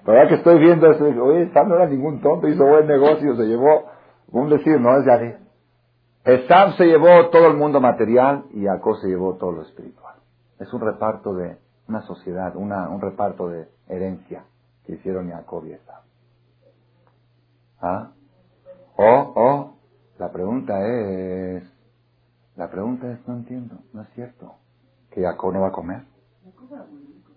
verdad 0.07 0.29
que 0.29 0.35
estoy 0.37 0.61
viendo 0.61 0.89
eso, 0.89 1.05
oye, 1.05 1.43
Esab 1.43 1.67
no 1.67 1.75
era 1.75 1.87
ningún 1.89 2.21
tonto, 2.21 2.47
hizo 2.47 2.65
buen 2.65 2.87
negocio, 2.87 3.35
se 3.35 3.43
llevó, 3.43 3.87
un 4.31 4.51
decir, 4.51 4.81
no 4.81 5.05
ya 5.05 5.44
Esab 6.25 6.77
se 6.77 6.87
llevó 6.87 7.29
todo 7.29 7.49
el 7.49 7.57
mundo 7.57 7.81
material 7.81 8.45
y 8.53 8.65
Jacob 8.65 8.97
se 8.97 9.09
llevó 9.09 9.35
todo 9.35 9.53
lo 9.53 9.63
espiritual. 9.63 10.17
Es 10.59 10.73
un 10.73 10.81
reparto 10.81 11.35
de 11.35 11.59
una 11.89 12.01
sociedad, 12.03 12.57
una, 12.57 12.89
un 12.89 13.01
reparto 13.01 13.49
de 13.49 13.69
herencia 13.89 14.45
que 14.87 14.95
hicieron 14.95 15.31
Jacob 15.31 15.67
y 15.67 15.73
Esab. 15.73 16.03
¿Ah? 17.81 18.11
O, 18.97 19.33
o, 19.35 19.75
la 20.19 20.33
pregunta 20.33 20.87
es, 20.87 21.65
la 22.57 22.71
pregunta 22.71 23.11
es, 23.11 23.29
no 23.29 23.35
entiendo, 23.35 23.77
no 23.93 24.03
es 24.03 24.09
cierto, 24.15 24.55
que 25.11 25.23
Jacob 25.23 25.53
no 25.53 25.61
va 25.61 25.69
a 25.69 25.73
comer. 25.73 26.03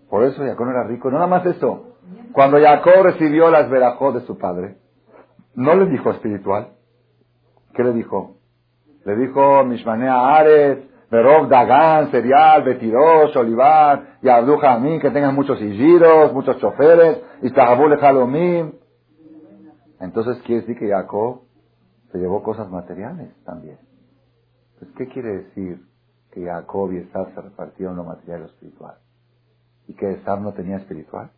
Por 0.08 0.24
eso 0.24 0.42
Jacob 0.42 0.66
no 0.66 0.72
era 0.72 0.84
rico. 0.84 1.10
No 1.10 1.18
nada 1.18 1.28
más 1.28 1.44
eso. 1.44 1.96
Cuando 2.32 2.58
Jacob 2.58 3.02
recibió 3.02 3.50
las 3.50 3.68
verajos 3.68 4.14
de 4.14 4.20
su 4.22 4.38
padre, 4.38 4.78
no 5.54 5.74
le 5.74 5.86
dijo 5.86 6.10
espiritual. 6.10 6.72
¿Qué 7.74 7.84
le 7.84 7.92
dijo? 7.92 8.37
Le 9.08 9.16
dijo 9.16 9.64
Mishmanea 9.64 10.36
Ares, 10.36 10.84
Verov 11.10 11.48
Dagan, 11.48 12.10
cereal, 12.10 12.62
Betirosh, 12.62 13.34
olivar, 13.38 14.18
y 14.20 14.28
Jamín, 14.28 15.00
que 15.00 15.10
tengan 15.10 15.34
muchos 15.34 15.58
hijiros, 15.62 16.30
muchos 16.34 16.58
choferes, 16.58 17.22
y 17.40 17.50
Tahabul 17.50 17.96
Jalomim. 17.96 18.74
Entonces 19.98 20.42
quiere 20.42 20.60
decir 20.60 20.78
que 20.78 20.90
Jacob 20.90 21.40
se 22.12 22.18
llevó 22.18 22.42
cosas 22.42 22.68
materiales 22.68 23.30
también. 23.44 23.78
Pues, 24.78 24.90
¿qué 24.98 25.08
quiere 25.08 25.38
decir 25.38 25.80
que 26.30 26.44
Jacob 26.44 26.92
y 26.92 26.98
Esab 26.98 27.34
se 27.34 27.40
repartieron 27.40 27.96
lo 27.96 28.04
material 28.04 28.40
y 28.40 28.42
lo 28.42 28.48
espiritual? 28.50 28.96
¿Y 29.86 29.94
que 29.94 30.12
Esab 30.12 30.42
no 30.42 30.52
tenía 30.52 30.76
espiritual? 30.76 31.30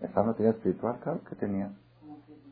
¿Esab 0.00 0.24
no 0.24 0.32
tenía 0.32 0.52
espiritual? 0.52 1.00
Claro 1.02 1.20
que 1.28 1.36
tenía. 1.36 1.70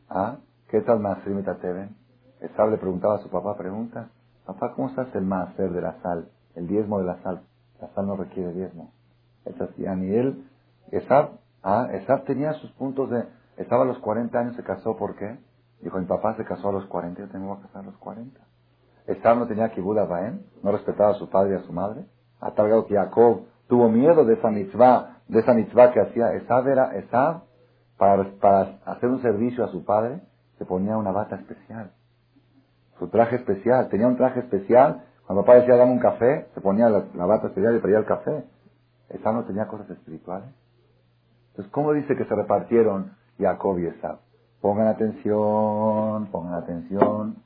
¿Ah? 0.07 0.37
¿Qué 0.69 0.79
tal 0.81 0.99
Masrim 0.99 1.39
y 1.39 1.43
Tateven? 1.43 2.00
Esab 2.41 2.71
le 2.71 2.77
preguntaba 2.77 3.15
a 3.15 3.19
su 3.19 3.29
papá, 3.29 3.55
pregunta, 3.55 4.09
papá, 4.45 4.73
¿cómo 4.73 4.89
se 4.89 5.01
hace 5.01 5.17
el 5.17 5.25
Maser 5.25 5.71
de 5.71 5.81
la 5.81 6.01
sal? 6.01 6.29
El 6.55 6.67
diezmo 6.67 6.99
de 6.99 7.05
la 7.05 7.21
sal. 7.21 7.43
La 7.79 7.87
sal 7.89 8.07
no 8.07 8.15
requiere 8.15 8.51
diezmo. 8.51 8.91
Es 9.45 9.59
así. 9.61 9.83
Ni 9.83 10.13
él, 10.13 10.47
Esab, 10.91 11.37
ah, 11.63 11.87
Esab 11.93 12.25
tenía 12.25 12.53
sus 12.53 12.71
puntos 12.71 13.09
de, 13.11 13.25
estaba 13.57 13.83
a 13.83 13.85
los 13.85 13.99
40 13.99 14.37
años, 14.37 14.55
se 14.55 14.63
casó, 14.63 14.97
¿por 14.97 15.15
qué? 15.15 15.37
Dijo, 15.81 15.99
mi 15.99 16.05
papá 16.05 16.35
se 16.35 16.43
casó 16.43 16.69
a 16.69 16.71
los 16.71 16.85
40, 16.85 17.21
yo 17.21 17.29
tengo 17.29 17.55
que 17.57 17.67
casar 17.67 17.83
a 17.83 17.85
los 17.85 17.97
40. 17.97 18.39
Esab 19.07 19.37
no 19.37 19.47
tenía 19.47 19.69
kibud 19.69 19.97
Baem, 20.07 20.41
no 20.63 20.71
respetaba 20.71 21.11
a 21.11 21.15
su 21.15 21.29
padre 21.29 21.53
y 21.53 21.55
a 21.57 21.63
su 21.63 21.73
madre, 21.73 22.05
a 22.39 22.51
tal 22.51 22.67
grado 22.67 22.85
que 22.85 22.95
Jacob 22.95 23.45
tuvo 23.67 23.89
miedo 23.89 24.25
de 24.25 24.33
esa 24.33 24.49
mitzvah, 24.49 25.17
de 25.27 25.39
esa 25.39 25.53
mitzvah 25.53 25.91
que 25.91 26.01
hacía. 26.01 26.33
Esab 26.33 26.67
era, 26.67 26.95
Esab, 26.95 27.43
para, 27.97 28.31
para 28.39 28.79
hacer 28.85 29.09
un 29.09 29.21
servicio 29.21 29.63
a 29.63 29.67
su 29.69 29.85
padre, 29.85 30.21
se 30.57 30.65
ponía 30.65 30.97
una 30.97 31.11
bata 31.11 31.35
especial. 31.35 31.91
Su 33.01 33.07
traje 33.07 33.37
especial, 33.37 33.89
tenía 33.89 34.05
un 34.05 34.15
traje 34.15 34.41
especial. 34.41 35.01
Cuando 35.25 35.41
papá 35.41 35.55
decía, 35.55 35.75
dame 35.75 35.93
un 35.93 35.99
café, 35.99 36.45
se 36.53 36.61
ponía 36.61 36.87
la, 36.87 37.25
bata 37.25 37.47
especial 37.47 37.75
y 37.75 37.79
pedía 37.79 37.97
el 37.97 38.05
café. 38.05 38.43
Esab 39.09 39.33
no 39.33 39.43
tenía 39.45 39.67
cosas 39.67 39.89
espirituales. 39.89 40.47
Entonces, 41.49 41.71
¿cómo 41.73 41.93
dice 41.93 42.15
que 42.15 42.25
se 42.25 42.35
repartieron 42.35 43.13
Jacob 43.39 43.79
y 43.79 43.87
Esab? 43.87 44.19
Pongan 44.61 44.85
atención, 44.85 46.27
pongan 46.27 46.53
atención. 46.53 47.37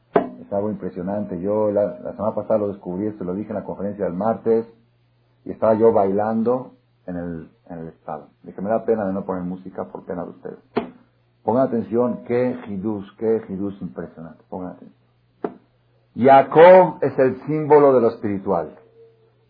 Es 0.41 0.51
algo 0.51 0.71
impresionante. 0.71 1.39
Yo 1.39 1.71
la, 1.71 1.99
semana 2.11 2.35
pasada 2.35 2.57
lo 2.57 2.67
descubrí, 2.67 3.07
esto 3.07 3.23
lo 3.23 3.33
dije 3.33 3.51
en 3.51 3.55
la 3.55 3.63
conferencia 3.63 4.03
del 4.03 4.13
martes, 4.13 4.67
y 5.45 5.51
estaba 5.51 5.75
yo 5.75 5.93
bailando 5.93 6.73
en 7.05 7.15
el, 7.15 7.49
en 7.69 7.79
el 7.79 7.87
estado. 7.87 8.27
Dije, 8.43 8.61
me 8.61 8.69
da 8.69 8.83
pena 8.83 9.05
de 9.05 9.13
no 9.13 9.23
poner 9.23 9.43
música 9.43 9.85
por 9.85 10.03
pena 10.03 10.25
de 10.25 10.31
ustedes. 10.31 10.59
Pongan 11.43 11.67
atención, 11.67 12.25
qué 12.25 12.59
hidus, 12.67 13.09
qué 13.17 13.41
hidus 13.47 13.81
impresionante. 13.81 14.43
Pongan 14.49 14.71
atención. 14.71 15.04
Jacob 16.15 16.99
es 17.01 17.17
el 17.19 17.41
símbolo 17.45 17.93
de 17.93 18.01
lo 18.01 18.07
espiritual 18.09 18.75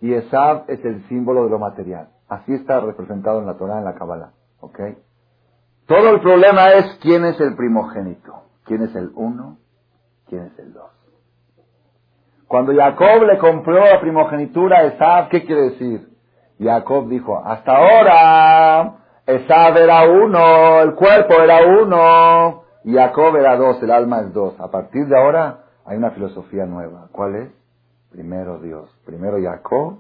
y 0.02 0.14
Esab 0.14 0.66
es 0.68 0.84
el 0.84 1.08
símbolo 1.08 1.46
de 1.46 1.52
lo 1.52 1.60
material. 1.60 2.10
Así 2.28 2.54
está 2.54 2.80
representado 2.80 3.40
en 3.40 3.46
la 3.46 3.56
Torah, 3.56 3.78
en 3.78 3.86
la 3.86 3.94
Kabbalah. 3.94 4.32
¿Ok? 4.60 4.80
Todo 5.88 6.10
el 6.10 6.22
problema 6.22 6.72
es 6.72 6.98
quién 7.02 7.24
es 7.26 7.40
el 7.40 7.56
primogénito, 7.56 8.34
quién 8.66 8.82
es 8.82 8.96
el 8.96 9.12
uno, 9.14 9.60
quién 10.28 10.46
es 10.46 10.60
el 10.60 10.74
dos. 10.74 10.92
Cuando 12.48 12.74
Jacob 12.74 13.24
le 13.24 13.38
compró 13.38 13.86
la 13.86 14.00
primogenitura 14.00 14.80
a 14.80 14.84
Esab, 14.86 15.30
¿qué 15.30 15.46
quiere 15.46 15.70
decir? 15.70 16.10
Jacob 16.60 17.08
dijo, 17.08 17.38
hasta 17.46 17.76
ahora 17.76 18.96
Esab 19.28 19.78
era 19.78 20.10
uno, 20.10 20.82
el 20.82 20.96
cuerpo 20.96 21.34
era 21.36 21.60
uno, 21.82 22.64
y 22.84 22.94
Jacob 22.94 23.36
era 23.36 23.56
dos, 23.56 23.82
el 23.84 23.92
alma 23.92 24.22
es 24.22 24.34
dos. 24.34 24.60
A 24.60 24.72
partir 24.72 25.06
de 25.08 25.20
ahora 25.20 25.65
hay 25.86 25.98
una 25.98 26.12
filosofía 26.12 26.66
nueva. 26.66 27.08
¿Cuál 27.12 27.36
es? 27.36 27.50
Primero 28.12 28.60
Dios, 28.60 28.90
primero 29.06 29.38
Jacob 29.42 30.00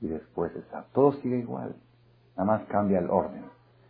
y 0.00 0.08
después 0.08 0.54
Esab. 0.56 0.84
Todo 0.92 1.12
sigue 1.14 1.38
igual, 1.38 1.74
nada 2.36 2.52
más 2.52 2.62
cambia 2.68 2.98
el 2.98 3.10
orden. 3.10 3.44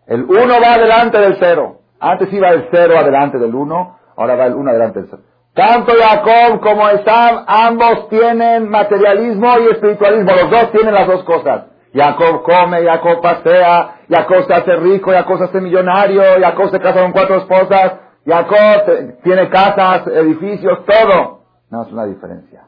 El 0.06 0.24
uno 0.24 0.54
va 0.62 0.74
adelante 0.74 1.18
del 1.18 1.36
cero. 1.38 1.80
Antes 2.00 2.32
iba 2.32 2.50
el 2.50 2.68
cero 2.70 2.94
adelante 2.98 3.38
del 3.38 3.54
uno, 3.54 3.98
ahora 4.16 4.34
va 4.34 4.46
el 4.46 4.54
uno 4.54 4.70
adelante 4.70 5.00
del 5.00 5.08
cero. 5.08 5.22
Tanto 5.54 5.92
Jacob 5.96 6.60
como 6.60 6.88
Esab, 6.88 7.44
ambos 7.46 8.08
tienen 8.08 8.68
materialismo 8.68 9.58
y 9.60 9.68
espiritualismo. 9.68 10.32
Los 10.32 10.50
dos 10.50 10.72
tienen 10.72 10.92
las 10.92 11.06
dos 11.06 11.22
cosas. 11.24 11.66
Jacob 11.94 12.42
come, 12.42 12.82
Jacob 12.82 13.22
pasea, 13.22 14.00
Jacob 14.10 14.44
se 14.46 14.52
hace 14.52 14.76
rico, 14.76 15.12
Jacob 15.12 15.38
se 15.38 15.44
hace 15.44 15.60
millonario, 15.60 16.22
Jacob 16.40 16.70
se 16.70 16.80
casa 16.80 17.02
con 17.02 17.12
cuatro 17.12 17.36
esposas, 17.36 17.92
Jacob 18.24 19.20
tiene 19.22 19.50
casas, 19.50 20.06
edificios, 20.06 20.84
todo. 20.86 21.42
No, 21.70 21.82
es 21.82 21.92
una 21.92 22.06
diferencia. 22.06 22.66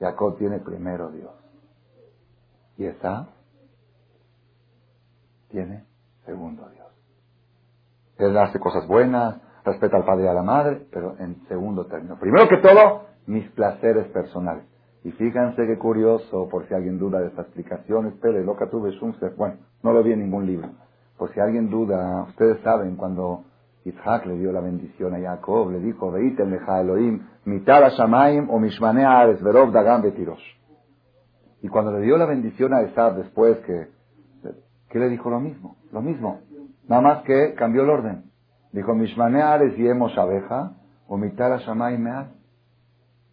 Jacob 0.00 0.36
tiene 0.38 0.58
primero 0.58 1.10
Dios. 1.10 1.32
Y 2.76 2.84
Esab 2.86 3.26
tiene 5.50 5.84
segundo 6.24 6.68
Dios. 6.68 6.86
Él 8.18 8.36
hace 8.36 8.58
cosas 8.58 8.86
buenas, 8.86 9.40
respeta 9.64 9.96
al 9.96 10.04
padre 10.04 10.24
y 10.24 10.28
a 10.28 10.32
la 10.32 10.42
madre, 10.42 10.86
pero 10.90 11.16
en 11.18 11.46
segundo 11.48 11.86
término. 11.86 12.18
Primero 12.18 12.48
que 12.48 12.58
todo, 12.58 13.06
mis 13.26 13.48
placeres 13.50 14.06
personales. 14.08 14.64
Y 15.04 15.12
fíjense 15.12 15.66
qué 15.66 15.78
curioso, 15.78 16.48
por 16.48 16.66
si 16.66 16.74
alguien 16.74 16.98
duda 16.98 17.20
de 17.20 17.28
esta 17.28 17.42
explicación, 17.42 18.06
espere, 18.08 18.44
loca 18.44 18.68
tuve 18.68 18.92
bueno, 19.36 19.58
no 19.82 19.92
lo 19.92 20.02
vi 20.02 20.12
en 20.12 20.20
ningún 20.20 20.46
libro. 20.46 20.70
Por 21.16 21.32
si 21.32 21.40
alguien 21.40 21.70
duda, 21.70 22.24
ustedes 22.28 22.60
saben, 22.62 22.96
cuando 22.96 23.44
Isaac 23.86 24.26
le 24.26 24.36
dio 24.36 24.50
la 24.50 24.60
bendición 24.60 25.14
a 25.14 25.20
Jacob, 25.20 25.70
le 25.70 25.78
dijo, 25.78 26.10
Veitem 26.10 26.50
leja 26.50 26.80
Elohim, 26.80 27.22
mitad 27.44 27.84
a 27.84 27.90
Shamaim 27.90 28.50
o 28.50 28.58
mishmanea 28.58 29.20
ares 29.20 29.40
verov 29.40 29.70
dagam 29.70 30.02
betirosh. 30.02 30.42
Y 31.62 31.68
cuando 31.68 31.92
le 31.92 32.00
dio 32.00 32.16
la 32.16 32.26
bendición 32.26 32.74
a 32.74 32.82
Esab 32.82 33.16
después 33.16 33.58
que, 33.58 33.88
¿qué 34.90 34.98
le 34.98 35.08
dijo 35.08 35.30
lo 35.30 35.38
mismo? 35.38 35.76
Lo 35.92 36.02
mismo. 36.02 36.40
Nada 36.88 37.00
más 37.00 37.22
que 37.22 37.54
cambió 37.54 37.82
el 37.82 37.90
orden. 37.90 38.24
Dijo, 38.72 38.92
Mishmaneares 38.94 39.78
y 39.78 39.86
hemos 39.86 40.18
abeja, 40.18 40.72
o 41.06 41.16
mitara 41.16 41.58
Shamay 41.58 41.96
meal. 41.96 42.32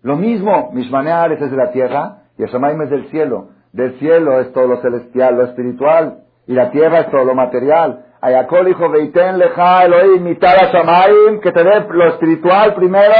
Lo 0.03 0.17
mismo, 0.17 0.71
Mishmaneares 0.71 1.41
es 1.41 1.49
de 1.49 1.57
la 1.57 1.71
tierra 1.71 2.25
y 2.37 2.43
el 2.43 2.49
Shamaim 2.49 2.79
es 2.83 2.89
del 2.91 3.09
cielo. 3.09 3.49
Del 3.71 3.97
cielo 3.97 4.39
es 4.39 4.53
todo 4.53 4.67
lo 4.67 4.81
celestial, 4.81 5.35
lo 5.35 5.45
espiritual, 5.45 6.25
y 6.45 6.53
la 6.53 6.69
tierra 6.69 6.99
es 7.01 7.09
todo 7.09 7.25
lo 7.25 7.33
material. 7.33 8.05
A 8.23 8.31
Jacob 8.31 8.65
dijo, 8.65 8.89
Veiten 8.89 9.37
leja 9.37 9.83
Elohim 9.83 10.23
mitad 10.23 10.55
shamayim, 10.71 11.41
que 11.41 11.51
te 11.51 11.61
dé 11.61 11.81
lo 11.89 12.07
espiritual 12.07 12.73
primero, 12.73 13.13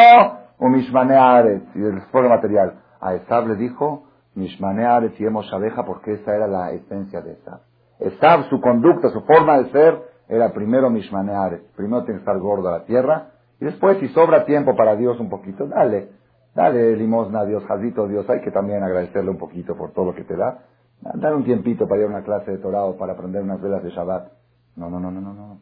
o 0.57 0.69
mishmane 0.69 1.61
y 1.75 1.79
después 1.79 2.23
lo 2.23 2.29
material. 2.29 2.75
A 3.01 3.13
Esab 3.15 3.49
le 3.49 3.55
dijo, 3.55 4.05
mishmane 4.33 4.85
aretz 4.85 5.19
y 5.19 5.25
hemos 5.25 5.51
abeja, 5.51 5.83
porque 5.83 6.13
esa 6.13 6.33
era 6.33 6.47
la 6.47 6.71
esencia 6.71 7.19
de 7.19 7.33
Esab. 7.33 7.59
Esab, 7.99 8.45
su 8.49 8.61
conducta, 8.61 9.09
su 9.09 9.19
forma 9.23 9.57
de 9.57 9.71
ser, 9.71 10.01
era 10.29 10.53
primero 10.53 10.89
mishmane 10.89 11.33
Primero 11.75 12.05
tiene 12.05 12.19
que 12.19 12.23
estar 12.23 12.39
gordo 12.39 12.69
a 12.69 12.79
la 12.79 12.85
tierra, 12.85 13.31
y 13.59 13.65
después, 13.65 13.97
si 13.97 14.07
sobra 14.07 14.45
tiempo 14.45 14.73
para 14.73 14.95
Dios 14.95 15.19
un 15.19 15.29
poquito, 15.29 15.67
dale. 15.67 16.11
Dale 16.55 16.95
limosna 16.95 17.41
a 17.41 17.45
Dios, 17.45 17.65
jazito 17.65 18.07
Dios. 18.07 18.29
Hay 18.29 18.39
que 18.39 18.51
también 18.51 18.81
agradecerle 18.81 19.31
un 19.31 19.37
poquito 19.37 19.75
por 19.75 19.91
todo 19.91 20.05
lo 20.05 20.15
que 20.15 20.23
te 20.23 20.37
da. 20.37 20.59
Dale 21.01 21.35
un 21.35 21.43
tiempito 21.43 21.89
para 21.89 21.99
ir 21.99 22.07
a 22.07 22.09
una 22.09 22.23
clase 22.23 22.51
de 22.51 22.59
Torah 22.59 22.85
o 22.85 22.95
para 22.95 23.13
aprender 23.13 23.41
unas 23.41 23.59
velas 23.59 23.83
de 23.83 23.89
Shabbat. 23.89 24.42
No, 24.75 24.89
no, 24.89 24.99
no, 24.99 25.11
no, 25.11 25.21
no. 25.21 25.33
no. 25.33 25.57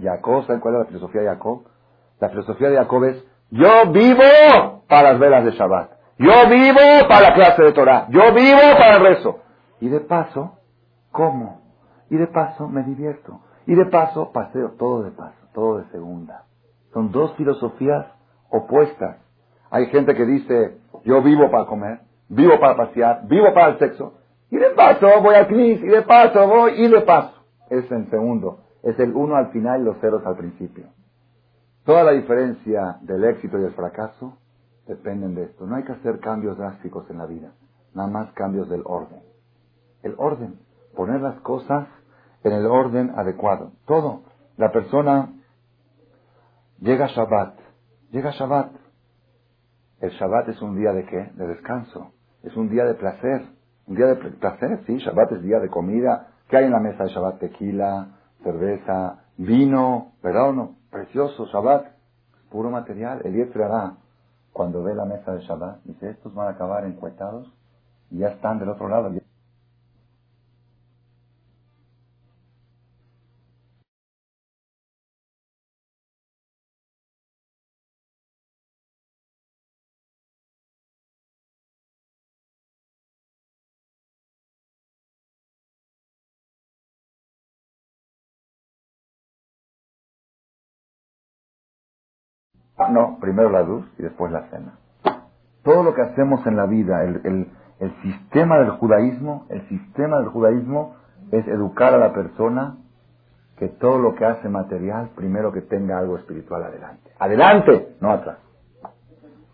Jacob, 0.00 0.44
¿saben 0.46 0.60
cuál 0.60 0.74
es 0.74 0.80
la 0.80 0.86
filosofía 0.86 1.20
de 1.22 1.28
Jacob? 1.28 1.62
La 2.20 2.28
filosofía 2.30 2.70
de 2.70 2.76
Jacob 2.76 3.04
es, 3.04 3.24
yo 3.50 3.90
vivo 3.92 4.84
para 4.88 5.12
las 5.12 5.20
velas 5.20 5.44
de 5.44 5.52
Shabbat. 5.52 5.90
Yo 6.18 6.48
vivo 6.48 7.08
para 7.08 7.30
la 7.30 7.34
clase 7.34 7.62
de 7.62 7.72
Torah. 7.72 8.06
Yo 8.10 8.32
vivo 8.34 8.60
para 8.78 8.96
el 8.96 9.02
rezo. 9.02 9.38
Y 9.80 9.88
de 9.88 10.00
paso, 10.00 10.58
¿cómo? 11.10 11.62
Y 12.10 12.16
de 12.16 12.26
paso 12.26 12.68
me 12.68 12.82
divierto. 12.82 13.40
Y 13.66 13.74
de 13.74 13.86
paso 13.86 14.30
paseo, 14.32 14.72
todo 14.78 15.02
de 15.02 15.12
paso, 15.12 15.38
todo 15.54 15.78
de 15.78 15.84
segunda. 15.90 16.44
Son 16.92 17.10
dos 17.10 17.34
filosofías 17.36 18.06
opuestas. 18.50 19.16
Hay 19.70 19.86
gente 19.86 20.14
que 20.14 20.26
dice, 20.26 20.78
yo 21.04 21.22
vivo 21.22 21.50
para 21.50 21.66
comer, 21.66 22.00
vivo 22.28 22.58
para 22.60 22.76
pasear, 22.76 23.22
vivo 23.26 23.54
para 23.54 23.68
el 23.68 23.78
sexo, 23.78 24.14
y 24.50 24.56
de 24.56 24.70
paso 24.70 25.06
voy 25.22 25.34
al 25.34 25.46
CNIS, 25.46 25.82
y 25.82 25.86
de 25.86 26.02
paso 26.02 26.46
voy, 26.48 26.72
y 26.82 26.88
de 26.88 27.00
paso. 27.02 27.39
Es 27.70 27.90
en 27.90 28.10
segundo. 28.10 28.64
Es 28.82 28.98
el 28.98 29.14
uno 29.14 29.36
al 29.36 29.50
final 29.52 29.80
y 29.80 29.84
los 29.84 29.98
ceros 30.00 30.24
al 30.26 30.36
principio. 30.36 30.88
Toda 31.84 32.04
la 32.04 32.12
diferencia 32.12 32.98
del 33.02 33.24
éxito 33.24 33.58
y 33.58 33.62
del 33.62 33.72
fracaso 33.72 34.36
dependen 34.86 35.34
de 35.34 35.44
esto. 35.44 35.66
No 35.66 35.76
hay 35.76 35.84
que 35.84 35.92
hacer 35.92 36.20
cambios 36.20 36.58
drásticos 36.58 37.08
en 37.10 37.18
la 37.18 37.26
vida, 37.26 37.52
nada 37.94 38.08
más 38.08 38.32
cambios 38.32 38.68
del 38.68 38.82
orden. 38.84 39.22
El 40.02 40.14
orden, 40.18 40.58
poner 40.94 41.20
las 41.20 41.40
cosas 41.40 41.88
en 42.42 42.52
el 42.52 42.66
orden 42.66 43.12
adecuado. 43.16 43.72
Todo. 43.86 44.22
La 44.56 44.72
persona 44.72 45.32
llega 46.80 47.06
Shabbat, 47.06 47.58
llega 48.10 48.30
Shabbat. 48.32 48.72
El 50.00 50.10
Shabbat 50.10 50.48
es 50.48 50.60
un 50.62 50.76
día 50.76 50.92
de 50.92 51.04
qué? 51.04 51.30
De 51.34 51.46
descanso. 51.46 52.12
Es 52.42 52.56
un 52.56 52.68
día 52.68 52.84
de 52.84 52.94
placer. 52.94 53.42
Un 53.86 53.96
día 53.96 54.06
de 54.06 54.16
placer, 54.16 54.80
sí. 54.86 54.96
Shabbat 54.98 55.32
es 55.32 55.42
día 55.42 55.58
de 55.60 55.68
comida. 55.68 56.29
¿Qué 56.50 56.56
hay 56.56 56.64
en 56.64 56.72
la 56.72 56.80
mesa 56.80 57.04
de 57.04 57.10
Shabbat? 57.10 57.38
Tequila, 57.38 58.08
cerveza, 58.42 59.20
vino, 59.36 60.14
¿verdad 60.20 60.48
o 60.48 60.52
no? 60.52 60.76
Precioso 60.90 61.46
Shabbat. 61.46 61.86
Puro 62.50 62.70
material. 62.70 63.22
El 63.24 63.62
hará 63.62 63.94
cuando 64.52 64.82
ve 64.82 64.96
la 64.96 65.04
mesa 65.04 65.32
de 65.32 65.42
Shabbat, 65.42 65.84
dice, 65.84 66.10
estos 66.10 66.34
van 66.34 66.48
a 66.48 66.50
acabar 66.50 66.84
encuetados 66.86 67.54
y 68.10 68.18
ya 68.18 68.30
están 68.30 68.58
del 68.58 68.70
otro 68.70 68.88
lado. 68.88 69.10
No, 92.88 93.18
primero 93.20 93.50
la 93.50 93.62
luz 93.62 93.86
y 93.98 94.02
después 94.02 94.32
la 94.32 94.48
cena. 94.48 94.78
Todo 95.62 95.82
lo 95.82 95.94
que 95.94 96.02
hacemos 96.02 96.46
en 96.46 96.56
la 96.56 96.66
vida, 96.66 97.04
el, 97.04 97.48
el, 97.78 97.92
sistema 98.02 98.58
del 98.58 98.70
judaísmo, 98.70 99.46
el 99.50 99.68
sistema 99.68 100.18
del 100.18 100.28
judaísmo 100.28 100.96
es 101.30 101.46
educar 101.46 101.94
a 101.94 101.98
la 101.98 102.12
persona 102.12 102.76
que 103.58 103.68
todo 103.68 103.98
lo 103.98 104.14
que 104.14 104.24
hace 104.24 104.48
material, 104.48 105.10
primero 105.14 105.52
que 105.52 105.60
tenga 105.60 105.98
algo 105.98 106.16
espiritual 106.16 106.62
adelante. 106.64 107.10
Adelante, 107.18 107.96
no 108.00 108.10
atrás. 108.10 108.38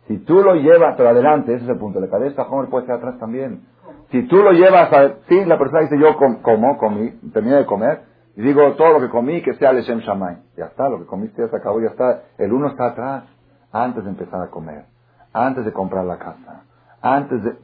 Si 0.06 0.18
tú 0.18 0.42
lo 0.42 0.54
llevas 0.54 0.94
pero 0.96 1.08
adelante, 1.08 1.54
ese 1.54 1.64
es 1.64 1.70
el 1.70 1.78
punto. 1.78 1.98
La 1.98 2.08
cabeza, 2.08 2.42
Homer 2.42 2.70
puede 2.70 2.86
ser 2.86 2.94
atrás 2.94 3.18
también. 3.18 3.62
Si 4.10 4.22
tú 4.28 4.36
lo 4.36 4.52
llevas 4.52 4.92
a... 4.92 5.14
Sí, 5.28 5.44
la 5.44 5.58
persona 5.58 5.82
dice, 5.82 5.98
yo 5.98 6.16
como, 6.16 6.78
comí, 6.78 7.10
terminé 7.32 7.56
de 7.56 7.66
comer, 7.66 8.02
y 8.36 8.42
digo, 8.42 8.74
todo 8.74 8.98
lo 8.98 9.00
que 9.00 9.08
comí, 9.08 9.42
que 9.42 9.54
sea 9.54 9.72
Leshem 9.72 10.00
Shamay. 10.00 10.36
Ya 10.56 10.66
está, 10.66 10.90
lo 10.90 10.98
que 10.98 11.06
comiste 11.06 11.40
ya 11.40 11.48
se 11.48 11.56
acabó, 11.56 11.80
ya 11.80 11.88
está. 11.88 12.24
El 12.36 12.52
uno 12.52 12.68
está 12.68 12.88
atrás, 12.88 13.24
antes 13.72 14.04
de 14.04 14.10
empezar 14.10 14.42
a 14.42 14.50
comer, 14.50 14.84
antes 15.32 15.64
de 15.64 15.72
comprar 15.72 16.04
la 16.04 16.18
casa, 16.18 16.64
antes 17.00 17.42
de, 17.42 17.56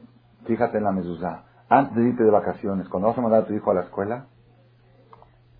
fíjate 0.45 0.79
en 0.79 0.83
la 0.83 0.91
mezuzá, 0.91 1.43
antes 1.69 1.95
de 1.95 2.09
irte 2.09 2.23
de 2.23 2.31
vacaciones, 2.31 2.89
cuando 2.89 3.09
vas 3.09 3.17
a 3.17 3.21
mandar 3.21 3.43
a 3.43 3.45
tu 3.45 3.53
hijo 3.53 3.69
a 3.69 3.75
la 3.75 3.81
escuela, 3.81 4.25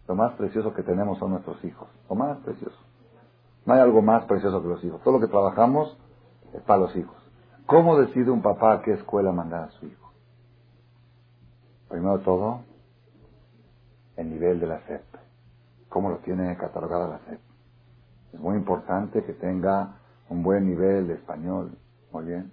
lo 0.07 0.15
más 0.15 0.33
precioso 0.33 0.73
que 0.73 0.81
tenemos 0.81 1.19
son 1.19 1.31
nuestros 1.31 1.63
hijos. 1.63 1.87
Lo 2.09 2.15
más 2.15 2.37
precioso. 2.39 2.77
No 3.65 3.73
hay 3.75 3.81
algo 3.81 4.01
más 4.01 4.25
precioso 4.25 4.61
que 4.63 4.67
los 4.67 4.83
hijos. 4.83 5.01
Todo 5.03 5.13
lo 5.13 5.19
que 5.19 5.31
trabajamos 5.31 5.95
es 6.53 6.61
para 6.63 6.79
los 6.79 6.95
hijos. 6.95 7.15
¿Cómo 7.67 7.97
decide 7.97 8.31
un 8.31 8.41
papá 8.41 8.73
a 8.73 8.81
qué 8.81 8.93
escuela 8.93 9.31
mandar 9.31 9.65
a 9.65 9.69
su 9.69 9.85
hijo? 9.85 10.11
Primero 11.87 12.19
todo, 12.19 12.61
el 14.17 14.29
nivel 14.29 14.59
de 14.59 14.67
la 14.67 14.79
SEP. 14.87 15.03
¿Cómo 15.89 16.09
lo 16.09 16.17
tiene 16.19 16.55
catalogada 16.57 17.07
la 17.07 17.19
SEP? 17.19 17.39
Es 18.33 18.39
muy 18.39 18.55
importante 18.55 19.23
que 19.23 19.33
tenga 19.33 19.99
un 20.29 20.43
buen 20.43 20.67
nivel 20.67 21.07
de 21.07 21.15
español. 21.15 21.77
Muy 22.11 22.25
bien. 22.25 22.51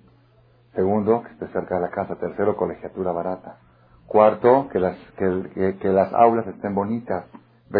Segundo, 0.74 1.22
que 1.22 1.30
esté 1.30 1.48
cerca 1.48 1.76
de 1.76 1.82
la 1.82 1.90
casa. 1.90 2.16
Tercero, 2.16 2.56
colegiatura 2.56 3.12
barata. 3.12 3.58
Cuarto, 4.06 4.68
que 4.70 4.78
las, 4.78 4.96
que, 5.16 5.78
que, 5.80 5.88
las 5.88 6.12
aulas 6.12 6.46
estén 6.46 6.74
bonitas. 6.74 7.26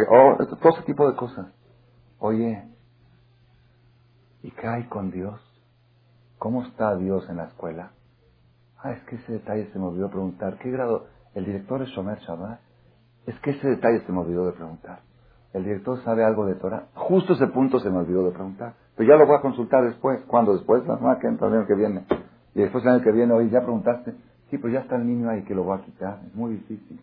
Oh, 0.08 0.36
todo 0.60 0.70
ese 0.74 0.82
tipo 0.84 1.08
de 1.10 1.16
cosas. 1.16 1.46
Oye, 2.18 2.68
¿y 4.42 4.50
qué 4.52 4.66
hay 4.66 4.84
con 4.84 5.10
Dios? 5.10 5.40
¿Cómo 6.38 6.62
está 6.62 6.96
Dios 6.96 7.28
en 7.28 7.36
la 7.36 7.44
escuela? 7.46 7.92
Ah, 8.78 8.92
es 8.92 9.02
que 9.04 9.16
ese 9.16 9.32
detalle 9.32 9.70
se 9.72 9.78
me 9.78 9.86
olvidó 9.86 10.08
preguntar. 10.08 10.58
¿Qué 10.58 10.70
grado? 10.70 11.08
¿El 11.34 11.44
director 11.44 11.82
es 11.82 11.88
Shomer 11.90 12.18
Shabbat? 12.20 12.60
Es 13.26 13.38
que 13.40 13.50
ese 13.50 13.68
detalle 13.68 14.00
se 14.00 14.12
me 14.12 14.20
olvidó 14.20 14.46
de 14.46 14.52
preguntar. 14.52 15.00
El 15.52 15.64
director 15.64 16.02
sabe 16.04 16.24
algo 16.24 16.46
de 16.46 16.54
Torah. 16.54 16.86
Justo 16.94 17.32
ese 17.32 17.48
punto 17.48 17.80
se 17.80 17.90
me 17.90 17.98
olvidó 17.98 18.24
de 18.24 18.30
preguntar. 18.30 18.74
Pero 18.96 19.08
ya 19.08 19.16
lo 19.16 19.26
voy 19.26 19.36
a 19.36 19.40
consultar 19.40 19.84
después. 19.84 20.22
¿Cuándo? 20.26 20.52
Después, 20.52 20.86
la 20.86 20.96
semana 20.96 21.18
que 21.18 21.26
entra, 21.26 21.48
el 21.48 21.54
año 21.54 21.66
que 21.66 21.74
viene. 21.74 22.04
Y 22.54 22.60
después 22.60 22.84
el 22.84 22.90
año 22.90 23.02
que 23.02 23.12
viene, 23.12 23.32
hoy 23.32 23.50
ya 23.50 23.60
preguntaste. 23.60 24.12
Sí, 24.50 24.58
pero 24.58 24.68
ya 24.68 24.80
está 24.80 24.96
el 24.96 25.06
niño 25.06 25.28
ahí 25.30 25.42
que 25.44 25.54
lo 25.54 25.64
voy 25.64 25.78
a 25.78 25.82
quitar. 25.84 26.20
Es 26.26 26.34
muy 26.34 26.52
difícil. 26.52 27.00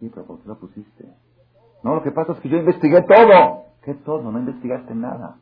Sí, 0.00 0.10
pero 0.12 0.26
¿por 0.26 0.40
qué 0.40 0.48
lo 0.48 0.58
pusiste? 0.58 1.08
No, 1.82 1.94
lo 1.94 2.02
que 2.02 2.10
pasa 2.10 2.32
es 2.32 2.40
que 2.40 2.48
yo 2.48 2.58
investigué 2.58 3.02
todo. 3.02 3.64
¿Qué 3.82 3.94
todo? 3.94 4.30
No 4.30 4.38
investigaste 4.38 4.94
nada. 4.94 5.36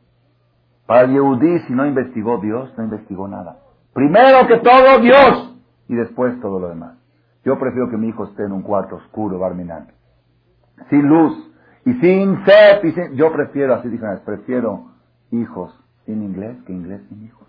Para 0.85 1.03
el 1.03 1.61
si 1.65 1.73
no 1.73 1.85
investigó 1.85 2.39
Dios, 2.39 2.73
no 2.77 2.83
investigó 2.83 3.27
nada. 3.27 3.59
Primero 3.93 4.47
que 4.47 4.57
todo, 4.57 4.99
Dios. 4.99 5.57
Y 5.87 5.95
después 5.95 6.39
todo 6.41 6.59
lo 6.59 6.69
demás. 6.69 6.97
Yo 7.43 7.59
prefiero 7.59 7.89
que 7.89 7.97
mi 7.97 8.07
hijo 8.07 8.23
esté 8.25 8.43
en 8.43 8.53
un 8.53 8.61
cuarto 8.61 8.95
oscuro, 8.95 9.37
barminante, 9.37 9.93
sin 10.89 11.07
luz 11.07 11.51
y 11.85 11.93
sin 11.95 12.43
sed. 12.45 12.83
Y 12.83 13.15
Yo 13.15 13.31
prefiero, 13.31 13.75
así 13.75 13.89
dije 13.89 14.05
prefiero 14.25 14.91
hijos 15.31 15.77
sin 16.05 16.23
inglés 16.23 16.57
que 16.65 16.73
inglés 16.73 17.01
sin 17.09 17.25
hijos. 17.25 17.47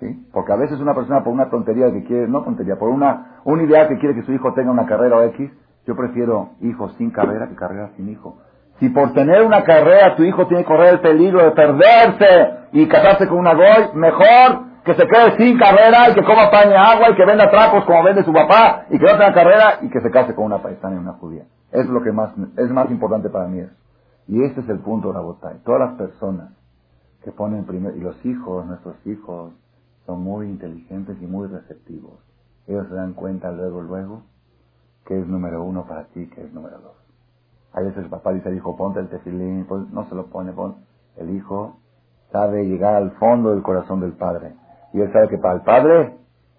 ¿Sí? 0.00 0.28
Porque 0.32 0.52
a 0.52 0.56
veces 0.56 0.80
una 0.80 0.94
persona 0.94 1.22
por 1.22 1.32
una 1.32 1.48
tontería 1.48 1.92
que 1.92 2.04
quiere, 2.04 2.26
no 2.26 2.42
tontería, 2.42 2.76
por 2.76 2.88
una, 2.88 3.40
una 3.44 3.62
idea 3.62 3.88
que 3.88 3.98
quiere 3.98 4.16
que 4.16 4.22
su 4.22 4.32
hijo 4.32 4.52
tenga 4.52 4.72
una 4.72 4.86
carrera 4.86 5.16
o 5.16 5.22
X, 5.22 5.50
yo 5.86 5.94
prefiero 5.94 6.50
hijos 6.60 6.94
sin 6.96 7.10
carrera 7.10 7.48
que 7.48 7.54
carrera 7.54 7.90
sin 7.96 8.08
hijo. 8.08 8.38
Si 8.80 8.88
por 8.88 9.12
tener 9.12 9.42
una 9.42 9.62
carrera 9.62 10.16
tu 10.16 10.24
hijo 10.24 10.48
tiene 10.48 10.64
que 10.64 10.68
correr 10.68 10.94
el 10.94 11.00
peligro 11.00 11.44
de 11.44 11.52
perderse 11.52 12.50
y 12.72 12.88
casarse 12.88 13.28
con 13.28 13.38
una 13.38 13.54
goy, 13.54 13.94
mejor 13.94 14.73
que 14.84 14.94
se 14.94 15.06
quede 15.08 15.36
sin 15.38 15.58
carrera 15.58 16.10
y 16.10 16.14
que 16.14 16.22
coma 16.22 16.50
paña 16.50 16.92
agua 16.92 17.10
y 17.10 17.14
que 17.14 17.24
venda 17.24 17.50
trapos 17.50 17.84
como 17.84 18.02
vende 18.02 18.22
su 18.22 18.32
papá 18.32 18.84
y 18.90 18.98
que 18.98 19.04
no 19.04 19.12
tenga 19.12 19.32
carrera 19.32 19.78
y 19.80 19.88
que 19.88 20.00
se 20.00 20.10
case 20.10 20.34
con 20.34 20.44
una 20.44 20.62
paisana 20.62 20.96
y 20.96 20.98
una 20.98 21.14
judía. 21.14 21.44
Es 21.72 21.86
lo 21.88 22.02
que 22.02 22.12
más, 22.12 22.32
es 22.56 22.70
más 22.70 22.90
importante 22.90 23.30
para 23.30 23.48
mí 23.48 23.60
eso. 23.60 23.72
Y 24.28 24.42
este 24.44 24.60
es 24.60 24.68
el 24.68 24.80
punto, 24.80 25.08
de 25.08 25.14
la 25.14 25.20
botella. 25.20 25.58
Todas 25.64 25.80
las 25.80 25.98
personas 25.98 26.50
que 27.22 27.32
ponen 27.32 27.64
primero, 27.64 27.96
y 27.96 28.00
los 28.00 28.24
hijos, 28.26 28.66
nuestros 28.66 28.94
hijos, 29.06 29.52
son 30.04 30.22
muy 30.22 30.46
inteligentes 30.46 31.16
y 31.20 31.26
muy 31.26 31.48
receptivos. 31.48 32.20
Ellos 32.66 32.86
se 32.88 32.94
dan 32.94 33.14
cuenta 33.14 33.50
luego, 33.52 33.80
luego, 33.80 34.22
que 35.06 35.18
es 35.18 35.26
número 35.26 35.62
uno 35.62 35.86
para 35.86 36.04
ti, 36.04 36.28
que 36.28 36.42
es 36.42 36.52
número 36.52 36.78
dos. 36.78 36.96
A 37.72 37.80
veces 37.80 38.04
el 38.04 38.10
papá 38.10 38.32
dice 38.32 38.48
al 38.50 38.56
hijo, 38.56 38.76
ponte 38.76 39.00
el 39.00 39.08
tefilín, 39.08 39.64
pues 39.66 39.90
no 39.90 40.06
se 40.08 40.14
lo 40.14 40.26
pone, 40.26 40.52
pon. 40.52 40.76
El 41.16 41.34
hijo 41.34 41.78
sabe 42.30 42.66
llegar 42.66 42.94
al 42.94 43.12
fondo 43.12 43.50
del 43.50 43.62
corazón 43.62 44.00
del 44.00 44.12
padre 44.12 44.54
y 44.94 45.02
él 45.02 45.12
sabe 45.12 45.28
que 45.28 45.36
para 45.36 45.56
el 45.56 45.60
padre 45.60 46.16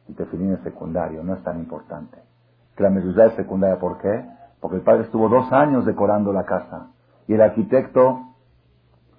el 0.07 0.15
tefilín 0.15 0.53
es 0.53 0.59
secundario, 0.61 1.23
no 1.23 1.33
es 1.33 1.43
tan 1.43 1.57
importante. 1.57 2.19
Que 2.77 2.83
la 2.83 2.91
mezuzá 2.91 3.25
es 3.25 3.33
secundaria, 3.33 3.79
¿por 3.79 3.97
qué? 3.97 4.23
porque 4.65 4.77
el 4.77 4.83
padre 4.83 5.03
estuvo 5.03 5.29
dos 5.29 5.53
años 5.53 5.85
decorando 5.85 6.33
la 6.33 6.43
casa. 6.43 6.87
Y 7.27 7.35
el 7.35 7.41
arquitecto 7.41 8.21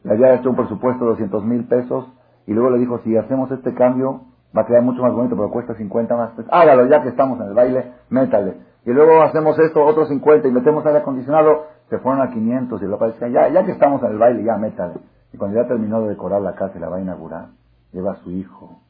le 0.03 0.13
había 0.13 0.35
hecho 0.35 0.51
un 0.51 0.57
presupuesto 0.57 1.05
de 1.05 1.11
200 1.11 1.45
mil 1.45 1.69
pesos 1.69 2.13
y 2.49 2.53
luego 2.53 2.71
le 2.71 2.79
dijo, 2.79 2.99
si 3.05 3.17
hacemos 3.17 3.49
este 3.53 3.73
cambio, 3.73 4.23
va 4.57 4.63
a 4.63 4.67
quedar 4.67 4.83
mucho 4.83 5.03
más 5.03 5.13
bonito, 5.13 5.37
pero 5.37 5.53
cuesta 5.53 5.77
50 5.77 6.17
más. 6.17 6.33
Pues 6.35 6.49
hágalo, 6.51 6.87
ya 6.87 7.01
que 7.01 7.11
estamos 7.11 7.39
en 7.39 7.47
el 7.47 7.55
baile, 7.55 7.93
métale. 8.11 8.57
Y 8.85 8.91
luego 8.91 9.23
hacemos 9.23 9.57
esto, 9.61 9.85
otros 9.85 10.09
50, 10.09 10.49
y 10.49 10.51
metemos 10.51 10.85
aire 10.85 10.99
acondicionado, 10.99 11.67
se 11.91 11.99
fueron 11.99 12.23
a 12.23 12.31
500, 12.33 12.83
y 12.83 12.87
papá 12.87 13.07
decía, 13.07 13.29
ya, 13.29 13.49
ya 13.49 13.65
que 13.65 13.71
estamos 13.71 14.03
en 14.03 14.11
el 14.11 14.19
baile, 14.19 14.43
ya 14.43 14.57
métale. 14.57 14.95
Y 15.33 15.37
cuando 15.37 15.63
ya 15.63 15.69
terminó 15.69 16.01
de 16.03 16.09
decorar 16.09 16.43
la 16.43 16.57
casa 16.57 16.77
y 16.77 16.81
la 16.81 16.89
va 16.89 16.97
a 16.97 17.01
inaugurar, 17.01 17.51
lleva 17.93 18.13
a 18.13 18.17
su 18.17 18.33
hijo 18.33 18.81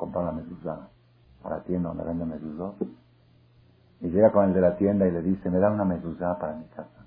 comprar 0.00 0.24
la 0.24 0.32
mezuzá 0.32 0.88
a 1.44 1.50
la 1.50 1.62
tienda 1.64 1.90
donde 1.90 2.04
vende 2.04 2.24
mezuzá. 2.24 2.72
Y 4.00 4.08
llega 4.08 4.32
con 4.32 4.46
el 4.46 4.54
de 4.54 4.60
la 4.62 4.76
tienda 4.76 5.06
y 5.06 5.10
le 5.10 5.22
dice, 5.22 5.50
me 5.50 5.58
da 5.58 5.70
una 5.70 5.84
mezuzá 5.84 6.38
para 6.38 6.56
mi 6.56 6.64
casa. 6.68 7.04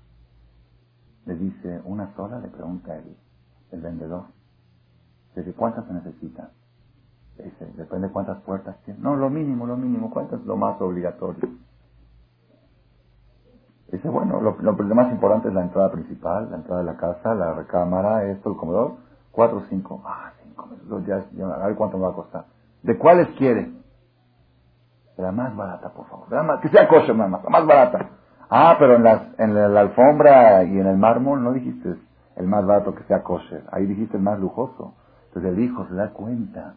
Le 1.26 1.34
dice, 1.34 1.82
¿una 1.84 2.14
sola? 2.14 2.38
Le 2.38 2.48
pregunta 2.48 2.96
el, 2.96 3.16
el 3.72 3.80
vendedor. 3.80 4.26
Dice, 5.34 5.52
¿cuántas 5.54 5.86
se 5.86 5.92
necesitan? 5.92 6.50
Dice, 7.36 7.66
depende 7.76 8.06
de 8.06 8.12
cuántas 8.12 8.40
puertas 8.42 8.80
tiene. 8.84 9.00
No, 9.00 9.16
lo 9.16 9.28
mínimo, 9.28 9.66
lo 9.66 9.76
mínimo. 9.76 10.10
¿Cuántas 10.10 10.40
es 10.40 10.46
lo 10.46 10.56
más 10.56 10.80
obligatorio? 10.80 11.48
Dice, 13.90 14.08
bueno, 14.08 14.40
lo, 14.40 14.72
más 14.94 15.10
importante 15.10 15.48
es 15.48 15.54
la 15.54 15.62
entrada 15.62 15.90
principal, 15.90 16.50
la 16.50 16.58
entrada 16.58 16.80
de 16.80 16.86
la 16.86 16.96
casa, 16.96 17.34
la 17.34 17.54
recámara, 17.54 18.24
esto, 18.30 18.50
el 18.50 18.56
comedor. 18.56 18.94
Cuatro 19.32 19.58
o 19.58 19.62
cinco. 19.68 20.00
Ah, 20.04 20.32
cinco. 20.44 20.68
Ya, 21.06 21.24
ya, 21.32 21.46
a 21.46 21.66
ver 21.66 21.76
cuánto 21.76 21.96
me 21.98 22.04
va 22.04 22.10
a 22.10 22.14
costar. 22.14 22.53
¿De 22.84 22.98
cuáles 22.98 23.28
quiere? 23.38 23.72
De 25.16 25.22
la 25.22 25.32
más 25.32 25.56
barata, 25.56 25.88
por 25.88 26.06
favor. 26.06 26.60
que 26.60 26.68
sea 26.68 26.86
kosher 26.86 27.16
nada 27.16 27.30
más, 27.30 27.44
la 27.44 27.50
más 27.50 27.66
barata. 27.66 28.10
Ah, 28.50 28.76
pero 28.78 28.96
en, 28.96 29.02
las, 29.02 29.22
en 29.38 29.54
la, 29.54 29.80
alfombra 29.80 30.64
y 30.64 30.78
en 30.78 30.86
el 30.86 30.98
mármol 30.98 31.42
no 31.42 31.52
dijiste 31.54 31.96
el 32.36 32.46
más 32.46 32.66
barato 32.66 32.94
que 32.94 33.02
sea 33.04 33.22
kosher. 33.22 33.64
Ahí 33.72 33.86
dijiste 33.86 34.18
el 34.18 34.22
más 34.22 34.38
lujoso. 34.38 34.94
Entonces 35.28 35.52
el 35.52 35.60
hijo 35.60 35.86
se 35.86 35.94
da 35.94 36.10
cuenta 36.10 36.74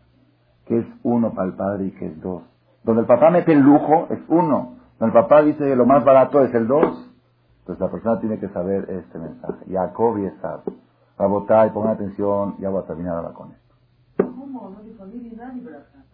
que 0.65 0.79
es 0.79 0.85
uno 1.03 1.33
para 1.33 1.49
el 1.49 1.55
padre 1.55 1.85
y 1.87 1.91
que 1.91 2.07
es 2.07 2.21
dos. 2.21 2.43
Donde 2.83 3.01
el 3.01 3.07
papá 3.07 3.29
mete 3.29 3.51
el 3.51 3.59
lujo 3.59 4.07
es 4.09 4.19
uno. 4.29 4.77
Donde 4.99 5.17
el 5.17 5.23
papá 5.23 5.41
dice 5.41 5.75
lo 5.75 5.85
más 5.85 6.05
barato 6.05 6.41
es 6.41 6.53
el 6.53 6.67
dos. 6.67 7.11
Entonces 7.59 7.81
la 7.81 7.91
persona 7.91 8.19
tiene 8.21 8.39
que 8.39 8.47
saber 8.47 8.89
este 8.89 9.19
mensaje. 9.19 9.65
Jacob 9.69 10.19
y 10.19 10.25
Esab. 10.27 10.61
y 10.69 11.69
pongan 11.71 11.95
atención, 11.95 12.55
ya 12.59 12.69
voy 12.69 12.81
a 12.81 12.87
terminar 12.87 13.17
ahora 13.17 13.33
con 13.33 13.51
esto. 13.51 13.75
¿Cómo? 14.23 14.69
No 14.69 14.81
dijo 14.83 15.05
ni 15.05 15.19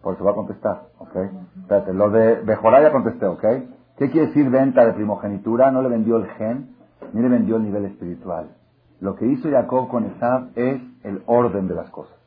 Por 0.04 0.14
eso 0.14 0.24
va 0.24 0.32
a 0.32 0.34
contestar, 0.34 0.82
¿ok? 0.98 1.16
Espérate, 1.62 1.94
lo 1.94 2.10
de 2.10 2.42
Bejorá 2.42 2.82
ya 2.82 2.92
contesté, 2.92 3.24
¿ok? 3.24 3.42
¿Qué 3.96 4.10
quiere 4.10 4.26
decir 4.26 4.50
venta 4.50 4.84
de 4.84 4.92
primogenitura? 4.92 5.70
No 5.70 5.80
le 5.80 5.88
vendió 5.88 6.18
el 6.18 6.26
gen, 6.32 6.76
ni 7.14 7.22
le 7.22 7.28
vendió 7.30 7.56
el 7.56 7.62
nivel 7.62 7.86
espiritual. 7.86 8.50
Lo 9.00 9.16
que 9.16 9.24
hizo 9.24 9.50
Jacob 9.50 9.88
con 9.88 10.04
Esab 10.04 10.50
es 10.56 10.82
el 11.04 11.22
orden 11.24 11.68
de 11.68 11.74
las 11.74 11.88
cosas. 11.88 12.18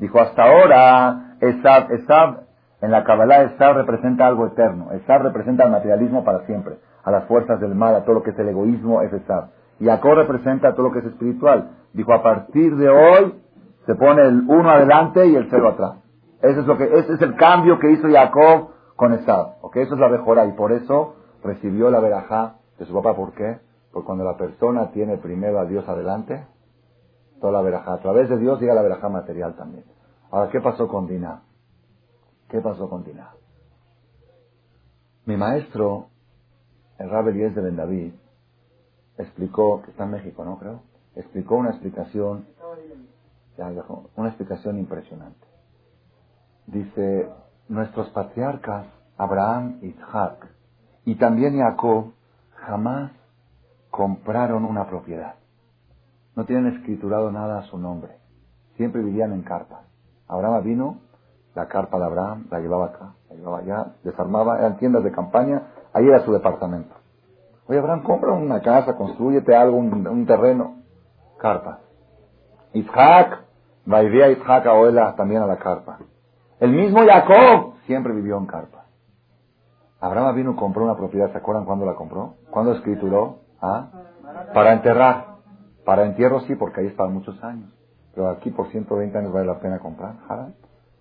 Dijo, 0.00 0.20
hasta 0.20 0.42
ahora, 0.42 1.36
Esab, 1.40 1.92
Esab, 1.92 2.40
en 2.80 2.90
la 2.90 3.04
Kabbalah, 3.04 3.44
Esab 3.44 3.76
representa 3.76 4.26
algo 4.26 4.48
eterno. 4.48 4.90
Esab 4.90 5.22
representa 5.22 5.64
el 5.64 5.70
materialismo 5.70 6.24
para 6.24 6.44
siempre, 6.46 6.78
a 7.04 7.12
las 7.12 7.26
fuerzas 7.26 7.60
del 7.60 7.76
mal, 7.76 7.94
a 7.94 8.02
todo 8.02 8.16
lo 8.16 8.22
que 8.24 8.30
es 8.30 8.38
el 8.40 8.48
egoísmo, 8.48 9.00
es 9.02 9.12
Esab. 9.12 9.50
Y 9.78 9.84
Jacob 9.84 10.14
representa 10.14 10.74
todo 10.74 10.88
lo 10.88 10.92
que 10.92 10.98
es 10.98 11.04
espiritual. 11.04 11.70
Dijo, 11.92 12.12
a 12.12 12.22
partir 12.22 12.74
de 12.74 12.88
hoy, 12.88 13.40
se 13.86 13.94
pone 13.94 14.22
el 14.22 14.42
uno 14.48 14.70
adelante 14.70 15.24
y 15.28 15.36
el 15.36 15.46
cero 15.48 15.68
atrás. 15.68 16.01
Ese 16.42 16.60
es, 16.60 16.66
lo 16.66 16.76
que, 16.76 16.84
ese 16.84 17.14
es 17.14 17.22
el 17.22 17.36
cambio 17.36 17.78
que 17.78 17.92
hizo 17.92 18.08
Jacob 18.10 18.70
con 18.96 19.12
Esab. 19.14 19.58
¿okay? 19.62 19.84
Eso 19.84 19.94
es 19.94 20.00
la 20.00 20.08
mejora 20.08 20.44
y 20.46 20.52
por 20.52 20.72
eso 20.72 21.14
recibió 21.42 21.88
la 21.88 22.00
verajá 22.00 22.56
de 22.78 22.84
su 22.84 22.92
papá. 22.92 23.14
¿Por 23.14 23.32
qué? 23.32 23.60
Porque 23.92 24.06
cuando 24.06 24.24
la 24.24 24.36
persona 24.36 24.90
tiene 24.90 25.18
primero 25.18 25.60
a 25.60 25.66
Dios 25.66 25.88
adelante, 25.88 26.44
toda 27.40 27.52
la 27.52 27.62
verajá. 27.62 27.94
A 27.94 28.00
través 28.00 28.28
de 28.28 28.38
Dios 28.38 28.60
llega 28.60 28.74
la 28.74 28.82
verajá 28.82 29.08
material 29.08 29.54
también. 29.54 29.84
Ahora, 30.32 30.50
¿qué 30.50 30.60
pasó 30.60 30.88
con 30.88 31.06
Dina? 31.06 31.42
¿Qué 32.48 32.60
pasó 32.60 32.88
con 32.88 33.04
Dina? 33.04 33.30
Mi 35.24 35.36
maestro, 35.36 36.06
el 36.98 37.08
Rabbi 37.08 37.30
Elías 37.30 37.54
de 37.54 37.60
Ben 37.60 37.76
David, 37.76 38.14
explicó, 39.16 39.82
que 39.82 39.92
está 39.92 40.04
en 40.04 40.10
México, 40.10 40.44
¿no? 40.44 40.58
Creo. 40.58 40.80
Explicó 41.14 41.56
una 41.56 41.70
explicación, 41.70 42.46
una 44.16 44.28
explicación 44.28 44.78
impresionante. 44.78 45.51
Dice, 46.66 47.28
nuestros 47.68 48.08
patriarcas, 48.10 48.86
Abraham, 49.16 49.78
Isaac 49.82 50.48
y 51.04 51.16
también 51.16 51.58
Jacob, 51.58 52.12
jamás 52.54 53.12
compraron 53.90 54.64
una 54.64 54.86
propiedad. 54.86 55.34
No 56.34 56.44
tienen 56.44 56.74
escriturado 56.74 57.30
nada 57.30 57.58
a 57.58 57.62
su 57.64 57.78
nombre. 57.78 58.16
Siempre 58.76 59.02
vivían 59.02 59.32
en 59.32 59.42
carpas. 59.42 59.80
Abraham 60.28 60.62
vino, 60.64 60.96
la 61.54 61.68
carpa 61.68 61.98
de 61.98 62.04
Abraham 62.04 62.46
la 62.50 62.58
llevaba 62.60 62.86
acá, 62.86 63.14
la 63.28 63.36
llevaba 63.36 63.58
allá, 63.58 63.86
desarmaba, 64.02 64.58
eran 64.58 64.78
tiendas 64.78 65.04
de 65.04 65.12
campaña, 65.12 65.62
ahí 65.92 66.06
era 66.06 66.24
su 66.24 66.32
departamento. 66.32 66.94
Oye, 67.66 67.78
Abraham, 67.78 68.02
compra 68.02 68.32
una 68.32 68.60
casa, 68.60 68.96
construyete 68.96 69.54
algo, 69.54 69.76
un, 69.76 70.26
terreno. 70.26 70.76
Carpa. 71.38 71.80
Isaac, 72.72 73.44
a 73.90 74.02
Isaac 74.02 74.66
a 74.66 75.16
también 75.16 75.42
a 75.42 75.46
la 75.46 75.58
carpa. 75.58 75.98
El 76.62 76.70
mismo 76.70 77.00
Jacob 77.04 77.74
siempre 77.86 78.12
vivió 78.12 78.38
en 78.38 78.46
carpa. 78.46 78.84
Abraham 80.00 80.36
vino 80.36 80.54
compró 80.54 80.84
una 80.84 80.94
propiedad, 80.96 81.32
¿se 81.32 81.38
acuerdan 81.38 81.64
cuándo 81.64 81.84
la 81.84 81.96
compró? 81.96 82.36
¿Cuándo 82.52 82.70
escrituró? 82.74 83.40
¿Ah? 83.60 83.88
Para 84.54 84.72
enterrar. 84.72 85.38
Para 85.84 86.04
entierro 86.04 86.38
sí, 86.42 86.54
porque 86.54 86.80
ahí 86.80 86.86
estaban 86.86 87.14
muchos 87.14 87.42
años. 87.42 87.68
Pero 88.14 88.28
aquí 88.28 88.50
por 88.50 88.68
120 88.68 89.18
años 89.18 89.32
vale 89.32 89.46
la 89.46 89.58
pena 89.58 89.80
comprar, 89.80 90.14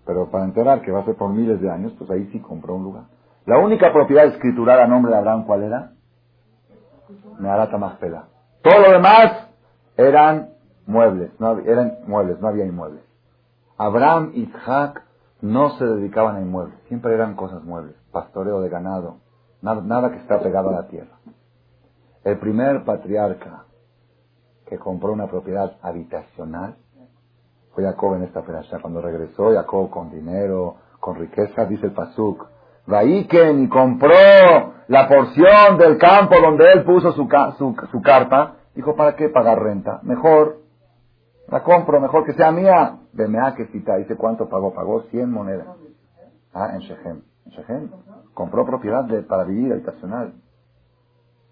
Pero 0.04 0.32
para 0.32 0.46
enterar 0.46 0.82
que 0.82 0.92
va 0.92 1.02
a 1.02 1.06
ser 1.06 1.14
por 1.14 1.30
miles 1.30 1.62
de 1.62 1.70
años, 1.70 1.94
pues 1.96 2.10
ahí 2.10 2.28
sí 2.32 2.40
compró 2.40 2.74
un 2.74 2.84
lugar. 2.84 3.04
La 3.46 3.60
única 3.60 3.94
propiedad 3.94 4.26
escriturada 4.26 4.86
a 4.86 4.88
nombre 4.88 5.12
de 5.12 5.20
Abraham, 5.20 5.46
¿cuál 5.46 5.62
era? 5.62 5.92
Meharata. 7.38 7.78
Todo 8.64 8.80
lo 8.80 8.92
demás 8.94 9.48
eran 9.96 10.54
muebles, 10.88 11.40
no 11.40 11.60
eran 11.60 12.00
muebles, 12.08 12.40
no 12.42 12.48
había 12.48 12.66
inmuebles. 12.66 13.04
Abraham 13.78 14.32
Isaac 14.34 15.04
no 15.42 15.78
se 15.78 15.86
dedicaban 15.86 16.36
a 16.38 16.42
inmuebles, 16.42 16.78
siempre 16.88 17.14
eran 17.14 17.36
cosas 17.36 17.64
muebles, 17.64 17.96
pastoreo 18.12 18.62
de 18.62 18.70
ganado, 18.70 19.18
nada, 19.62 20.12
que 20.12 20.18
está 20.18 20.40
pegado 20.40 20.70
a 20.70 20.74
la 20.74 20.88
tierra. 20.88 21.18
El 22.24 22.38
primer 22.40 22.84
patriarca 22.84 23.66
que 24.68 24.78
compró 24.78 25.12
una 25.12 25.28
propiedad 25.28 25.78
habitacional 25.82 26.76
fue 27.74 27.84
Jacob 27.84 28.16
en 28.16 28.24
esta 28.24 28.44
fecha. 28.44 28.80
Cuando 28.80 29.02
regresó 29.02 29.52
Jacob 29.54 29.90
con 29.90 30.12
dinero, 30.12 30.76
con 31.00 31.16
riqueza, 31.16 31.66
dice 31.66 31.88
el 31.88 31.94
Pasuk, 31.94 32.48
Vaiken 32.86 33.64
y 33.64 33.70
compró 33.70 34.14
la 34.88 35.08
porción 35.08 35.78
del 35.78 35.98
campo 35.98 36.36
donde 36.42 36.72
él 36.72 36.84
puso 36.84 37.12
su, 37.14 37.28
su, 37.92 38.02
carpa. 38.02 38.56
Dijo, 38.76 38.96
¿para 38.96 39.16
qué 39.16 39.30
pagar 39.30 39.62
renta? 39.62 40.00
Mejor, 40.04 40.61
la 41.52 41.64
compro, 41.64 42.00
mejor 42.00 42.26
que 42.26 42.34
sea 42.34 42.52
mía. 42.52 42.98
Vemea 43.14 43.54
que 43.56 43.68
cita, 43.68 43.98
dice 43.98 44.16
cuánto 44.16 44.50
pagó, 44.50 44.74
pagó 44.74 45.04
100 45.04 45.30
monedas. 45.30 45.68
Ah, 46.54 46.72
en 46.74 46.80
Shechem. 46.80 47.22
En 47.46 47.52
Shechem. 47.52 47.90
Compró 48.34 48.66
propiedad 48.66 49.04
de, 49.04 49.22
para 49.22 49.44
vivir 49.44 49.74
habitacional. 49.74 50.34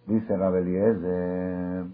Dice 0.08 0.36
de 0.36 1.86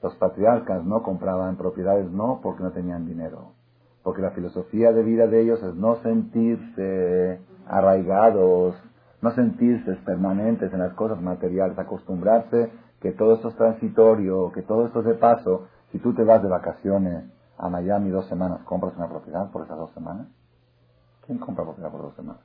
los 0.00 0.14
patriarcas 0.16 0.84
no 0.84 1.02
compraban 1.02 1.56
propiedades, 1.56 2.10
no 2.10 2.40
porque 2.42 2.62
no 2.62 2.72
tenían 2.72 3.06
dinero, 3.06 3.54
porque 4.02 4.20
la 4.20 4.32
filosofía 4.32 4.92
de 4.92 5.02
vida 5.02 5.26
de 5.26 5.40
ellos 5.40 5.62
es 5.62 5.74
no 5.74 5.96
sentirse 6.02 7.40
arraigados, 7.66 8.76
no 9.22 9.30
sentirse 9.30 9.96
permanentes 10.04 10.72
en 10.74 10.80
las 10.80 10.92
cosas 10.92 11.22
materiales, 11.22 11.78
acostumbrarse 11.78 12.70
que 13.00 13.12
todo 13.12 13.34
esto 13.34 13.48
es 13.48 13.56
transitorio, 13.56 14.52
que 14.52 14.62
todo 14.62 14.86
esto 14.86 15.00
es 15.00 15.06
de 15.06 15.14
paso. 15.14 15.68
Si 15.94 16.00
tú 16.00 16.12
te 16.12 16.24
vas 16.24 16.42
de 16.42 16.48
vacaciones 16.48 17.22
a 17.56 17.68
Miami 17.68 18.10
dos 18.10 18.26
semanas, 18.26 18.62
¿compras 18.64 18.94
una 18.96 19.08
propiedad 19.08 19.52
por 19.52 19.62
esas 19.62 19.78
dos 19.78 19.92
semanas? 19.92 20.26
¿Quién 21.24 21.38
compra 21.38 21.64
propiedad 21.64 21.92
por 21.92 22.02
dos 22.02 22.16
semanas? 22.16 22.42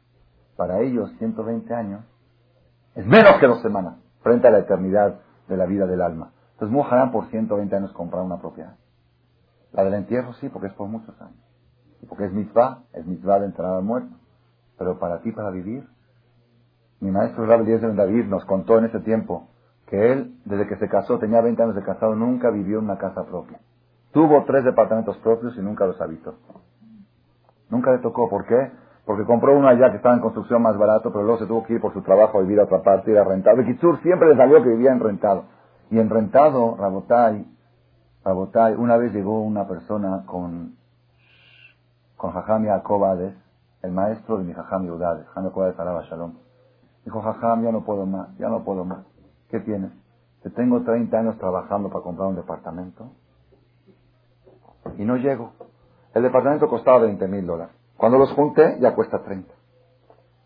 Para 0.56 0.82
ellos, 0.82 1.12
120 1.18 1.74
años 1.74 2.06
es 2.94 3.08
menos 3.08 3.40
que 3.40 3.48
dos 3.48 3.60
semanas 3.64 3.96
frente 4.22 4.48
a 4.48 4.52
la 4.52 4.60
eternidad 4.60 5.22
de 5.48 5.58
la 5.58 5.66
vida 5.66 5.88
del 5.88 6.04
alma. 6.04 6.32
Entonces 6.52 6.72
Muharán 6.72 7.12
por 7.12 7.26
120 7.32 7.76
años 7.76 7.92
comprar 7.94 8.22
una 8.22 8.40
propiedad. 8.40 8.76
La 9.72 9.84
del 9.84 9.96
entierro 9.96 10.34
sí, 10.34 10.48
porque 10.50 10.68
es 10.68 10.74
por 10.74 10.88
muchos 10.88 11.20
años. 11.20 11.44
Y 12.04 12.06
porque 12.06 12.26
es 12.26 12.32
mitzvah, 12.32 12.84
es 12.94 13.08
mitzvah 13.08 13.40
de 13.40 13.48
entrar 13.48 13.74
al 13.74 13.84
muerto. 13.84 14.16
Pero 14.78 15.00
para 15.00 15.22
ti, 15.22 15.32
para 15.32 15.50
vivir. 15.50 15.90
Mi 17.00 17.10
maestro 17.10 17.48
Rabbi 17.48 17.66
de 17.66 17.96
David 17.96 18.26
nos 18.26 18.46
contó 18.46 18.78
en 18.78 18.86
ese 18.86 19.00
tiempo 19.00 19.48
que 19.90 20.12
él, 20.12 20.36
desde 20.46 20.68
que 20.68 20.78
se 20.78 20.88
casó, 20.88 21.20
tenía 21.20 21.42
20 21.42 21.62
años 21.62 21.76
de 21.76 21.84
casado, 21.84 22.16
nunca 22.16 22.50
vivió 22.52 22.80
en 22.80 22.86
una 22.86 22.98
casa 22.98 23.26
propia. 23.26 23.60
Tuvo 24.12 24.44
tres 24.46 24.64
departamentos 24.64 25.18
propios 25.18 25.58
y 25.58 25.62
nunca 25.62 25.86
los 25.86 26.00
habitó. 26.00 26.36
Nunca 27.70 27.92
le 27.92 28.00
tocó. 28.00 28.30
¿Por 28.30 28.46
qué? 28.46 28.72
porque 29.10 29.26
compró 29.26 29.58
uno 29.58 29.68
allá 29.68 29.90
que 29.90 29.98
estaba 29.98 30.14
en 30.14 30.22
construcción 30.22 30.62
más 30.62 30.78
barato, 30.78 31.12
pero 31.12 31.24
luego 31.24 31.40
se 31.40 31.48
tuvo 31.48 31.64
que 31.64 31.74
ir 31.74 31.82
por 31.82 31.92
su 31.94 32.04
trabajo 32.04 32.38
a 32.38 32.42
vivir 32.42 32.60
a 32.60 32.66
otra 32.66 32.84
parte, 32.84 33.10
ir 33.10 33.18
a 33.18 33.24
rentado. 33.24 33.66
Kitsur 33.66 34.00
siempre 34.04 34.30
le 34.30 34.38
salió 34.38 34.62
que 34.62 34.70
vivía 34.70 34.92
en 34.92 35.00
rentado. 35.00 35.46
Y 35.90 35.98
en 35.98 36.12
rentado, 36.12 36.76
Rabotai, 36.78 37.44
Rabotai, 38.24 38.76
una 38.76 38.98
vez 38.98 39.12
llegó 39.12 39.42
una 39.42 39.68
persona 39.68 40.26
con, 40.28 40.76
con 42.18 42.34
Jajam 42.34 42.66
Yaakov 42.66 43.32
el 43.82 43.92
maestro 43.92 44.38
de 44.38 44.44
mi 44.44 44.54
Jajam 44.54 44.86
Yudades, 44.86 45.26
Jajam 45.30 45.46
Yaakov 45.46 46.04
Shalom. 46.04 46.34
Dijo, 47.04 47.20
Jajam, 47.20 47.64
ya 47.64 47.72
no 47.72 47.84
puedo 47.84 48.06
más, 48.06 48.38
ya 48.38 48.48
no 48.48 48.64
puedo 48.64 48.86
más. 48.86 49.00
¿Qué 49.50 49.60
tienes? 49.62 49.92
Te 50.44 50.50
tengo 50.52 50.84
30 50.84 51.18
años 51.18 51.38
trabajando 51.38 51.90
para 51.90 52.04
comprar 52.04 52.30
un 52.30 52.36
departamento 52.36 53.12
y 54.98 55.04
no 55.04 55.18
llego. 55.18 55.54
El 56.14 56.24
departamento 56.24 56.68
costaba 56.68 57.00
20 57.00 57.28
mil 57.28 57.46
dólares. 57.46 57.76
Cuando 57.98 58.18
los 58.18 58.32
junté, 58.34 58.78
ya 58.80 58.96
cuesta 58.96 59.22
30. 59.24 59.54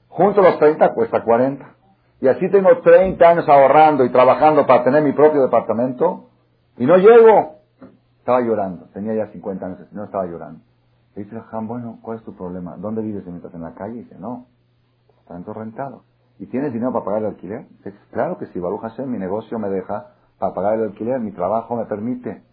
Junto 0.09 0.41
los 0.41 0.57
30, 0.59 0.93
cuesta 0.93 1.23
40. 1.23 1.75
Y 2.21 2.27
así 2.27 2.49
tengo 2.49 2.79
30 2.81 3.29
años 3.29 3.49
ahorrando 3.49 4.05
y 4.05 4.09
trabajando 4.11 4.65
para 4.65 4.83
tener 4.83 5.03
mi 5.03 5.11
propio 5.11 5.41
departamento 5.41 6.29
y 6.77 6.85
no 6.85 6.97
llego. 6.97 7.57
Estaba 8.19 8.41
llorando. 8.41 8.85
Tenía 8.93 9.13
ya 9.13 9.27
50 9.31 9.65
años, 9.65 9.79
no 9.91 10.05
estaba 10.05 10.25
llorando. 10.25 10.61
Le 11.15 11.23
dice 11.23 11.35
Jajam, 11.35 11.67
bueno, 11.67 11.99
¿cuál 12.01 12.17
es 12.17 12.23
tu 12.23 12.35
problema? 12.35 12.77
¿Dónde 12.77 13.01
vives 13.01 13.25
mientras 13.25 13.53
en 13.53 13.61
la 13.61 13.73
calle? 13.73 13.95
Y 13.95 14.03
dice, 14.03 14.15
no, 14.17 14.47
departamento 15.07 15.53
rentado. 15.53 16.03
¿Y 16.39 16.47
tienes 16.47 16.73
dinero 16.73 16.91
para 16.91 17.05
pagar 17.05 17.21
el 17.21 17.27
alquiler? 17.27 17.67
Claro 18.11 18.37
que 18.37 18.47
sí, 18.47 18.59
Baruch 18.59 18.81
Hashem, 18.81 19.09
mi 19.09 19.19
negocio 19.19 19.59
me 19.59 19.69
deja 19.69 20.15
para 20.39 20.53
pagar 20.53 20.75
el 20.75 20.83
alquiler, 20.85 21.19
mi 21.19 21.31
trabajo 21.31 21.75
me 21.75 21.85
permite. 21.85 22.43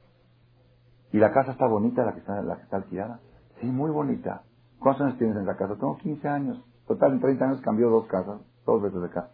¿Y 1.12 1.18
la 1.18 1.32
casa 1.32 1.52
está 1.52 1.66
bonita, 1.66 2.04
la 2.04 2.12
que 2.12 2.20
está, 2.20 2.40
la 2.42 2.56
que 2.56 2.62
está 2.62 2.76
alquilada? 2.76 3.20
Sí, 3.60 3.66
muy 3.66 3.90
bonita. 3.90 4.42
¿Cuántos 4.78 5.06
años 5.06 5.18
tienes 5.18 5.36
en 5.36 5.46
la 5.46 5.56
casa? 5.56 5.74
Tengo 5.74 5.96
15 5.96 6.28
años. 6.28 6.64
Total, 6.86 7.12
en 7.12 7.20
30 7.20 7.44
años 7.44 7.60
cambió 7.62 7.90
dos 7.90 8.06
casas, 8.06 8.40
dos 8.64 8.82
veces 8.82 9.00
de 9.00 9.10
casa. 9.10 9.30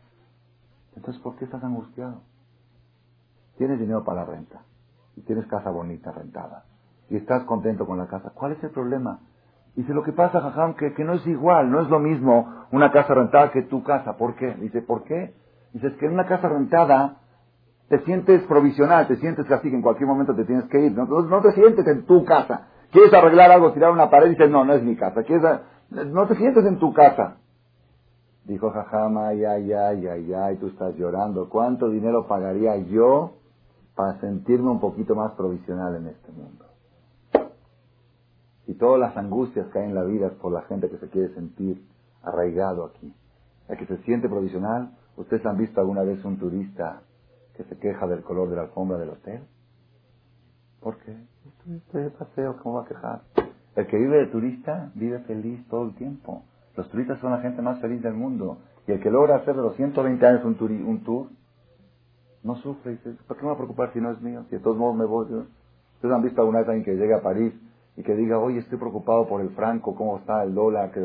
Entonces, 0.95 1.23
¿por 1.23 1.37
qué 1.37 1.45
estás 1.45 1.63
angustiado? 1.63 2.23
Tienes 3.59 3.79
dinero 3.79 4.05
para 4.05 4.23
la 4.23 4.27
renta. 4.27 4.63
Y 5.17 5.23
tienes 5.23 5.47
casa 5.47 5.71
bonita, 5.71 6.13
rentada. 6.13 6.65
Y 7.09 7.17
estás 7.17 7.45
contento 7.45 7.87
con 7.87 7.99
la 7.99 8.07
casa. 8.07 8.31
¿Cuál 8.35 8.53
es 8.53 8.65
el 8.65 8.71
problema? 8.71 9.21
Dice, 9.77 9.93
lo 9.93 10.03
que 10.03 10.13
pasa, 10.13 10.41
Jajam, 10.41 10.75
que, 10.75 11.05
no 11.05 11.13
es 11.13 11.27
igual, 11.27 11.71
no 11.71 11.83
es 11.83 11.89
lo 11.89 12.01
mismo 12.01 12.67
una 12.73 12.91
casa 12.91 13.15
rentada 13.15 13.51
que 13.53 13.63
tu 13.63 13.83
casa. 13.83 14.17
¿Por 14.17 14.35
qué? 14.35 14.55
Dice, 14.55 14.83
¿por 14.83 15.05
qué? 15.05 15.35
Dice, 15.73 15.89
es 15.89 15.95
que 15.95 16.07
en 16.07 16.15
una 16.15 16.27
casa 16.27 16.49
rentada 16.49 17.19
te 17.89 18.01
sientes 18.01 18.43
provisional, 18.45 19.07
te 19.07 19.17
sientes 19.17 19.51
así 19.51 19.69
que 19.69 19.77
en 19.77 19.83
cualquier 19.83 20.09
momento 20.09 20.35
te 20.35 20.45
tienes 20.45 20.65
que 20.65 20.81
ir. 20.81 20.93
No, 20.93 21.05
no 21.05 21.41
te 21.43 21.53
sientes 21.53 21.87
en 21.87 22.07
tu 22.07 22.25
casa. 22.25 22.69
Quieres 22.91 23.13
arreglar 23.13 23.51
algo, 23.51 23.73
tirar 23.73 23.93
una 23.93 24.09
pared 24.09 24.31
dices, 24.31 24.51
no, 24.51 24.65
no 24.65 24.73
es 24.73 24.83
mi 24.83 24.97
casa. 24.97 25.23
¿Quieres 25.23 25.45
no 25.91 26.27
te 26.27 26.35
sientes 26.37 26.65
en 26.65 26.79
tu 26.79 26.93
casa. 26.93 27.37
Dijo 28.45 28.71
Jajama, 28.71 29.29
ay, 29.29 29.45
ay, 29.45 29.73
ay, 29.73 30.07
ay, 30.07 30.35
ay, 30.35 30.57
tú 30.57 30.69
estás 30.69 30.95
llorando. 30.97 31.49
¿Cuánto 31.49 31.89
dinero 31.89 32.27
pagaría 32.27 32.77
yo 32.77 33.33
para 33.95 34.21
sentirme 34.21 34.71
un 34.71 34.81
poquito 34.81 35.15
más 35.15 35.33
provisional 35.33 35.97
en 35.97 36.07
este 36.09 36.33
mundo? 36.33 36.65
Y 38.67 38.75
todas 38.75 38.99
las 38.99 39.17
angustias 39.17 39.69
que 39.73 39.79
hay 39.79 39.87
en 39.87 39.95
la 39.95 40.05
vida 40.05 40.31
por 40.41 40.53
la 40.53 40.63
gente 40.63 40.91
que 40.91 40.99
se 40.99 41.09
quiere 41.09 41.33
sentir 41.35 41.83
arraigado 42.23 42.85
aquí. 42.85 43.15
La 43.69 43.77
que 43.77 43.87
se 43.87 43.97
siente 43.99 44.29
provisional, 44.29 44.91
¿ustedes 45.17 45.45
han 45.47 45.57
visto 45.57 45.81
alguna 45.81 46.03
vez 46.03 46.25
un 46.25 46.39
turista 46.39 47.03
que 47.57 47.65
se 47.65 47.79
queja 47.79 48.07
del 48.07 48.23
color 48.23 48.51
de 48.51 48.57
la 48.57 48.63
alfombra 48.63 48.99
del 48.99 49.11
hotel? 49.11 49.43
¿Por 50.81 50.99
qué? 50.99 51.17
Estoy 51.75 52.03
de 52.03 52.11
paseo, 52.11 52.57
¿cómo 52.63 52.77
va 52.77 52.83
a 52.83 52.87
quejar? 52.87 53.23
El 53.77 53.87
que 53.87 53.97
vive 53.97 54.19
de 54.19 54.27
turista 54.27 54.91
vive 54.95 55.19
feliz 55.21 55.67
todo 55.69 55.85
el 55.85 55.95
tiempo. 55.95 56.43
Los 56.77 56.89
turistas 56.91 57.19
son 57.21 57.33
la 57.33 57.41
gente 57.41 57.63
más 57.63 57.81
feliz 57.81 58.03
del 58.03 58.15
mundo. 58.15 58.59
Y 58.87 58.93
el 58.93 59.01
que 59.01 59.11
logra 59.11 59.37
hacer 59.37 59.57
de 59.57 59.63
los 59.63 59.77
120 59.77 60.27
años 60.27 60.45
un, 60.45 60.57
un 60.87 61.05
tour, 61.05 61.29
no 62.43 62.57
sufre. 62.57 62.93
Dice, 62.93 63.17
¿para 63.27 63.39
qué 63.39 63.43
me 63.45 63.49
va 63.49 63.55
a 63.55 63.59
preocupar 63.59 63.93
si 63.93 64.01
no 64.01 64.13
es 64.13 64.21
mío? 64.21 64.45
Si 64.49 64.57
de 64.57 64.61
todos 64.61 64.77
modos 64.77 64.97
me 64.97 65.05
voy. 65.05 65.25
¿Ustedes 65.25 66.15
han 66.15 66.23
visto 66.23 66.41
alguna 66.41 66.61
vez 66.61 66.69
alguien 66.69 66.85
que 66.85 66.95
llegue 66.95 67.15
a 67.15 67.23
París 67.23 67.53
y 67.97 68.03
que 68.03 68.15
diga, 68.15 68.39
oye, 68.39 68.59
estoy 68.59 68.79
preocupado 68.79 69.27
por 69.27 69.41
el 69.41 69.51
franco, 69.51 69.95
cómo 69.95 70.19
está 70.19 70.43
el 70.43 70.55
dólar? 70.55 70.93
Que 70.93 71.01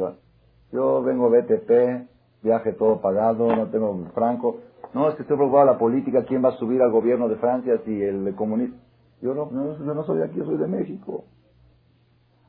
Yo 0.71 1.01
vengo 1.01 1.29
BTP, 1.29 2.07
viaje 2.43 2.73
todo 2.73 2.99
pagado, 2.99 3.55
no 3.55 3.67
tengo 3.67 4.05
franco. 4.13 4.57
No, 4.93 5.07
es 5.07 5.15
que 5.15 5.21
estoy 5.21 5.37
preocupado 5.37 5.65
la 5.65 5.77
política, 5.77 6.25
quién 6.25 6.43
va 6.43 6.49
a 6.49 6.57
subir 6.57 6.81
al 6.81 6.91
gobierno 6.91 7.29
de 7.29 7.37
Francia 7.37 7.79
si 7.85 8.01
el 8.01 8.35
comunista... 8.35 8.77
Yo 9.21 9.33
no, 9.33 9.49
no, 9.51 9.77
yo 9.77 9.93
no 9.93 10.03
soy 10.03 10.17
de 10.17 10.25
aquí, 10.25 10.37
yo 10.37 10.45
soy 10.45 10.57
de 10.57 10.67
México. 10.67 11.25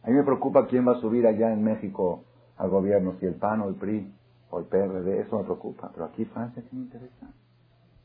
A 0.03 0.09
mí 0.09 0.15
me 0.15 0.25
preocupa 0.25 0.67
quién 0.67 0.89
va 0.89 0.93
a 0.93 1.01
subir 1.01 1.27
allá 1.27 1.53
en 1.53 1.63
México 1.63 2.25
al 2.57 2.71
gobierno, 2.71 3.15
si 3.21 3.27
el 3.27 3.35
PAN 3.35 3.61
o 3.61 3.69
el 3.69 3.75
PRI 3.77 4.13
o 4.51 4.59
el 4.59 4.65
PRD, 4.65 5.21
eso 5.21 5.39
me 5.39 5.45
preocupa. 5.45 5.91
Pero 5.93 6.07
aquí 6.07 6.25
Francia, 6.25 6.63
¿qué 6.63 6.75
me 6.75 6.83
interesa? 6.83 7.31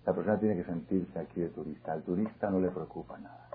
La 0.06 0.14
persona 0.14 0.40
tiene 0.40 0.56
que 0.56 0.64
sentirse 0.66 1.18
aquí 1.18 1.42
de 1.42 1.50
turista. 1.50 1.94
Al 1.94 2.04
turista 2.04 2.50
no 2.50 2.60
le 2.60 2.70
preocupa 2.70 3.18
nada. 3.18 3.50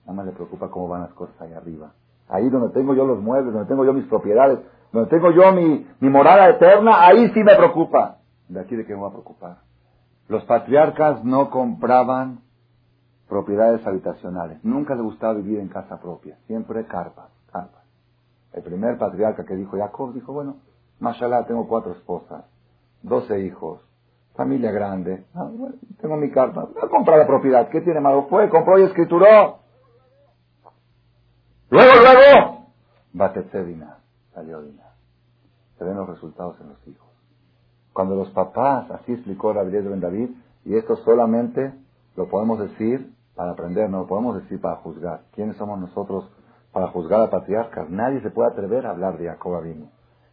Nada 0.00 0.12
más 0.12 0.26
le 0.26 0.32
preocupa 0.32 0.70
cómo 0.70 0.88
van 0.88 1.02
las 1.02 1.12
cosas 1.12 1.40
ahí 1.40 1.52
arriba. 1.52 1.92
Ahí 2.28 2.48
donde 2.48 2.70
tengo 2.70 2.94
yo 2.94 3.06
los 3.06 3.20
muebles, 3.20 3.52
donde 3.52 3.68
tengo 3.68 3.84
yo 3.84 3.92
mis 3.92 4.06
propiedades, 4.06 4.58
donde 4.92 5.10
tengo 5.10 5.30
yo 5.30 5.52
mi, 5.52 5.86
morada 6.00 6.48
eterna, 6.50 7.06
ahí 7.06 7.30
sí 7.30 7.42
me 7.42 7.54
preocupa. 7.56 8.18
¿De 8.48 8.60
aquí 8.60 8.76
de 8.76 8.84
qué 8.84 8.94
me 8.94 9.02
va 9.02 9.08
a 9.08 9.12
preocupar? 9.12 9.58
Los 10.28 10.44
patriarcas 10.44 11.24
no 11.24 11.50
compraban 11.50 12.40
propiedades 13.28 13.86
habitacionales. 13.86 14.64
Nunca 14.64 14.94
les 14.94 15.02
gustaba 15.02 15.34
vivir 15.34 15.60
en 15.60 15.68
casa 15.68 16.00
propia. 16.00 16.36
Siempre 16.46 16.84
carpas. 16.86 17.36
El 18.56 18.62
primer 18.62 18.96
patriarca 18.96 19.44
que 19.44 19.54
dijo 19.54 19.76
Jacob 19.76 20.14
dijo, 20.14 20.32
bueno, 20.32 20.56
mashallah, 20.98 21.44
tengo 21.44 21.68
cuatro 21.68 21.92
esposas, 21.92 22.44
doce 23.02 23.40
hijos, 23.40 23.82
familia 24.34 24.72
grande, 24.72 25.26
ah, 25.34 25.50
tengo 26.00 26.16
mi 26.16 26.30
carta, 26.30 26.62
voy 26.62 26.82
a 26.82 26.88
comprar 26.88 27.18
la 27.18 27.26
propiedad, 27.26 27.68
¿qué 27.68 27.82
tiene 27.82 28.00
malo? 28.00 28.26
Fue, 28.30 28.48
compró 28.48 28.78
y 28.78 28.84
escrituró. 28.84 29.58
Luego, 31.70 31.92
luego, 32.00 32.66
Batetzedina, 33.12 33.98
salió 34.34 34.62
Dina. 34.62 34.84
Se 35.78 35.84
ven 35.84 35.96
los 35.96 36.08
resultados 36.08 36.60
en 36.60 36.68
los 36.68 36.88
hijos. 36.88 37.08
Cuando 37.92 38.14
los 38.14 38.30
papás, 38.30 38.90
así 38.90 39.12
explicó 39.12 39.52
Rabbi 39.52 39.70
Ben 39.70 40.00
David, 40.00 40.30
y 40.64 40.76
esto 40.76 40.96
solamente 40.96 41.74
lo 42.16 42.28
podemos 42.28 42.58
decir 42.58 43.12
para 43.34 43.52
aprender, 43.52 43.90
no 43.90 44.00
lo 44.00 44.06
podemos 44.06 44.42
decir 44.42 44.60
para 44.60 44.76
juzgar. 44.76 45.22
¿Quiénes 45.32 45.56
somos 45.56 45.78
nosotros 45.78 46.30
para 46.76 46.88
juzgar 46.88 47.22
a 47.22 47.30
patriarcas. 47.30 47.88
Nadie 47.88 48.20
se 48.20 48.28
puede 48.28 48.50
atrever 48.50 48.84
a 48.84 48.90
hablar 48.90 49.16
de 49.16 49.28
Jacob 49.28 49.54
Abino. 49.54 49.86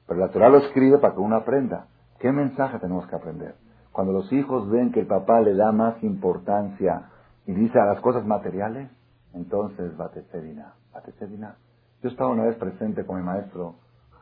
Pero 0.05 0.19
la 0.19 0.27
Torah 0.27 0.49
lo 0.49 0.57
escribe 0.57 0.97
para 0.97 1.13
que 1.13 1.21
uno 1.21 1.37
aprenda. 1.37 1.87
¿Qué 2.19 2.33
mensaje 2.33 2.79
tenemos 2.79 3.07
que 3.07 3.15
aprender? 3.15 3.55
Cuando 3.93 4.11
los 4.11 4.29
hijos 4.33 4.69
ven 4.69 4.91
que 4.91 4.99
el 4.99 5.07
papá 5.07 5.39
le 5.39 5.55
da 5.55 5.71
más 5.71 6.03
importancia 6.03 7.11
y 7.45 7.53
dice 7.53 7.79
a 7.79 7.85
las 7.85 8.01
cosas 8.01 8.25
materiales, 8.25 8.89
entonces 9.33 9.95
Batecedina. 9.97 10.73
Batecedina. 10.93 11.55
Yo 12.01 12.09
estaba 12.09 12.31
una 12.31 12.43
vez 12.43 12.55
presente 12.57 13.05
con 13.05 13.17
mi 13.17 13.23
maestro 13.23 13.75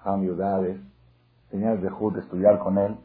Ham 0.04 0.24
Yudades, 0.24 0.80
tenía 1.50 1.74
el 1.74 1.82
dejud 1.82 2.14
de 2.14 2.22
estudiar 2.22 2.60
con 2.60 2.78
él 2.78 2.98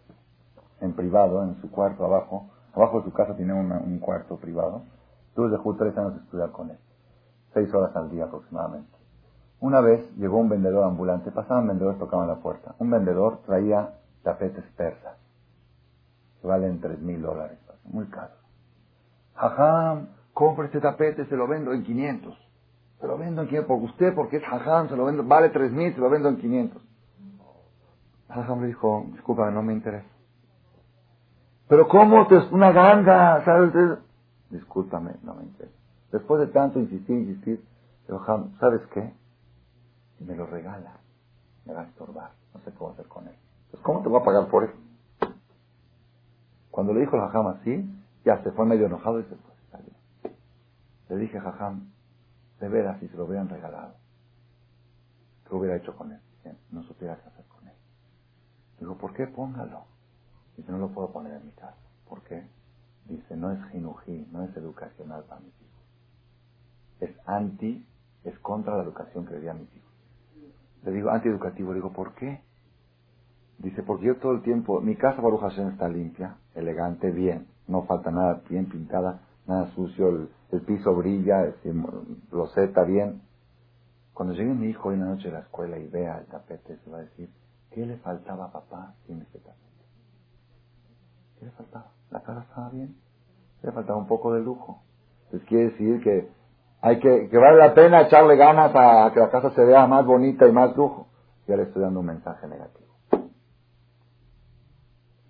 en 0.81 0.95
privado, 0.95 1.43
en 1.43 1.61
su 1.61 1.71
cuarto 1.71 2.05
abajo. 2.05 2.51
Abajo 2.75 2.99
de 3.01 3.07
su 3.07 3.13
casa 3.13 3.35
tiene 3.37 3.55
un 3.55 3.99
cuarto 3.99 4.37
privado. 4.37 4.83
Tuve 5.35 5.51
dejud 5.51 5.77
tres 5.77 5.97
años 5.97 6.15
de 6.15 6.21
estudiar 6.21 6.51
con 6.53 6.71
él. 6.71 6.79
Seis 7.55 7.73
horas 7.75 7.95
al 7.97 8.11
día 8.11 8.25
aproximadamente. 8.25 8.97
Una 9.61 9.81
vez 9.81 10.15
llegó 10.17 10.39
un 10.39 10.49
vendedor 10.49 10.85
ambulante, 10.85 11.31
pasaban 11.31 11.67
vendedores, 11.69 11.99
tocaban 11.99 12.29
la 12.29 12.37
puerta. 12.37 12.75
Un 12.79 12.91
vendedor 12.91 13.41
traía 13.47 13.95
tapetes 14.23 14.65
persas, 14.77 15.17
que 16.41 16.47
valen 16.47 16.81
tres 16.81 17.01
mil 17.01 17.23
dólares, 17.23 17.59
muy 17.85 18.07
caros. 18.07 18.37
Jajam, 19.35 20.09
compre 20.37 20.67
este 20.67 20.81
tapete, 20.81 21.25
se 21.25 21.35
lo 21.35 21.49
vendo 21.49 21.73
en 21.73 21.83
500. 21.83 22.37
Se 23.01 23.07
lo 23.07 23.17
vendo 23.17 23.41
en 23.41 23.49
500, 23.49 23.67
porque 23.67 23.85
usted, 23.87 24.15
porque 24.15 24.37
es 24.37 24.45
jajam, 24.45 24.91
se 24.91 24.97
lo 24.97 25.07
vendo, 25.07 25.25
vale 25.25 25.49
tres 25.49 25.73
mil, 25.73 25.95
se 25.95 25.99
lo 25.99 26.11
vendo 26.11 26.29
en 26.29 26.37
500. 26.37 26.83
Jajam 28.29 28.61
le 28.61 28.67
dijo, 28.67 29.07
disculpa, 29.13 29.51
no 29.51 29.63
me 29.63 29.73
interesa. 29.73 30.07
Pero 31.69 31.89
¿cómo? 31.89 32.27
Te, 32.27 32.37
una 32.53 32.71
ganga, 32.71 33.43
¿sabes? 33.47 33.73
Discúlpame, 34.51 35.13
no 35.23 35.35
me 35.37 35.45
interesa. 35.45 35.75
Después 36.13 36.41
de 36.41 36.49
tanto 36.49 36.81
insistir, 36.81 37.17
insistir, 37.17 37.65
Jajam, 38.07 38.59
¿sabes 38.59 38.83
qué? 38.93 39.11
y 40.21 40.25
me 40.25 40.35
lo 40.35 40.47
regala, 40.47 40.99
me 41.65 41.73
va 41.73 41.83
a 41.83 41.85
estorbar, 41.85 42.33
no 42.55 42.61
sé 42.61 42.73
qué 42.73 42.79
voy 42.79 42.91
a 42.91 42.93
hacer 42.93 43.07
con 43.07 43.27
él. 43.27 43.35
Pues, 43.71 43.83
¿cómo 43.83 44.03
te 44.03 44.09
voy 44.09 44.21
a 44.21 44.25
pagar 44.25 44.49
por 44.49 44.65
eso? 44.65 44.75
Cuando 46.71 46.93
le 46.93 47.01
dijo 47.01 47.17
el 47.17 47.23
jajam 47.23 47.47
así, 47.49 47.91
ya 48.25 48.43
se 48.43 48.51
fue 48.53 48.67
medio 48.67 48.87
enojado 48.87 49.21
y 49.21 49.25
se 49.25 49.35
fue. 49.37 49.56
Le 51.09 51.17
dije, 51.17 51.41
jajam, 51.41 51.91
de 52.61 52.69
veras, 52.69 52.99
si 53.01 53.09
se 53.09 53.17
lo 53.17 53.27
hubieran 53.27 53.49
regalado, 53.49 53.95
¿qué 55.49 55.55
hubiera 55.55 55.77
hecho 55.77 55.95
con 55.97 56.13
él? 56.13 56.21
no 56.71 56.83
supiera 56.85 57.17
qué 57.17 57.29
hacer 57.29 57.45
con 57.47 57.67
él. 57.67 57.75
Digo, 58.79 58.97
¿por 58.99 59.13
qué 59.15 59.27
póngalo? 59.27 59.85
Dice, 60.57 60.71
no 60.71 60.79
lo 60.79 60.89
puedo 60.91 61.13
poner 61.13 61.33
en 61.33 61.47
mi 61.47 61.53
casa. 61.53 61.77
¿Por 62.09 62.23
qué? 62.23 62.47
Dice, 63.07 63.37
no 63.37 63.51
es 63.51 63.59
jinují, 63.71 64.29
no 64.31 64.45
es 64.45 64.57
educacional 64.57 65.25
para 65.25 65.41
mis 65.41 65.55
hijos. 65.61 65.85
Es 67.01 67.29
anti, 67.29 67.87
es 68.25 68.39
contra 68.39 68.77
la 68.77 68.85
educación 68.85 69.27
que 69.27 69.35
le 69.35 69.41
di 69.41 69.49
a 69.49 69.55
mis 69.55 69.75
hijos. 69.75 69.93
Le 70.85 70.93
digo, 70.93 71.11
antieducativo. 71.11 71.71
Le 71.73 71.77
digo, 71.77 71.93
¿por 71.93 72.15
qué? 72.15 72.41
Dice, 73.59 73.83
porque 73.83 74.07
yo 74.07 74.17
todo 74.19 74.33
el 74.33 74.43
tiempo, 74.43 74.81
mi 74.81 74.97
casa 74.97 75.21
Baruch 75.21 75.41
Hashem 75.41 75.71
está 75.71 75.89
limpia, 75.89 76.37
elegante, 76.55 77.11
bien, 77.11 77.49
no 77.67 77.85
falta 77.85 78.11
nada, 78.11 78.43
bien 78.49 78.69
pintada, 78.69 79.23
nada 79.47 79.71
sucio, 79.75 80.09
el, 80.11 80.29
piso 80.67 80.95
brilla, 80.95 81.53
lo 82.31 82.45
está 82.47 82.85
bien. 82.85 83.23
Cuando 84.15 84.35
llegue 84.35 84.55
mi 84.55 84.69
hijo 84.69 84.89
hoy 84.89 84.95
en 84.95 85.01
la 85.01 85.07
noche 85.09 85.29
a 85.29 85.33
la 85.33 85.41
escuela 85.41 85.79
y 85.79 85.89
vea 85.89 86.19
el 86.19 86.27
tapete, 86.27 86.79
se 86.79 86.91
va 86.91 86.99
a 86.99 87.01
decir, 87.03 87.29
¿qué 87.71 87.85
le 87.85 87.99
faltaba 87.99 88.47
a 88.47 88.53
papá 88.53 88.95
sin 89.07 89.21
este 89.21 89.39
tapete? 89.39 89.85
¿Qué 91.39 91.45
le 91.45 91.51
faltaba? 91.51 91.91
¿La 92.11 92.23
casa 92.23 92.41
estaba 92.43 92.71
bien? 92.71 92.97
Le 93.63 93.73
faltaba 93.73 93.99
un 93.99 94.07
poco 94.07 94.33
de 94.33 94.41
lujo. 94.41 94.83
Entonces 95.25 95.49
quiere 95.49 95.71
decir 95.71 96.03
que 96.03 96.31
hay 96.81 97.01
que, 97.01 97.29
que 97.29 97.37
vale 97.37 97.59
la 97.59 97.75
pena 97.75 98.03
echarle 98.03 98.37
ganas 98.37 98.73
a, 98.75 99.13
que 99.13 99.21
la 99.21 99.31
casa 99.31 99.51
se 99.51 99.65
vea 99.65 99.87
más 99.87 100.07
bonita 100.07 100.47
y 100.47 100.53
más 100.53 100.77
lujo. 100.77 101.09
Ya 101.47 101.57
le 101.57 101.65
estoy 101.65 101.83
dando 101.83 102.01
un 102.01 102.07
mensaje 102.07 102.47
negativo. 102.47 102.87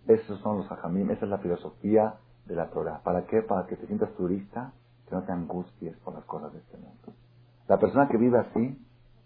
Esos 0.07 0.39
son 0.41 0.59
los 0.59 0.71
ajamim, 0.71 1.11
esa 1.11 1.25
es 1.25 1.31
la 1.31 1.39
filosofía 1.39 2.15
de 2.45 2.55
la 2.55 2.71
Torah. 2.71 3.01
¿Para 3.03 3.27
qué? 3.27 3.43
Para 3.43 3.67
que 3.67 3.77
te 3.77 3.87
sientas 3.87 4.13
turista, 4.15 4.73
que 5.09 5.15
no 5.15 5.23
te 5.23 5.33
angusties 5.33 5.97
por 5.99 6.15
las 6.15 6.25
cosas 6.25 6.53
de 6.53 6.59
este 6.59 6.77
mundo. 6.77 7.13
La 7.69 7.79
persona 7.79 8.09
que 8.09 8.17
vive 8.17 8.39
así 8.39 8.79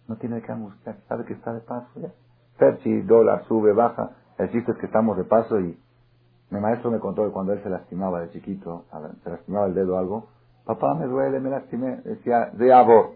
no 0.08 0.16
tiene 0.16 0.42
que 0.42 0.52
angustiar, 0.52 0.96
sabe 1.08 1.24
que 1.24 1.34
está 1.34 1.52
de 1.52 1.60
paso 1.60 1.88
ya. 2.00 2.10
Ferchi, 2.56 3.02
dólar, 3.02 3.44
sube, 3.46 3.72
baja. 3.72 4.10
El 4.38 4.50
chiste 4.50 4.72
es 4.72 4.78
que 4.78 4.86
estamos 4.86 5.16
de 5.16 5.24
paso 5.24 5.58
y 5.60 5.78
mi 6.50 6.60
maestro 6.60 6.90
me 6.90 6.98
contó 6.98 7.24
que 7.24 7.32
cuando 7.32 7.52
él 7.52 7.62
se 7.62 7.70
lastimaba 7.70 8.20
de 8.20 8.30
chiquito, 8.30 8.84
se 9.22 9.30
lastimaba 9.30 9.66
el 9.66 9.74
dedo 9.74 9.94
o 9.94 9.98
algo, 9.98 10.28
papá 10.64 10.94
me 10.94 11.06
duele, 11.06 11.40
me 11.40 11.50
lastimé, 11.50 11.96
decía, 12.04 12.50
de 12.52 12.72
abor. 12.72 13.12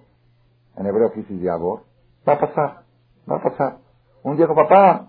En 0.77 0.87
hebreo 0.87 1.11
qué 1.13 1.21
dice 1.21 1.35
de 1.35 1.51
abor. 1.51 1.83
Va 2.29 2.35
a 2.35 2.41
pasar, 2.41 2.83
va 3.31 3.37
a 3.37 3.43
pasar. 3.43 3.77
Un 4.23 4.37
día 4.37 4.47
dijo, 4.47 4.55
papá, 4.55 5.09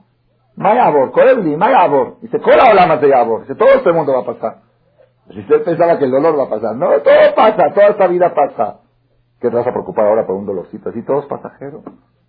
Mayabor, 0.56 1.12
Korebli, 1.12 1.58
Mayabor. 1.58 2.20
Dice, 2.22 2.40
Kola 2.40 2.88
más 2.88 3.02
de 3.02 3.10
Yabor. 3.10 3.42
Dice, 3.42 3.56
todo 3.56 3.70
este 3.70 3.92
mundo 3.92 4.14
va 4.14 4.22
a 4.22 4.26
pasar. 4.26 4.62
Si 5.30 5.40
usted 5.40 5.64
pensaba 5.64 5.98
que 5.98 6.06
el 6.06 6.12
dolor 6.12 6.38
va 6.38 6.44
a 6.44 6.50
pasar. 6.50 6.76
No, 6.76 6.88
todo 7.02 7.36
pasa, 7.36 7.74
toda 7.74 7.88
esta 7.88 8.08
vida 8.08 8.34
pasa. 8.34 8.80
¿Qué 9.40 9.50
te 9.50 9.56
vas 9.56 9.68
a 9.68 9.72
preocupar 9.72 10.08
ahora 10.08 10.26
por 10.26 10.36
un 10.36 10.46
dolorcito? 10.46 10.90
Así 10.90 11.02
todo 11.04 11.20
es 11.20 11.26
pasajero. 11.26 11.84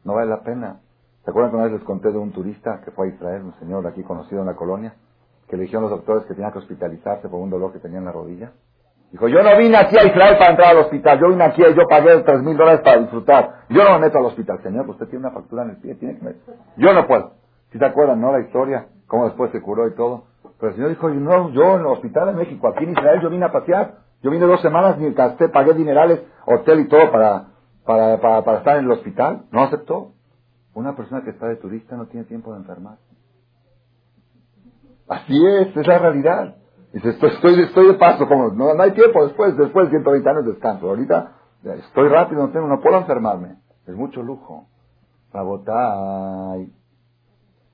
No 0.05 0.15
vale 0.15 0.31
la 0.31 0.43
pena. 0.43 0.81
¿Se 1.25 1.31
acuerdan 1.31 1.51
que 1.51 1.57
una 1.57 1.65
vez 1.65 1.75
les 1.75 1.85
conté 1.85 2.11
de 2.11 2.19
un 2.19 2.33
turista 2.33 2.81
que 2.85 2.91
fue 2.93 3.09
a 3.09 3.11
Israel, 3.11 3.43
un 3.43 3.55
señor 3.59 3.87
aquí 3.87 4.03
conocido 4.03 4.41
en 4.41 4.47
la 4.47 4.55
colonia, 4.55 4.95
que 5.49 5.57
le 5.57 5.65
dijeron 5.65 5.83
los 5.83 5.91
doctores 5.91 6.25
que 6.25 6.35
tenía 6.35 6.53
que 6.53 6.59
hospitalizarse 6.59 7.29
por 7.29 7.41
un 7.41 7.51
dolor 7.51 7.73
que 7.73 7.81
tenía 7.81 7.99
en 7.99 8.05
la 8.05 8.13
rodilla? 8.13 8.53
Dijo, 9.11 9.29
yo 9.29 9.43
no 9.43 9.57
vine 9.57 9.77
aquí 9.77 9.97
a 9.97 10.05
Israel 10.05 10.37
para 10.39 10.51
entrar 10.51 10.71
al 10.71 10.79
hospital, 10.79 11.19
yo 11.21 11.29
vine 11.29 11.45
aquí, 11.45 11.63
yo 11.63 11.87
pagué 11.89 12.21
tres 12.21 12.43
mil 12.43 12.57
dólares 12.57 12.81
para 12.83 13.01
disfrutar. 13.01 13.65
Yo 13.69 13.85
no 13.85 13.93
me 13.95 14.07
meto 14.07 14.19
al 14.19 14.27
hospital. 14.27 14.61
Señor, 14.63 14.89
usted 14.89 15.07
tiene 15.07 15.27
una 15.27 15.35
factura 15.35 15.63
en 15.63 15.71
el 15.71 15.77
pie, 15.77 15.95
tiene 15.95 16.19
que 16.19 16.25
meter. 16.25 16.55
Yo 16.77 16.93
no 16.93 17.07
puedo. 17.07 17.33
Si 17.73 17.79
te 17.79 17.85
acuerdan, 17.85 18.21
no? 18.21 18.33
La 18.33 18.41
historia, 18.41 18.87
cómo 19.07 19.27
después 19.27 19.51
se 19.53 19.61
curó 19.61 19.87
y 19.89 19.95
todo. 19.95 20.25
Pero 20.59 20.71
el 20.71 20.77
Señor 20.77 20.91
dijo, 20.91 21.09
no, 21.11 21.51
yo 21.51 21.75
en 21.75 21.81
el 21.81 21.87
hospital 21.87 22.31
en 22.31 22.37
México, 22.37 22.69
aquí 22.69 22.85
en 22.85 22.93
Israel, 22.93 23.21
yo 23.23 23.31
vine 23.31 23.45
a 23.45 23.53
pasear. 23.53 23.99
Yo 24.23 24.31
vine 24.31 24.47
dos 24.47 24.61
semanas, 24.63 24.99
ni 24.99 25.13
gasté, 25.13 25.49
pagué 25.49 25.75
dinerales, 25.75 26.23
hotel 26.47 26.81
y 26.81 26.89
todo 26.89 27.13
para, 27.13 27.49
para, 27.85 28.19
para, 28.21 28.59
estar 28.59 28.79
en 28.79 28.87
el 28.87 28.91
hospital. 28.91 29.45
No 29.51 29.65
aceptó. 29.65 30.13
Una 30.75 30.97
persona 30.97 31.23
que 31.23 31.31
está 31.31 31.47
de 31.47 31.57
turista 31.57 31.97
no 31.97 32.07
tiene 32.07 32.27
tiempo 32.27 32.53
de 32.53 32.61
enfermar. 32.61 32.99
Así 35.09 35.47
es, 35.47 35.77
es 35.77 35.87
la 35.87 35.99
realidad. 35.99 36.57
Dice, 36.93 37.11
estoy, 37.11 37.31
estoy, 37.31 37.61
estoy 37.63 37.87
de 37.89 37.95
paso, 37.95 38.27
como, 38.27 38.49
no, 38.49 38.75
no 38.75 38.83
hay 38.83 38.93
tiempo 38.93 39.25
después, 39.25 39.57
después 39.57 39.87
de 39.87 39.91
120 39.91 40.29
años 40.29 40.47
descanso. 40.47 40.89
Ahorita 40.89 41.33
estoy 41.63 42.09
rápido, 42.09 42.47
no, 42.47 42.53
tengo, 42.53 42.67
no 42.67 42.81
puedo 42.81 42.99
enfermarme. 42.99 43.57
Es 43.87 43.95
mucho 43.95 44.23
lujo. 44.23 44.67
Rabotay, 45.33 46.73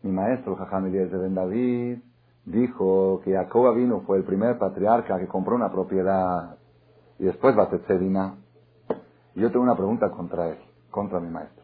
mi 0.03 0.11
maestro, 0.11 0.57
Jajam 0.57 0.91
de 0.91 1.07
Ben 1.07 1.35
David, 1.35 1.99
dijo 2.45 3.21
que 3.25 3.33
Jacob 3.33 3.75
vino 3.75 4.01
fue 4.01 4.19
el 4.19 4.25
primer 4.25 4.59
patriarca 4.59 5.19
que 5.19 5.29
compró 5.29 5.55
una 5.55 5.71
propiedad 5.71 6.57
y 7.19 7.25
después 7.25 7.57
va 7.57 7.65
a 7.65 7.71
Y 9.35 9.41
yo 9.41 9.51
tengo 9.51 9.63
una 9.63 9.77
pregunta 9.77 10.11
contra 10.11 10.49
él, 10.49 10.59
contra 10.91 11.21
mi 11.21 11.31
maestro. 11.31 11.63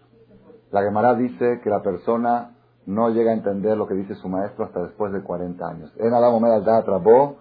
La 0.71 0.83
Gemara 0.83 1.15
dice 1.15 1.61
que 1.63 1.71
la 1.71 1.83
persona 1.83 2.55
no 2.87 3.11
llega 3.11 3.33
a 3.33 3.35
entender 3.35 3.77
lo 3.77 3.87
que 3.87 3.95
dice 3.95 4.15
su 4.15 4.29
maestro 4.29 4.65
hasta 4.65 4.83
después 4.83 5.13
de 5.13 5.23
40 5.23 5.67
años. 5.67 5.93
En 5.99 6.13
Adam 6.15 6.43
al 6.45 7.37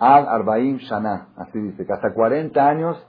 al 0.00 0.28
Arbaim 0.28 0.78
Shana. 0.78 1.28
Así 1.36 1.60
dice, 1.60 1.86
que 1.86 1.92
hasta 1.92 2.12
40 2.12 2.68
años 2.68 3.06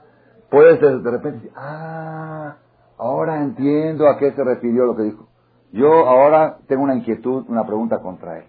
puedes 0.50 0.80
de, 0.80 1.10
repente 1.10 1.50
ah, 1.56 2.56
ahora 2.98 3.42
entiendo 3.42 4.08
a 4.08 4.18
qué 4.18 4.32
se 4.32 4.44
refirió 4.44 4.84
lo 4.84 4.96
que 4.96 5.02
dijo. 5.04 5.28
Yo 5.72 5.90
ahora 6.06 6.58
tengo 6.68 6.82
una 6.82 6.94
inquietud, 6.94 7.46
una 7.48 7.66
pregunta 7.66 8.00
contra 8.00 8.38
él. 8.38 8.44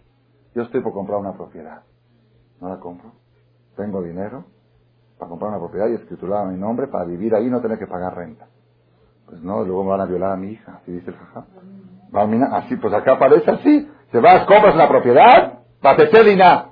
Yo 0.55 0.63
estoy 0.63 0.81
por 0.81 0.93
comprar 0.93 1.19
una 1.19 1.33
propiedad. 1.33 1.83
¿No 2.61 2.69
la 2.69 2.79
compro? 2.79 3.11
Tengo 3.75 4.01
dinero 4.01 4.45
para 5.17 5.29
comprar 5.29 5.51
una 5.51 5.59
propiedad 5.59 5.87
y 5.87 5.95
escriturar 5.95 6.45
a 6.45 6.49
mi 6.49 6.57
nombre 6.57 6.87
para 6.87 7.05
vivir 7.05 7.33
ahí 7.35 7.47
y 7.47 7.49
no 7.49 7.61
tener 7.61 7.79
que 7.79 7.87
pagar 7.87 8.15
renta. 8.15 8.47
Pues 9.25 9.41
no, 9.41 9.63
luego 9.63 9.83
me 9.83 9.91
van 9.91 10.01
a 10.01 10.05
violar 10.05 10.31
a 10.33 10.35
mi 10.35 10.51
hija, 10.51 10.79
así 10.81 10.91
dice 10.91 11.11
el 11.11 11.17
jajá. 11.17 11.45
Así, 12.51 12.75
pues 12.75 12.93
acá 12.93 13.13
aparece 13.13 13.49
así. 13.49 13.89
Se 14.11 14.19
vas, 14.19 14.45
compras 14.45 14.75
una 14.75 14.87
propiedad, 14.87 15.59
patetelina. 15.81 16.69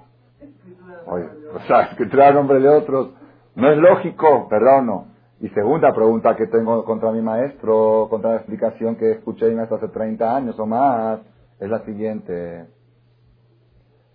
Oye, 1.08 1.26
o 1.56 1.60
sea, 1.62 1.82
escriturar 1.84 2.30
a 2.30 2.34
nombre 2.34 2.60
de 2.60 2.70
otros. 2.70 3.12
No 3.56 3.72
es 3.72 3.78
lógico, 3.78 4.48
perdón, 4.48 4.86
no. 4.86 5.06
Y 5.40 5.50
segunda 5.50 5.92
pregunta 5.94 6.36
que 6.36 6.46
tengo 6.46 6.86
contra 6.86 7.12
mi 7.12 7.22
maestro, 7.22 8.08
contra 8.10 8.32
la 8.32 8.36
explicación 8.38 8.96
que 8.96 9.14
escuché 9.14 9.52
en 9.52 9.60
hace 9.60 9.76
30 9.88 10.36
años 10.36 10.60
o 10.60 10.66
más, 10.68 11.20
es 11.60 11.70
la 11.70 11.80
siguiente. 11.80 12.68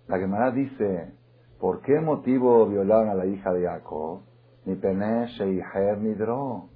La 0.07 0.17
Gemara 0.17 0.51
dice, 0.51 1.13
¿por 1.59 1.81
qué 1.81 1.99
motivo 1.99 2.65
violaron 2.65 3.09
a 3.09 3.15
la 3.15 3.25
hija 3.25 3.53
de 3.53 3.65
Jacob? 3.65 4.21
Ni 4.65 4.75
Penesh, 4.75 5.41
ni 5.99 6.13
Dro. 6.13 6.69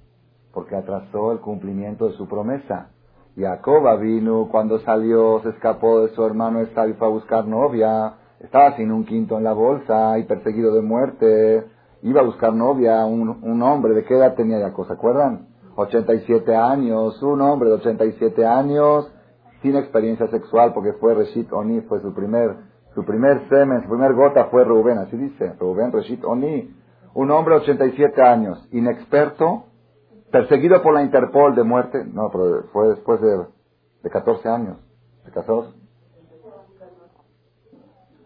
Porque 0.52 0.76
atrasó 0.76 1.32
el 1.32 1.40
cumplimiento 1.40 2.08
de 2.08 2.14
su 2.14 2.28
promesa. 2.28 2.90
Jacob 3.36 3.98
vino 4.00 4.48
cuando 4.50 4.78
salió, 4.80 5.40
se 5.42 5.50
escapó 5.50 6.02
de 6.02 6.14
su 6.14 6.24
hermano 6.24 6.60
Esau 6.60 6.88
y 6.88 6.92
fue 6.94 7.06
a 7.06 7.10
buscar 7.10 7.46
novia. 7.46 8.14
Estaba 8.40 8.76
sin 8.76 8.92
un 8.92 9.04
quinto 9.04 9.38
en 9.38 9.44
la 9.44 9.52
bolsa 9.52 10.18
y 10.18 10.24
perseguido 10.24 10.74
de 10.74 10.82
muerte 10.82 11.64
iba 12.02 12.20
a 12.20 12.24
buscar 12.24 12.52
novia, 12.52 13.04
un, 13.04 13.28
un 13.42 13.62
hombre, 13.62 13.94
¿de 13.94 14.04
qué 14.04 14.14
edad 14.14 14.34
tenía 14.34 14.60
Jacob? 14.60 14.86
¿Se 14.86 14.92
acuerdan? 14.92 15.46
87 15.76 16.54
años, 16.54 17.22
un 17.22 17.40
hombre 17.40 17.70
de 17.70 17.76
87 17.76 18.44
años, 18.44 19.10
sin 19.62 19.76
experiencia 19.76 20.26
sexual, 20.28 20.74
porque 20.74 20.92
fue 20.94 21.14
Reshit 21.14 21.52
Oni, 21.52 21.80
fue 21.82 22.00
su 22.00 22.12
primer, 22.12 22.56
su 22.94 23.04
primer 23.04 23.48
semen, 23.48 23.82
su 23.82 23.88
primer 23.88 24.12
gota 24.14 24.46
fue 24.46 24.64
Rubén, 24.64 24.98
así 24.98 25.16
dice, 25.16 25.54
Rubén 25.58 25.92
Reshit 25.92 26.24
Oni, 26.24 26.70
un 27.14 27.30
hombre 27.30 27.54
de 27.54 27.60
87 27.62 28.22
años, 28.22 28.68
inexperto, 28.72 29.64
perseguido 30.30 30.82
por 30.82 30.94
la 30.94 31.02
Interpol 31.02 31.54
de 31.54 31.62
muerte, 31.62 32.04
no, 32.04 32.30
pero 32.30 32.64
fue 32.72 32.88
después 32.88 33.20
de, 33.20 33.46
de 34.02 34.10
14 34.10 34.48
años, 34.48 34.78
¿se 35.24 35.30
casó? 35.30 35.72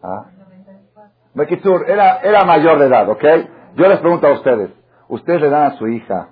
¿Ah? 0.02 0.26
Era, 1.86 2.20
era 2.20 2.44
mayor 2.44 2.78
de 2.78 2.86
edad, 2.86 3.08
¿ok? 3.10 3.24
Yo 3.76 3.88
les 3.88 3.98
pregunto 4.00 4.26
a 4.26 4.32
ustedes, 4.32 4.70
¿ustedes 5.08 5.42
le 5.42 5.50
dan 5.50 5.72
a 5.72 5.76
su 5.76 5.86
hija, 5.88 6.30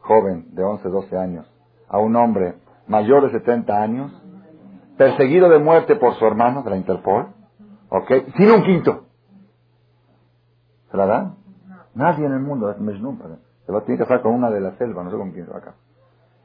joven, 0.00 0.54
de 0.54 0.64
11, 0.64 0.88
12 0.88 1.16
años, 1.16 1.46
a 1.88 1.98
un 1.98 2.16
hombre 2.16 2.56
mayor 2.88 3.30
de 3.30 3.38
70 3.38 3.80
años, 3.80 4.22
perseguido 4.96 5.48
de 5.48 5.58
muerte 5.58 5.96
por 5.96 6.14
su 6.14 6.26
hermano 6.26 6.62
de 6.62 6.70
la 6.70 6.76
Interpol, 6.76 7.28
¿ok? 7.88 8.10
Sin 8.36 8.50
un 8.50 8.62
quinto. 8.62 9.04
¿Se 10.90 10.96
la 10.96 11.06
dan? 11.06 11.36
Nadie 11.94 12.26
en 12.26 12.32
el 12.32 12.40
mundo, 12.40 12.72
Se 12.72 13.72
lo 13.72 13.82
tiene 13.82 13.98
que 13.98 14.04
hacer 14.04 14.22
con 14.22 14.34
una 14.34 14.50
de 14.50 14.60
la 14.60 14.72
selva, 14.76 15.02
no 15.02 15.10
sé 15.10 15.16
con 15.16 15.32
quién 15.32 15.46
se 15.46 15.52
va 15.52 15.58
acá. 15.58 15.74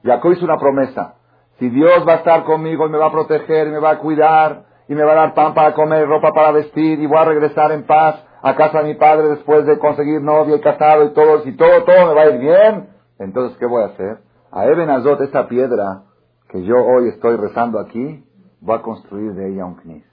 Jacob 0.04 0.32
hizo 0.32 0.46
una 0.46 0.58
promesa. 0.58 1.16
Si 1.60 1.70
Dios 1.70 2.06
va 2.08 2.14
a 2.14 2.18
estar 2.18 2.44
conmigo 2.44 2.88
y 2.88 2.90
me 2.90 2.98
va 2.98 3.08
a 3.08 3.12
proteger 3.12 3.68
y 3.68 3.72
me 3.72 3.80
va 3.80 3.92
a 3.92 4.00
cuidar 4.00 4.66
y 4.88 4.96
me 4.96 5.04
va 5.04 5.14
a 5.14 5.16
dar 5.16 5.34
pan 5.34 5.54
para 5.54 5.74
comer, 5.74 6.08
ropa 6.08 6.34
para 6.34 6.52
vestir 6.52 7.00
y 7.00 7.06
voy 7.06 7.18
a 7.18 7.26
regresar 7.26 7.72
en 7.72 7.86
paz, 7.86 8.24
a 8.42 8.56
casa 8.56 8.80
de 8.80 8.90
mi 8.90 8.96
padre 8.96 9.30
después 9.30 9.66
de 9.66 9.80
conseguir 9.80 10.22
novia 10.22 10.58
y 10.58 10.62
casado 10.62 11.06
y 11.06 11.14
todo, 11.14 11.44
si 11.44 11.56
todo, 11.56 11.84
todo 11.86 12.08
me 12.08 12.14
va 12.14 12.22
a 12.24 12.30
ir 12.30 12.40
bien, 12.40 12.90
entonces, 13.18 13.58
¿qué 13.58 13.66
voy 13.66 13.84
a 13.84 13.88
hacer? 13.88 14.18
A 14.52 14.66
Eben 14.66 14.90
Azot, 14.90 15.22
esta 15.22 15.48
piedra 15.48 16.04
que 16.50 16.64
yo 16.64 16.76
hoy 16.76 17.08
estoy 17.10 17.38
rezando 17.38 17.80
aquí, 17.80 18.26
voy 18.60 18.76
a 18.76 18.82
construir 18.82 19.34
de 19.34 19.54
ella 19.54 19.66
un 19.66 19.76
knis, 19.76 20.04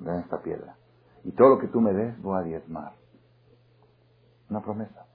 de 0.00 0.20
esta 0.20 0.42
piedra. 0.42 0.76
Y 1.24 1.32
todo 1.32 1.50
lo 1.50 1.58
que 1.58 1.68
tú 1.68 1.80
me 1.80 1.92
des, 1.92 2.20
voy 2.22 2.38
a 2.38 2.42
diezmar. 2.42 2.92
Una 4.48 4.60
promesa. 4.60 5.06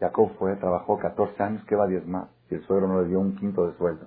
Jacob 0.00 0.30
fue, 0.38 0.56
trabajó 0.56 0.98
14 0.98 1.42
años, 1.42 1.64
¿qué 1.66 1.76
va 1.76 1.84
a 1.84 1.88
diezmar? 1.88 2.28
Si 2.48 2.54
el 2.54 2.62
suegro 2.64 2.88
no 2.88 3.02
le 3.02 3.08
dio 3.08 3.20
un 3.20 3.36
quinto 3.36 3.66
de 3.66 3.76
sueldo. 3.76 4.06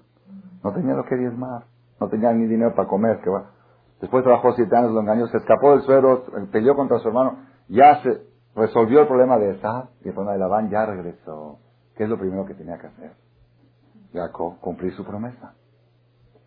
No 0.63 0.73
tenía 0.73 0.93
lo 0.93 1.03
que 1.05 1.15
diezmar. 1.15 1.65
No 1.99 2.09
tenía 2.09 2.31
ni 2.33 2.45
dinero 2.45 2.75
para 2.75 2.87
comer. 2.87 3.19
Que 3.21 3.29
va. 3.29 3.51
Después 3.99 4.23
trabajó 4.23 4.53
siete 4.53 4.75
años, 4.75 4.91
lo 4.91 5.01
engañó, 5.01 5.27
se 5.27 5.37
escapó 5.37 5.71
del 5.71 5.81
suegro, 5.81 6.25
peleó 6.51 6.75
contra 6.75 6.99
su 6.99 7.07
hermano 7.07 7.47
ya 7.67 8.01
se 8.01 8.21
resolvió 8.55 9.01
el 9.01 9.07
problema 9.07 9.37
de 9.37 9.51
esa 9.51 9.89
y 10.03 10.09
el 10.09 10.13
problema 10.13 10.33
de 10.33 10.39
Labán 10.39 10.69
ya 10.69 10.85
regresó. 10.85 11.59
¿Qué 11.95 12.03
es 12.03 12.09
lo 12.09 12.17
primero 12.17 12.45
que 12.45 12.53
tenía 12.53 12.77
que 12.77 12.87
hacer? 12.87 13.13
Jacob, 14.13 14.59
cumplir 14.59 14.93
su 14.93 15.03
promesa. 15.03 15.55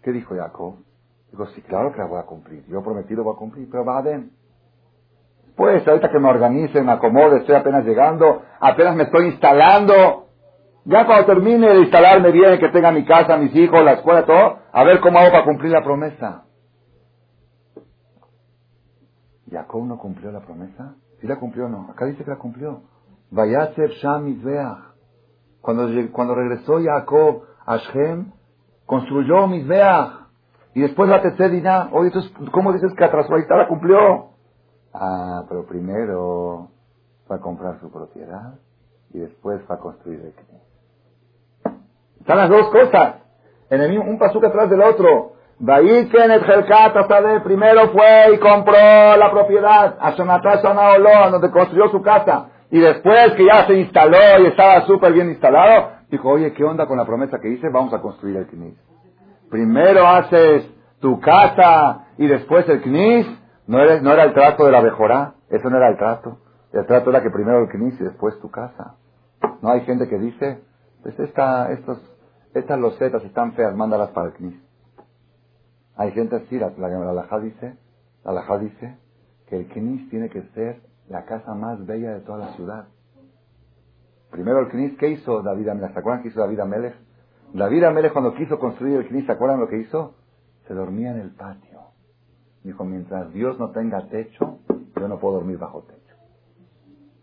¿Qué 0.03 0.13
dijo 0.13 0.35
Jacob? 0.35 0.77
Digo, 1.31 1.47
sí, 1.49 1.63
claro 1.63 1.93
que 1.93 1.99
la 1.99 2.07
voy 2.07 2.19
a 2.19 2.25
cumplir. 2.27 2.65
Yo 2.67 2.83
prometido 2.83 3.23
voy 3.23 3.35
a 3.35 3.39
cumplir, 3.39 3.69
pero 3.71 3.85
va 3.85 3.99
a 3.99 4.03
ver. 4.03 4.25
Pues 5.57 5.87
ahorita 5.87 6.11
que 6.11 6.19
me 6.19 6.29
organice, 6.29 6.83
me 6.83 6.93
acomode, 6.93 7.39
estoy 7.39 7.55
apenas 7.55 7.85
llegando, 7.85 8.43
apenas 8.61 8.97
me 8.97 9.05
estoy 9.05 9.27
instalando. 9.27 10.29
Ya 10.85 11.05
cuando 11.07 11.27
termine 11.27 11.69
de 11.69 11.81
instalarme 11.81 12.33
bien, 12.33 12.59
que 12.59 12.71
tenga 12.71 12.91
mi 12.91 13.05
casa, 13.05 13.37
mis 13.37 13.55
hijos, 13.55 13.85
la 13.85 13.93
escuela, 13.93 14.25
todo, 14.25 14.59
a 14.73 14.85
ver 14.85 15.01
cómo 15.01 15.19
hago 15.19 15.31
para 15.31 15.45
cumplir 15.45 15.73
la 15.73 15.83
promesa. 15.83 16.45
¿Jacob 19.51 19.85
no 19.85 19.99
cumplió 19.99 20.31
la 20.31 20.41
promesa? 20.41 20.95
¿Sí 21.21 21.27
la 21.27 21.37
cumplió 21.37 21.67
o 21.67 21.69
no? 21.69 21.89
Acá 21.91 22.07
dice 22.07 22.25
que 22.25 22.31
la 22.31 22.39
cumplió. 22.39 22.83
Vayatzer 23.31 23.91
Sham 23.91 24.43
Cuando, 25.61 25.89
cuando 26.13 26.35
regresó 26.35 26.79
Jacob 26.83 27.43
a 27.67 27.77
Shem, 27.77 28.33
construyó 28.87 29.47
Mizbeach. 29.47 30.20
Y 30.75 30.83
después 30.83 31.09
la 31.09 31.23
Tetzedina. 31.23 31.89
Oye, 31.93 32.09
entonces, 32.09 32.33
¿cómo 32.53 32.73
dices 32.73 32.93
que 32.95 33.05
atrasó? 33.05 33.35
Ahí 33.35 33.43
está, 33.43 33.57
la 33.57 33.69
cumplió. 33.69 34.31
Ah, 34.93 35.45
pero 35.49 35.67
primero 35.67 36.69
fue 37.27 37.37
a 37.37 37.41
comprar 37.41 37.79
su 37.81 37.91
propiedad 37.91 38.55
y 39.13 39.19
después 39.19 39.63
fue 39.67 39.77
a 39.77 39.79
construir 39.79 40.21
el. 40.21 40.33
Están 42.21 42.39
las 42.39 42.51
dos 42.51 42.69
cosas. 42.71 43.17
En 43.71 43.81
el 43.81 43.91
mismo, 43.91 44.05
un 44.05 44.19
pasuque 44.19 44.47
atrás 44.47 44.69
del 44.69 44.83
otro. 44.83 45.35
El 45.61 47.43
primero 47.43 47.89
fue 47.91 48.35
y 48.35 48.39
compró 48.39 49.17
la 49.17 49.31
propiedad, 49.31 49.97
a 50.01 50.13
donde 51.31 51.51
construyó 51.51 51.89
su 51.89 52.01
casa. 52.03 52.49
Y 52.71 52.81
después 52.81 53.33
que 53.37 53.45
ya 53.45 53.67
se 53.67 53.75
instaló 53.75 54.43
y 54.43 54.47
estaba 54.47 54.87
súper 54.87 55.13
bien 55.13 55.29
instalado, 55.29 55.91
dijo, 56.09 56.31
oye, 56.31 56.53
¿qué 56.53 56.65
onda 56.65 56.87
con 56.87 56.97
la 56.97 57.05
promesa 57.05 57.39
que 57.41 57.49
hice? 57.49 57.69
Vamos 57.69 57.93
a 57.93 58.01
construir 58.01 58.37
el 58.37 58.47
Knis. 58.47 58.75
Primero 59.51 60.07
haces 60.07 60.71
tu 61.01 61.21
casa 61.21 62.07
y 62.19 62.27
después 62.27 62.69
el 62.69 62.83
Knis. 62.83 63.27
No 63.67 63.81
era, 63.81 64.25
el 64.25 64.35
trato 64.35 64.65
de 64.65 64.73
la 64.73 64.83
mejora, 64.83 65.35
eso 65.49 65.71
no 65.71 65.77
era 65.77 65.91
el 65.91 65.97
trato. 65.97 66.39
El 66.73 66.87
trato 66.87 67.11
era 67.11 67.23
que 67.23 67.31
primero 67.31 67.61
el 67.61 67.69
Knis 67.69 68.01
y 68.01 68.05
después 68.05 68.39
tu 68.41 68.51
casa. 68.51 68.97
No 69.63 69.71
hay 69.71 69.83
gente 69.83 70.09
que 70.09 70.19
dice, 70.19 70.63
pues 71.03 71.19
esta, 71.19 71.71
estos, 71.71 71.99
estas 72.55 72.79
losetas 72.79 73.23
están 73.25 73.53
feas, 73.53 73.75
mándalas 73.77 74.11
para 74.11 74.29
el 74.29 74.33
Knis. 74.35 74.61
Hay 75.97 76.13
gente 76.13 76.37
así, 76.37 76.59
la, 76.59 76.71
la, 76.79 77.39
dice, 77.41 77.77
la 78.25 78.59
dice 78.59 78.99
que 79.47 79.57
el 79.57 79.69
Knis 79.69 80.09
tiene 80.11 80.31
que 80.31 80.43
ser 80.55 80.81
la 81.09 81.25
casa 81.25 81.55
más 81.55 81.85
bella 81.87 82.15
de 82.15 82.21
toda 82.21 82.39
la 82.39 82.53
ciudad. 82.55 82.87
Primero 84.31 84.61
el 84.61 84.69
Knis, 84.69 84.97
¿qué 84.99 85.09
hizo 85.09 85.43
David 85.43 85.69
Amelech? 85.69 85.93
¿Se 85.93 85.99
acuerdan 85.99 86.23
qué 86.23 86.29
hizo 86.29 86.41
David 86.41 86.61
Amelech? 86.61 86.95
David 87.53 87.85
Amelech 87.85 88.13
cuando 88.13 88.35
quiso 88.35 88.59
construir 88.59 88.97
el 88.99 89.09
Knis, 89.09 89.27
¿se 89.27 89.33
acuerdan 89.33 89.61
lo 89.61 89.69
que 89.69 89.79
hizo? 89.79 90.15
Se 90.67 90.75
dormía 90.75 91.11
en 91.11 91.21
el 91.21 91.31
patio. 91.35 91.81
Dijo, 92.63 92.85
mientras 92.85 93.33
Dios 93.33 93.59
no 93.59 93.71
tenga 93.71 94.07
techo, 94.09 94.59
yo 94.97 95.09
no 95.09 95.19
puedo 95.19 95.37
dormir 95.37 95.59
bajo 95.59 95.83
techo. 95.83 96.15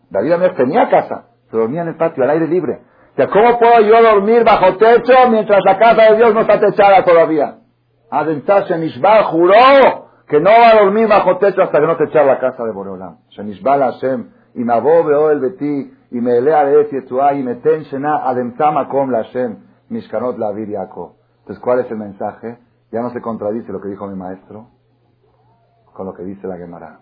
David 0.10 0.32
Amelech 0.34 0.58
tenía 0.58 0.90
casa, 0.90 1.28
se 1.50 1.58
dormía 1.58 1.84
en 1.84 1.90
el 1.90 1.96
patio, 1.96 2.24
al 2.24 2.32
aire 2.32 2.48
libre. 2.48 2.82
O 3.14 3.16
sea, 3.16 3.28
¿cómo 3.30 3.58
puedo 3.58 3.82
yo 3.82 4.02
dormir 4.02 4.44
bajo 4.44 4.78
techo 4.78 5.14
mientras 5.30 5.60
la 5.66 5.78
casa 5.78 6.12
de 6.12 6.18
Dios 6.18 6.34
no 6.34 6.42
está 6.42 6.60
techada 6.60 7.04
todavía? 7.04 7.60
Adentar 8.10 8.64
Shemishba 8.66 9.24
juró 9.24 10.08
que 10.28 10.40
no 10.40 10.50
va 10.50 10.72
a 10.72 10.84
dormir 10.84 11.08
bajo 11.08 11.38
techo 11.38 11.62
hasta 11.62 11.80
que 11.80 11.88
no 11.88 11.98
te 11.98 12.06
echar 12.06 12.26
la 12.26 12.40
casa 12.40 12.64
de 12.64 12.72
Boreolam. 12.72 13.18
Shemishba 13.30 13.78
Hashem, 13.78 14.30
y 14.56 14.64
Mabo 14.64 15.04
veo 15.04 15.32
el 15.32 15.40
beti, 15.40 15.94
y 16.12 16.22
me 16.22 16.38
elea 16.38 16.66
de 16.66 16.90
y 17.36 17.44
me 17.44 17.56
ten 17.56 17.84
shena 17.84 18.28
ademtama 18.28 18.88
kom 18.88 19.10
la 19.10 19.24
Hashem, 19.24 19.58
mishkanot 19.90 20.38
la 20.38 20.54
Yaakov. 20.54 21.14
Entonces, 21.40 21.64
¿cuál 21.64 21.80
es 21.80 21.92
el 21.92 21.98
mensaje? 21.98 22.58
Ya 22.92 23.02
no 23.02 23.10
se 23.12 23.22
contradice 23.22 23.72
lo 23.72 23.82
que 23.82 23.90
dijo 23.90 24.08
mi 24.08 24.16
maestro 24.16 24.68
con 25.94 26.06
lo 26.06 26.14
que 26.14 26.24
dice 26.24 26.48
la 26.48 26.58
Gemara. 26.58 27.00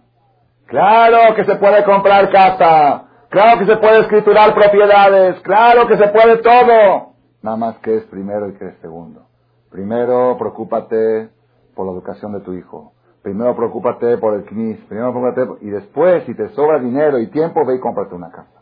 Claro 0.68 1.36
que 1.36 1.44
se 1.44 1.56
puede 1.56 1.84
comprar 1.84 2.32
casa, 2.32 3.04
claro 3.30 3.60
que 3.60 3.66
se 3.66 3.78
puede 3.78 4.00
escriturar 4.00 4.56
propiedades, 4.56 5.40
claro 5.42 5.86
que 5.86 5.98
se 5.98 6.08
puede 6.08 6.38
todo. 6.38 7.14
Nada 7.44 7.58
más 7.58 7.78
que 7.80 7.98
es 7.98 8.04
primero 8.06 8.50
y 8.50 8.54
que 8.54 8.68
es 8.68 8.78
segundo. 8.78 9.28
Primero, 9.70 10.38
preocúpate 10.40 11.30
por 11.76 11.86
la 11.86 11.92
educación 11.92 12.32
de 12.32 12.40
tu 12.40 12.54
hijo. 12.54 12.94
Primero, 13.22 13.56
preocúpate 13.56 14.18
por 14.18 14.34
el 14.36 14.46
CNIS. 14.46 14.80
Primero, 14.86 15.12
preocúpate. 15.12 15.66
Y 15.66 15.70
después, 15.70 16.24
si 16.26 16.34
te 16.34 16.48
sobra 16.50 16.80
dinero 16.80 17.20
y 17.20 17.28
tiempo, 17.28 17.66
ve 17.66 17.76
y 17.76 17.80
cómprate 17.80 18.16
una 18.16 18.32
casa. 18.32 18.62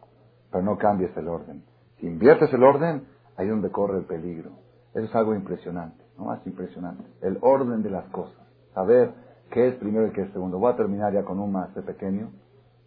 Pero 0.52 0.64
no 0.64 0.78
cambies 0.78 1.16
el 1.16 1.28
orden. 1.28 1.64
Si 2.00 2.08
inviertes 2.08 2.52
el 2.54 2.64
orden, 2.64 3.06
ahí 3.38 3.48
donde 3.48 3.70
corre 3.72 3.98
el 3.98 4.06
peligro. 4.06 4.52
Eso 4.94 5.06
es 5.06 5.16
algo 5.16 5.34
impresionante. 5.34 6.04
No 6.18 6.26
más 6.26 6.46
impresionante. 6.46 7.04
El 7.22 7.38
orden 7.42 7.82
de 7.82 7.90
las 7.90 8.06
cosas. 8.10 8.38
Saber 8.74 9.14
qué 9.52 9.70
es 9.70 9.76
primero 9.76 10.08
y 10.08 10.12
qué 10.12 10.22
es 10.22 10.32
segundo. 10.32 10.60
Voy 10.60 10.72
a 10.72 10.76
terminar 10.76 11.14
ya 11.14 11.24
con 11.24 11.40
un 11.40 11.52
más 11.52 11.74
de 11.74 11.82
pequeño. 11.82 12.30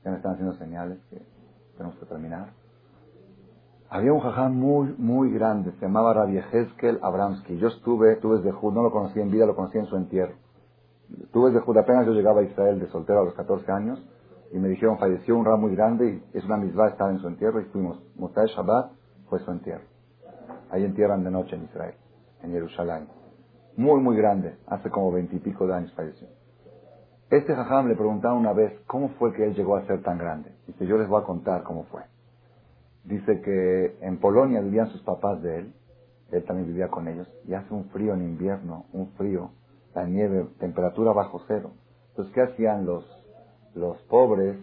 Ya 0.05 0.11
me 0.11 0.17
están 0.17 0.35
haciendo 0.35 0.55
señales 0.55 0.99
que 1.11 1.21
tenemos 1.77 1.99
que 1.99 2.07
terminar. 2.07 2.51
Había 3.89 4.13
un 4.13 4.21
jajam 4.21 4.53
muy, 4.57 4.95
muy 4.99 5.33
grande, 5.33 5.71
se 5.73 5.87
llamaba 5.87 6.13
Rabbi 6.13 6.41
Abramsky. 7.01 7.57
Yo 7.59 7.69
estuve, 7.69 8.17
tuve 8.17 8.39
desde 8.39 8.51
Jud, 8.51 8.73
no 8.73 8.83
lo 8.83 8.91
conocí 8.91 9.21
en 9.21 9.31
vida, 9.31 9.47
lo 9.47 9.55
conocí 9.55 9.79
en 9.79 9.87
su 9.87 9.97
entierro. 9.97 10.35
Tuve 11.33 11.51
desde 11.51 11.65
Jud, 11.65 11.77
apenas 11.77 12.05
yo 12.05 12.13
llegaba 12.13 12.41
a 12.41 12.45
Israel 12.45 12.81
de 12.81 12.89
soltero 12.89 13.21
a 13.21 13.25
los 13.25 13.35
14 13.35 13.71
años, 13.71 14.05
y 14.53 14.59
me 14.59 14.69
dijeron, 14.69 14.99
falleció 14.99 15.37
un 15.37 15.45
ramo 15.45 15.69
muy 15.69 15.77
grande, 15.77 16.21
y 16.35 16.37
es 16.37 16.45
una 16.45 16.57
misma 16.57 16.89
estaba 16.89 17.11
en 17.11 17.21
su 17.21 17.29
entierro, 17.29 17.61
y 17.61 17.65
fuimos, 17.67 18.03
Mutai 18.17 18.49
Shabbat 18.49 18.91
fue 19.29 19.39
su 19.41 19.51
entierro. 19.53 19.85
Ahí 20.71 20.85
entierran 20.85 21.25
de 21.25 21.31
noche 21.31 21.57
en 21.57 21.65
Israel, 21.65 21.95
en 22.43 22.53
Jerusalén. 22.53 23.09
Muy, 23.77 24.01
muy 24.01 24.17
grande, 24.17 24.57
hace 24.67 24.91
como 24.91 25.13
veintipico 25.13 25.67
de 25.67 25.75
años 25.75 25.93
falleció. 25.95 26.29
Este 27.31 27.55
jajam 27.55 27.89
le 27.89 27.97
preguntaron 27.97 28.39
una 28.39 28.53
vez, 28.53 28.73
¿cómo 28.87 29.11
fue 29.19 29.33
que 29.33 29.45
él 29.45 29.55
llegó 29.55 29.77
a 29.77 29.87
ser 29.87 30.03
tan 30.03 30.17
grande? 30.17 30.53
Dice, 30.67 30.87
yo 30.87 30.97
les 30.97 31.09
voy 31.09 31.21
a 31.21 31.25
contar 31.25 31.63
cómo 31.65 31.85
fue. 31.85 32.03
Dice 33.05 33.41
que 33.41 33.99
en 34.01 34.19
Polonia 34.19 34.61
vivían 34.61 34.89
sus 34.89 35.03
papás 35.03 35.43
de 35.43 35.59
él, 35.59 35.75
él 36.33 36.45
también 36.45 36.69
vivía 36.69 36.89
con 36.89 37.07
ellos, 37.07 37.29
y 37.45 37.55
hace 37.55 37.73
un 37.73 37.87
frío 37.91 38.15
en 38.15 38.23
invierno, 38.23 38.87
un 38.93 39.13
frío, 39.13 39.51
la 39.95 40.05
nieve, 40.05 40.47
temperatura 40.59 41.13
bajo 41.13 41.41
cero. 41.47 41.73
Entonces, 42.11 42.35
¿qué 42.35 42.43
hacían 42.43 42.87
los, 42.87 43.05
los 43.75 43.97
pobres, 44.05 44.57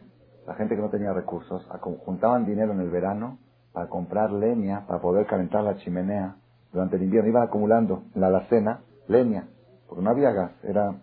la 0.47 0.55
gente 0.55 0.75
que 0.75 0.81
no 0.81 0.89
tenía 0.89 1.13
recursos? 1.13 1.65
Juntaban 2.05 2.45
dinero 2.45 2.73
en 2.73 2.79
el 2.79 2.89
verano 2.89 3.39
para 3.73 3.89
comprar 3.89 4.31
leña, 4.31 4.85
para 4.87 5.01
poder 5.01 5.25
calentar 5.25 5.63
la 5.63 5.75
chimenea 5.77 6.35
durante 6.71 6.95
el 6.95 7.03
invierno. 7.03 7.29
Iban 7.29 7.43
acumulando 7.43 8.03
en 8.13 8.21
la 8.21 8.27
alacena 8.27 8.81
leña, 9.07 9.47
porque 9.87 10.03
no 10.03 10.11
había 10.11 10.31
gas, 10.31 10.51
era, 10.63 10.95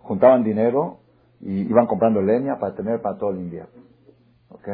juntaban 0.00 0.44
dinero 0.44 0.98
y 1.40 1.60
iban 1.62 1.86
comprando 1.86 2.20
leña 2.20 2.58
para 2.58 2.74
tener 2.74 3.00
para 3.00 3.16
todo 3.16 3.30
el 3.30 3.38
invierno. 3.38 3.82
¿Ok? 4.50 4.68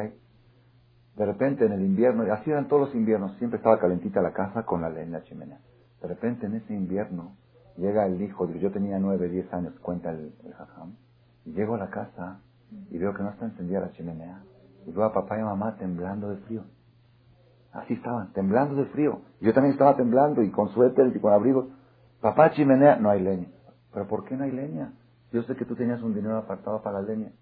De 1.17 1.27
repente 1.27 1.65
en 1.65 1.73
el 1.73 1.83
invierno, 1.83 2.27
y 2.27 2.31
así 2.31 2.51
eran 2.51 2.67
todos 2.67 2.89
los 2.89 2.95
inviernos, 2.95 3.37
siempre 3.39 3.59
estaba 3.59 3.79
calentita 3.79 4.21
la 4.21 4.33
casa 4.33 4.65
con 4.65 4.81
la 4.81 4.91
leña, 4.91 5.19
la 5.19 5.25
chimenea. 5.25 5.61
De 6.01 6.09
repente 6.09 6.47
en 6.47 6.55
ese 6.55 6.75
invierno 6.75 7.37
llega 7.77 8.07
el 8.07 8.21
hijo, 8.21 8.51
yo 8.55 8.73
tenía 8.73 8.99
nueve, 8.99 9.29
diez 9.29 9.53
años, 9.53 9.79
cuenta 9.81 10.11
el, 10.11 10.33
jajam, 10.57 10.97
y 11.45 11.53
llego 11.53 11.75
a 11.75 11.79
la 11.79 11.91
casa 11.91 12.41
y 12.91 12.99
veo 12.99 13.15
que 13.15 13.23
no 13.23 13.31
está 13.31 13.45
encendida 13.45 13.81
la 13.81 13.93
chimenea. 13.93 14.43
Y 14.87 14.93
veo 14.93 15.05
a 15.05 15.13
papá 15.13 15.39
y 15.39 15.43
mamá 15.43 15.77
temblando 15.77 16.31
de 16.31 16.37
frío. 16.39 16.65
Así 17.75 17.95
estaban, 17.95 18.33
temblando 18.33 18.77
de 18.77 18.87
frío. 18.87 19.21
Yo 19.41 19.53
también 19.53 19.73
estaba 19.73 19.97
temblando 19.97 20.43
y 20.43 20.51
con 20.51 20.69
suéter 20.71 21.15
y 21.15 21.21
con 21.21 21.33
abrigo. 21.33 21.69
Papá, 22.21 22.53
chimenea, 22.53 22.97
no 22.97 23.11
hay 23.11 23.21
leña. 23.21 23.49
¿Pero 23.93 24.07
por 24.07 24.25
qué 24.25 24.37
no 24.37 24.45
hay 24.45 24.53
leña? 24.53 24.93
Yo 25.33 25.43
sé 25.43 25.57
que 25.57 25.65
tú 25.65 25.75
tenías 25.75 26.01
un 26.03 26.15
dinero 26.15 26.39
apartado 26.39 26.81
para 26.83 27.03
la 27.03 27.09
leña. 27.09 27.33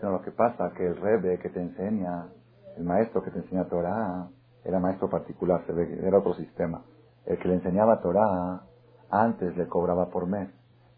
Pero 0.00 0.12
lo 0.12 0.22
que 0.22 0.32
pasa 0.32 0.72
que 0.76 0.86
el 0.86 0.96
rebe 0.96 1.38
que 1.38 1.50
te 1.50 1.60
enseña 1.60 2.28
el 2.76 2.84
maestro 2.84 3.22
que 3.22 3.30
te 3.30 3.38
enseña 3.38 3.68
Torah 3.68 4.28
era 4.64 4.80
maestro 4.80 5.08
particular, 5.08 5.62
era 5.68 6.18
otro 6.18 6.34
sistema. 6.34 6.82
El 7.26 7.38
que 7.38 7.48
le 7.48 7.54
enseñaba 7.54 8.00
Torah 8.00 8.62
antes 9.10 9.56
le 9.56 9.68
cobraba 9.68 10.08
por 10.08 10.26
mes, 10.26 10.48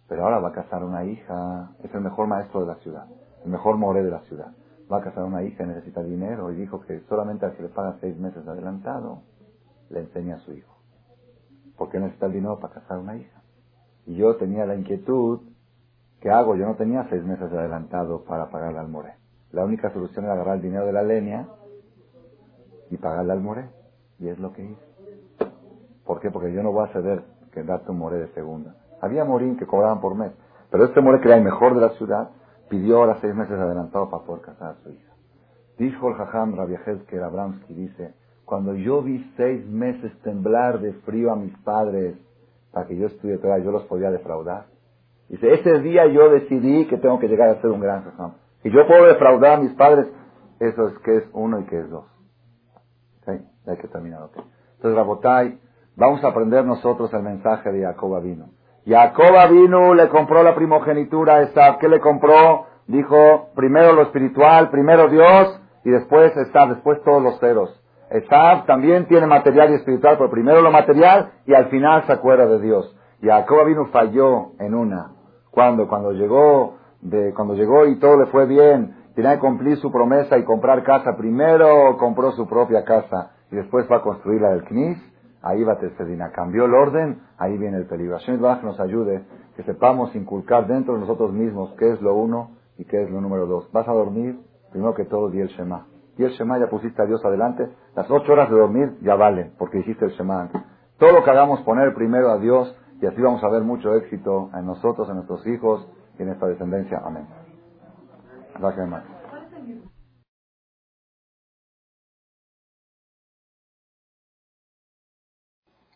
pero 0.08 0.24
ahora 0.24 0.38
va 0.38 0.50
a 0.50 0.52
casar 0.52 0.84
una 0.84 1.04
hija, 1.04 1.70
es 1.82 1.92
el 1.94 2.00
mejor 2.00 2.26
maestro 2.26 2.60
de 2.60 2.66
la 2.66 2.76
ciudad, 2.76 3.06
el 3.44 3.50
mejor 3.50 3.78
more 3.78 4.02
de 4.02 4.10
la 4.10 4.20
ciudad. 4.20 4.52
Va 4.92 4.98
a 4.98 5.02
casar 5.02 5.24
una 5.24 5.42
hija, 5.42 5.64
necesita 5.64 6.02
dinero 6.02 6.52
y 6.52 6.56
dijo 6.56 6.80
que 6.82 7.00
solamente 7.08 7.46
al 7.46 7.56
que 7.56 7.62
le 7.62 7.68
paga 7.70 7.96
seis 8.00 8.16
meses 8.18 8.46
adelantado 8.46 9.22
le 9.88 10.00
enseña 10.00 10.36
a 10.36 10.38
su 10.40 10.52
hijo. 10.52 10.76
Porque 11.78 11.98
necesita 11.98 12.26
el 12.26 12.32
dinero 12.32 12.58
para 12.58 12.74
casar 12.74 12.98
una 12.98 13.16
hija. 13.16 13.42
Y 14.04 14.16
yo 14.16 14.36
tenía 14.36 14.66
la 14.66 14.74
inquietud, 14.74 15.40
¿qué 16.20 16.30
hago? 16.30 16.56
Yo 16.56 16.66
no 16.66 16.74
tenía 16.74 17.06
seis 17.08 17.24
meses 17.24 17.50
adelantado 17.52 18.24
para 18.24 18.50
pagarle 18.50 18.80
al 18.80 18.88
more. 18.88 19.14
La 19.52 19.64
única 19.64 19.90
solución 19.92 20.24
era 20.24 20.34
agarrar 20.34 20.56
el 20.56 20.62
dinero 20.62 20.86
de 20.86 20.92
la 20.92 21.02
leña 21.02 21.48
y 22.90 22.96
pagarle 22.98 23.32
al 23.32 23.40
moré. 23.40 23.70
Y 24.18 24.28
es 24.28 24.38
lo 24.38 24.52
que 24.52 24.64
hice. 24.64 24.92
¿Por 26.04 26.20
qué? 26.20 26.30
Porque 26.30 26.52
yo 26.52 26.62
no 26.62 26.72
voy 26.72 26.88
a 26.88 26.92
ceder 26.92 27.22
que 27.52 27.62
darte 27.62 27.90
un 27.90 27.98
moré 27.98 28.18
de 28.18 28.28
segunda. 28.34 28.74
Había 29.00 29.24
morín 29.24 29.56
que 29.56 29.66
cobraban 29.66 30.00
por 30.00 30.14
mes. 30.14 30.32
Pero 30.70 30.84
este 30.84 31.00
moré 31.00 31.20
que 31.20 31.28
era 31.28 31.36
el 31.36 31.44
mejor 31.44 31.74
de 31.74 31.80
la 31.80 31.90
ciudad, 31.90 32.30
pidió 32.72 32.96
ahora 32.96 33.18
seis 33.20 33.34
meses 33.34 33.52
adelantado 33.52 34.08
para 34.08 34.24
poder 34.24 34.40
casar 34.40 34.70
a 34.70 34.82
su 34.82 34.88
hija. 34.88 35.12
Dijo 35.76 36.08
el 36.08 36.14
jajam 36.14 36.56
Rabbi 36.56 36.74
que 37.06 37.20
Abramsky, 37.20 37.74
dice, 37.74 38.14
cuando 38.46 38.74
yo 38.74 39.02
vi 39.02 39.30
seis 39.36 39.66
meses 39.68 40.10
temblar 40.22 40.80
de 40.80 40.94
frío 41.04 41.32
a 41.32 41.36
mis 41.36 41.54
padres, 41.58 42.16
para 42.72 42.86
que 42.86 42.96
yo 42.96 43.08
estudie 43.08 43.36
Torah, 43.36 43.58
yo 43.58 43.72
los 43.72 43.82
podía 43.84 44.10
defraudar. 44.10 44.68
Dice, 45.28 45.52
ese 45.52 45.80
día 45.80 46.06
yo 46.06 46.30
decidí 46.30 46.86
que 46.86 46.96
tengo 46.96 47.18
que 47.18 47.28
llegar 47.28 47.50
a 47.50 47.60
ser 47.60 47.70
un 47.70 47.80
gran 47.80 48.04
jajam. 48.04 48.36
Y 48.64 48.70
yo 48.70 48.86
puedo 48.86 49.04
defraudar 49.04 49.58
a 49.58 49.62
mis 49.62 49.74
padres. 49.74 50.06
Eso 50.58 50.88
es 50.88 50.98
que 51.00 51.18
es 51.18 51.24
uno 51.34 51.60
y 51.60 51.64
que 51.64 51.78
es 51.78 51.90
dos. 51.90 52.06
¿Sí? 53.26 53.32
Hay 53.66 53.76
que 53.76 53.88
terminar, 53.88 54.22
ok. 54.22 54.38
Entonces, 54.76 54.96
Rabotai, 54.96 55.60
vamos 55.94 56.24
a 56.24 56.28
aprender 56.28 56.64
nosotros 56.64 57.12
el 57.12 57.22
mensaje 57.22 57.70
de 57.70 57.82
Jacob 57.82 58.22
vino. 58.22 58.46
Jacob 58.84 59.50
vino, 59.50 59.94
le 59.94 60.08
compró 60.08 60.42
la 60.42 60.54
primogenitura 60.54 61.36
a 61.36 61.42
Esab. 61.42 61.78
¿Qué 61.78 61.88
le 61.88 62.00
compró? 62.00 62.66
Dijo, 62.88 63.50
primero 63.54 63.92
lo 63.92 64.02
espiritual, 64.02 64.70
primero 64.70 65.08
Dios, 65.08 65.60
y 65.84 65.90
después 65.90 66.36
Esab, 66.36 66.70
después 66.70 67.00
todos 67.04 67.22
los 67.22 67.38
ceros. 67.38 67.80
Esab 68.10 68.66
también 68.66 69.06
tiene 69.06 69.26
material 69.26 69.70
y 69.70 69.74
espiritual, 69.74 70.16
pero 70.18 70.30
primero 70.30 70.60
lo 70.60 70.70
material 70.70 71.32
y 71.46 71.54
al 71.54 71.66
final 71.66 72.04
se 72.06 72.12
acuerda 72.12 72.46
de 72.46 72.60
Dios. 72.60 72.94
Jacob 73.22 73.66
vino 73.66 73.86
falló 73.86 74.52
en 74.58 74.74
una. 74.74 75.12
Cuando, 75.50 75.86
cuando 75.86 76.12
llegó, 76.12 76.78
de, 77.00 77.32
cuando 77.34 77.54
llegó 77.54 77.86
y 77.86 77.98
todo 78.00 78.18
le 78.18 78.26
fue 78.26 78.46
bien, 78.46 78.96
tenía 79.14 79.34
que 79.34 79.40
cumplir 79.40 79.76
su 79.78 79.92
promesa 79.92 80.38
y 80.38 80.44
comprar 80.44 80.82
casa. 80.82 81.16
Primero 81.16 81.96
compró 81.98 82.32
su 82.32 82.48
propia 82.48 82.84
casa 82.84 83.30
y 83.52 83.56
después 83.56 83.86
va 83.90 83.98
a 83.98 84.02
construir 84.02 84.40
la 84.40 84.50
del 84.50 84.64
Knis 84.64 85.11
ahí 85.42 85.62
va 85.64 85.78
Tesedina. 85.78 86.30
Cambió 86.32 86.64
el 86.64 86.74
orden, 86.74 87.20
ahí 87.38 87.56
viene 87.58 87.78
el 87.78 87.86
peligro. 87.86 88.16
Hashem 88.18 88.40
nos 88.40 88.80
ayude, 88.80 89.24
que 89.56 89.62
sepamos 89.64 90.14
inculcar 90.14 90.66
dentro 90.66 90.94
de 90.94 91.00
nosotros 91.00 91.32
mismos 91.32 91.74
qué 91.78 91.92
es 91.92 92.00
lo 92.00 92.14
uno 92.14 92.52
y 92.78 92.84
qué 92.84 93.02
es 93.02 93.10
lo 93.10 93.20
número 93.20 93.46
dos. 93.46 93.70
Vas 93.72 93.86
a 93.88 93.92
dormir, 93.92 94.40
primero 94.70 94.94
que 94.94 95.04
todo, 95.04 95.28
di 95.30 95.40
el 95.40 95.48
Shema. 95.48 95.86
Di 96.16 96.24
el 96.24 96.30
Shema, 96.30 96.58
ya 96.58 96.68
pusiste 96.68 97.02
a 97.02 97.06
Dios 97.06 97.24
adelante. 97.24 97.68
Las 97.94 98.10
ocho 98.10 98.32
horas 98.32 98.50
de 98.50 98.56
dormir 98.56 98.98
ya 99.02 99.14
valen, 99.14 99.52
porque 99.58 99.78
dijiste 99.78 100.04
el 100.04 100.12
Shema 100.12 100.42
antes. 100.42 100.62
Todo 100.98 101.12
lo 101.12 101.24
que 101.24 101.30
hagamos, 101.30 101.60
poner 101.62 101.94
primero 101.94 102.30
a 102.30 102.38
Dios, 102.38 102.76
y 103.00 103.06
así 103.06 103.20
vamos 103.20 103.42
a 103.42 103.48
ver 103.48 103.62
mucho 103.62 103.94
éxito 103.94 104.50
en 104.54 104.64
nosotros, 104.64 105.08
en 105.08 105.16
nuestros 105.16 105.46
hijos 105.46 105.88
y 106.18 106.22
en 106.22 106.28
esta 106.28 106.46
descendencia. 106.46 107.02
Amén. 107.04 107.26
Gracias, 108.58 108.88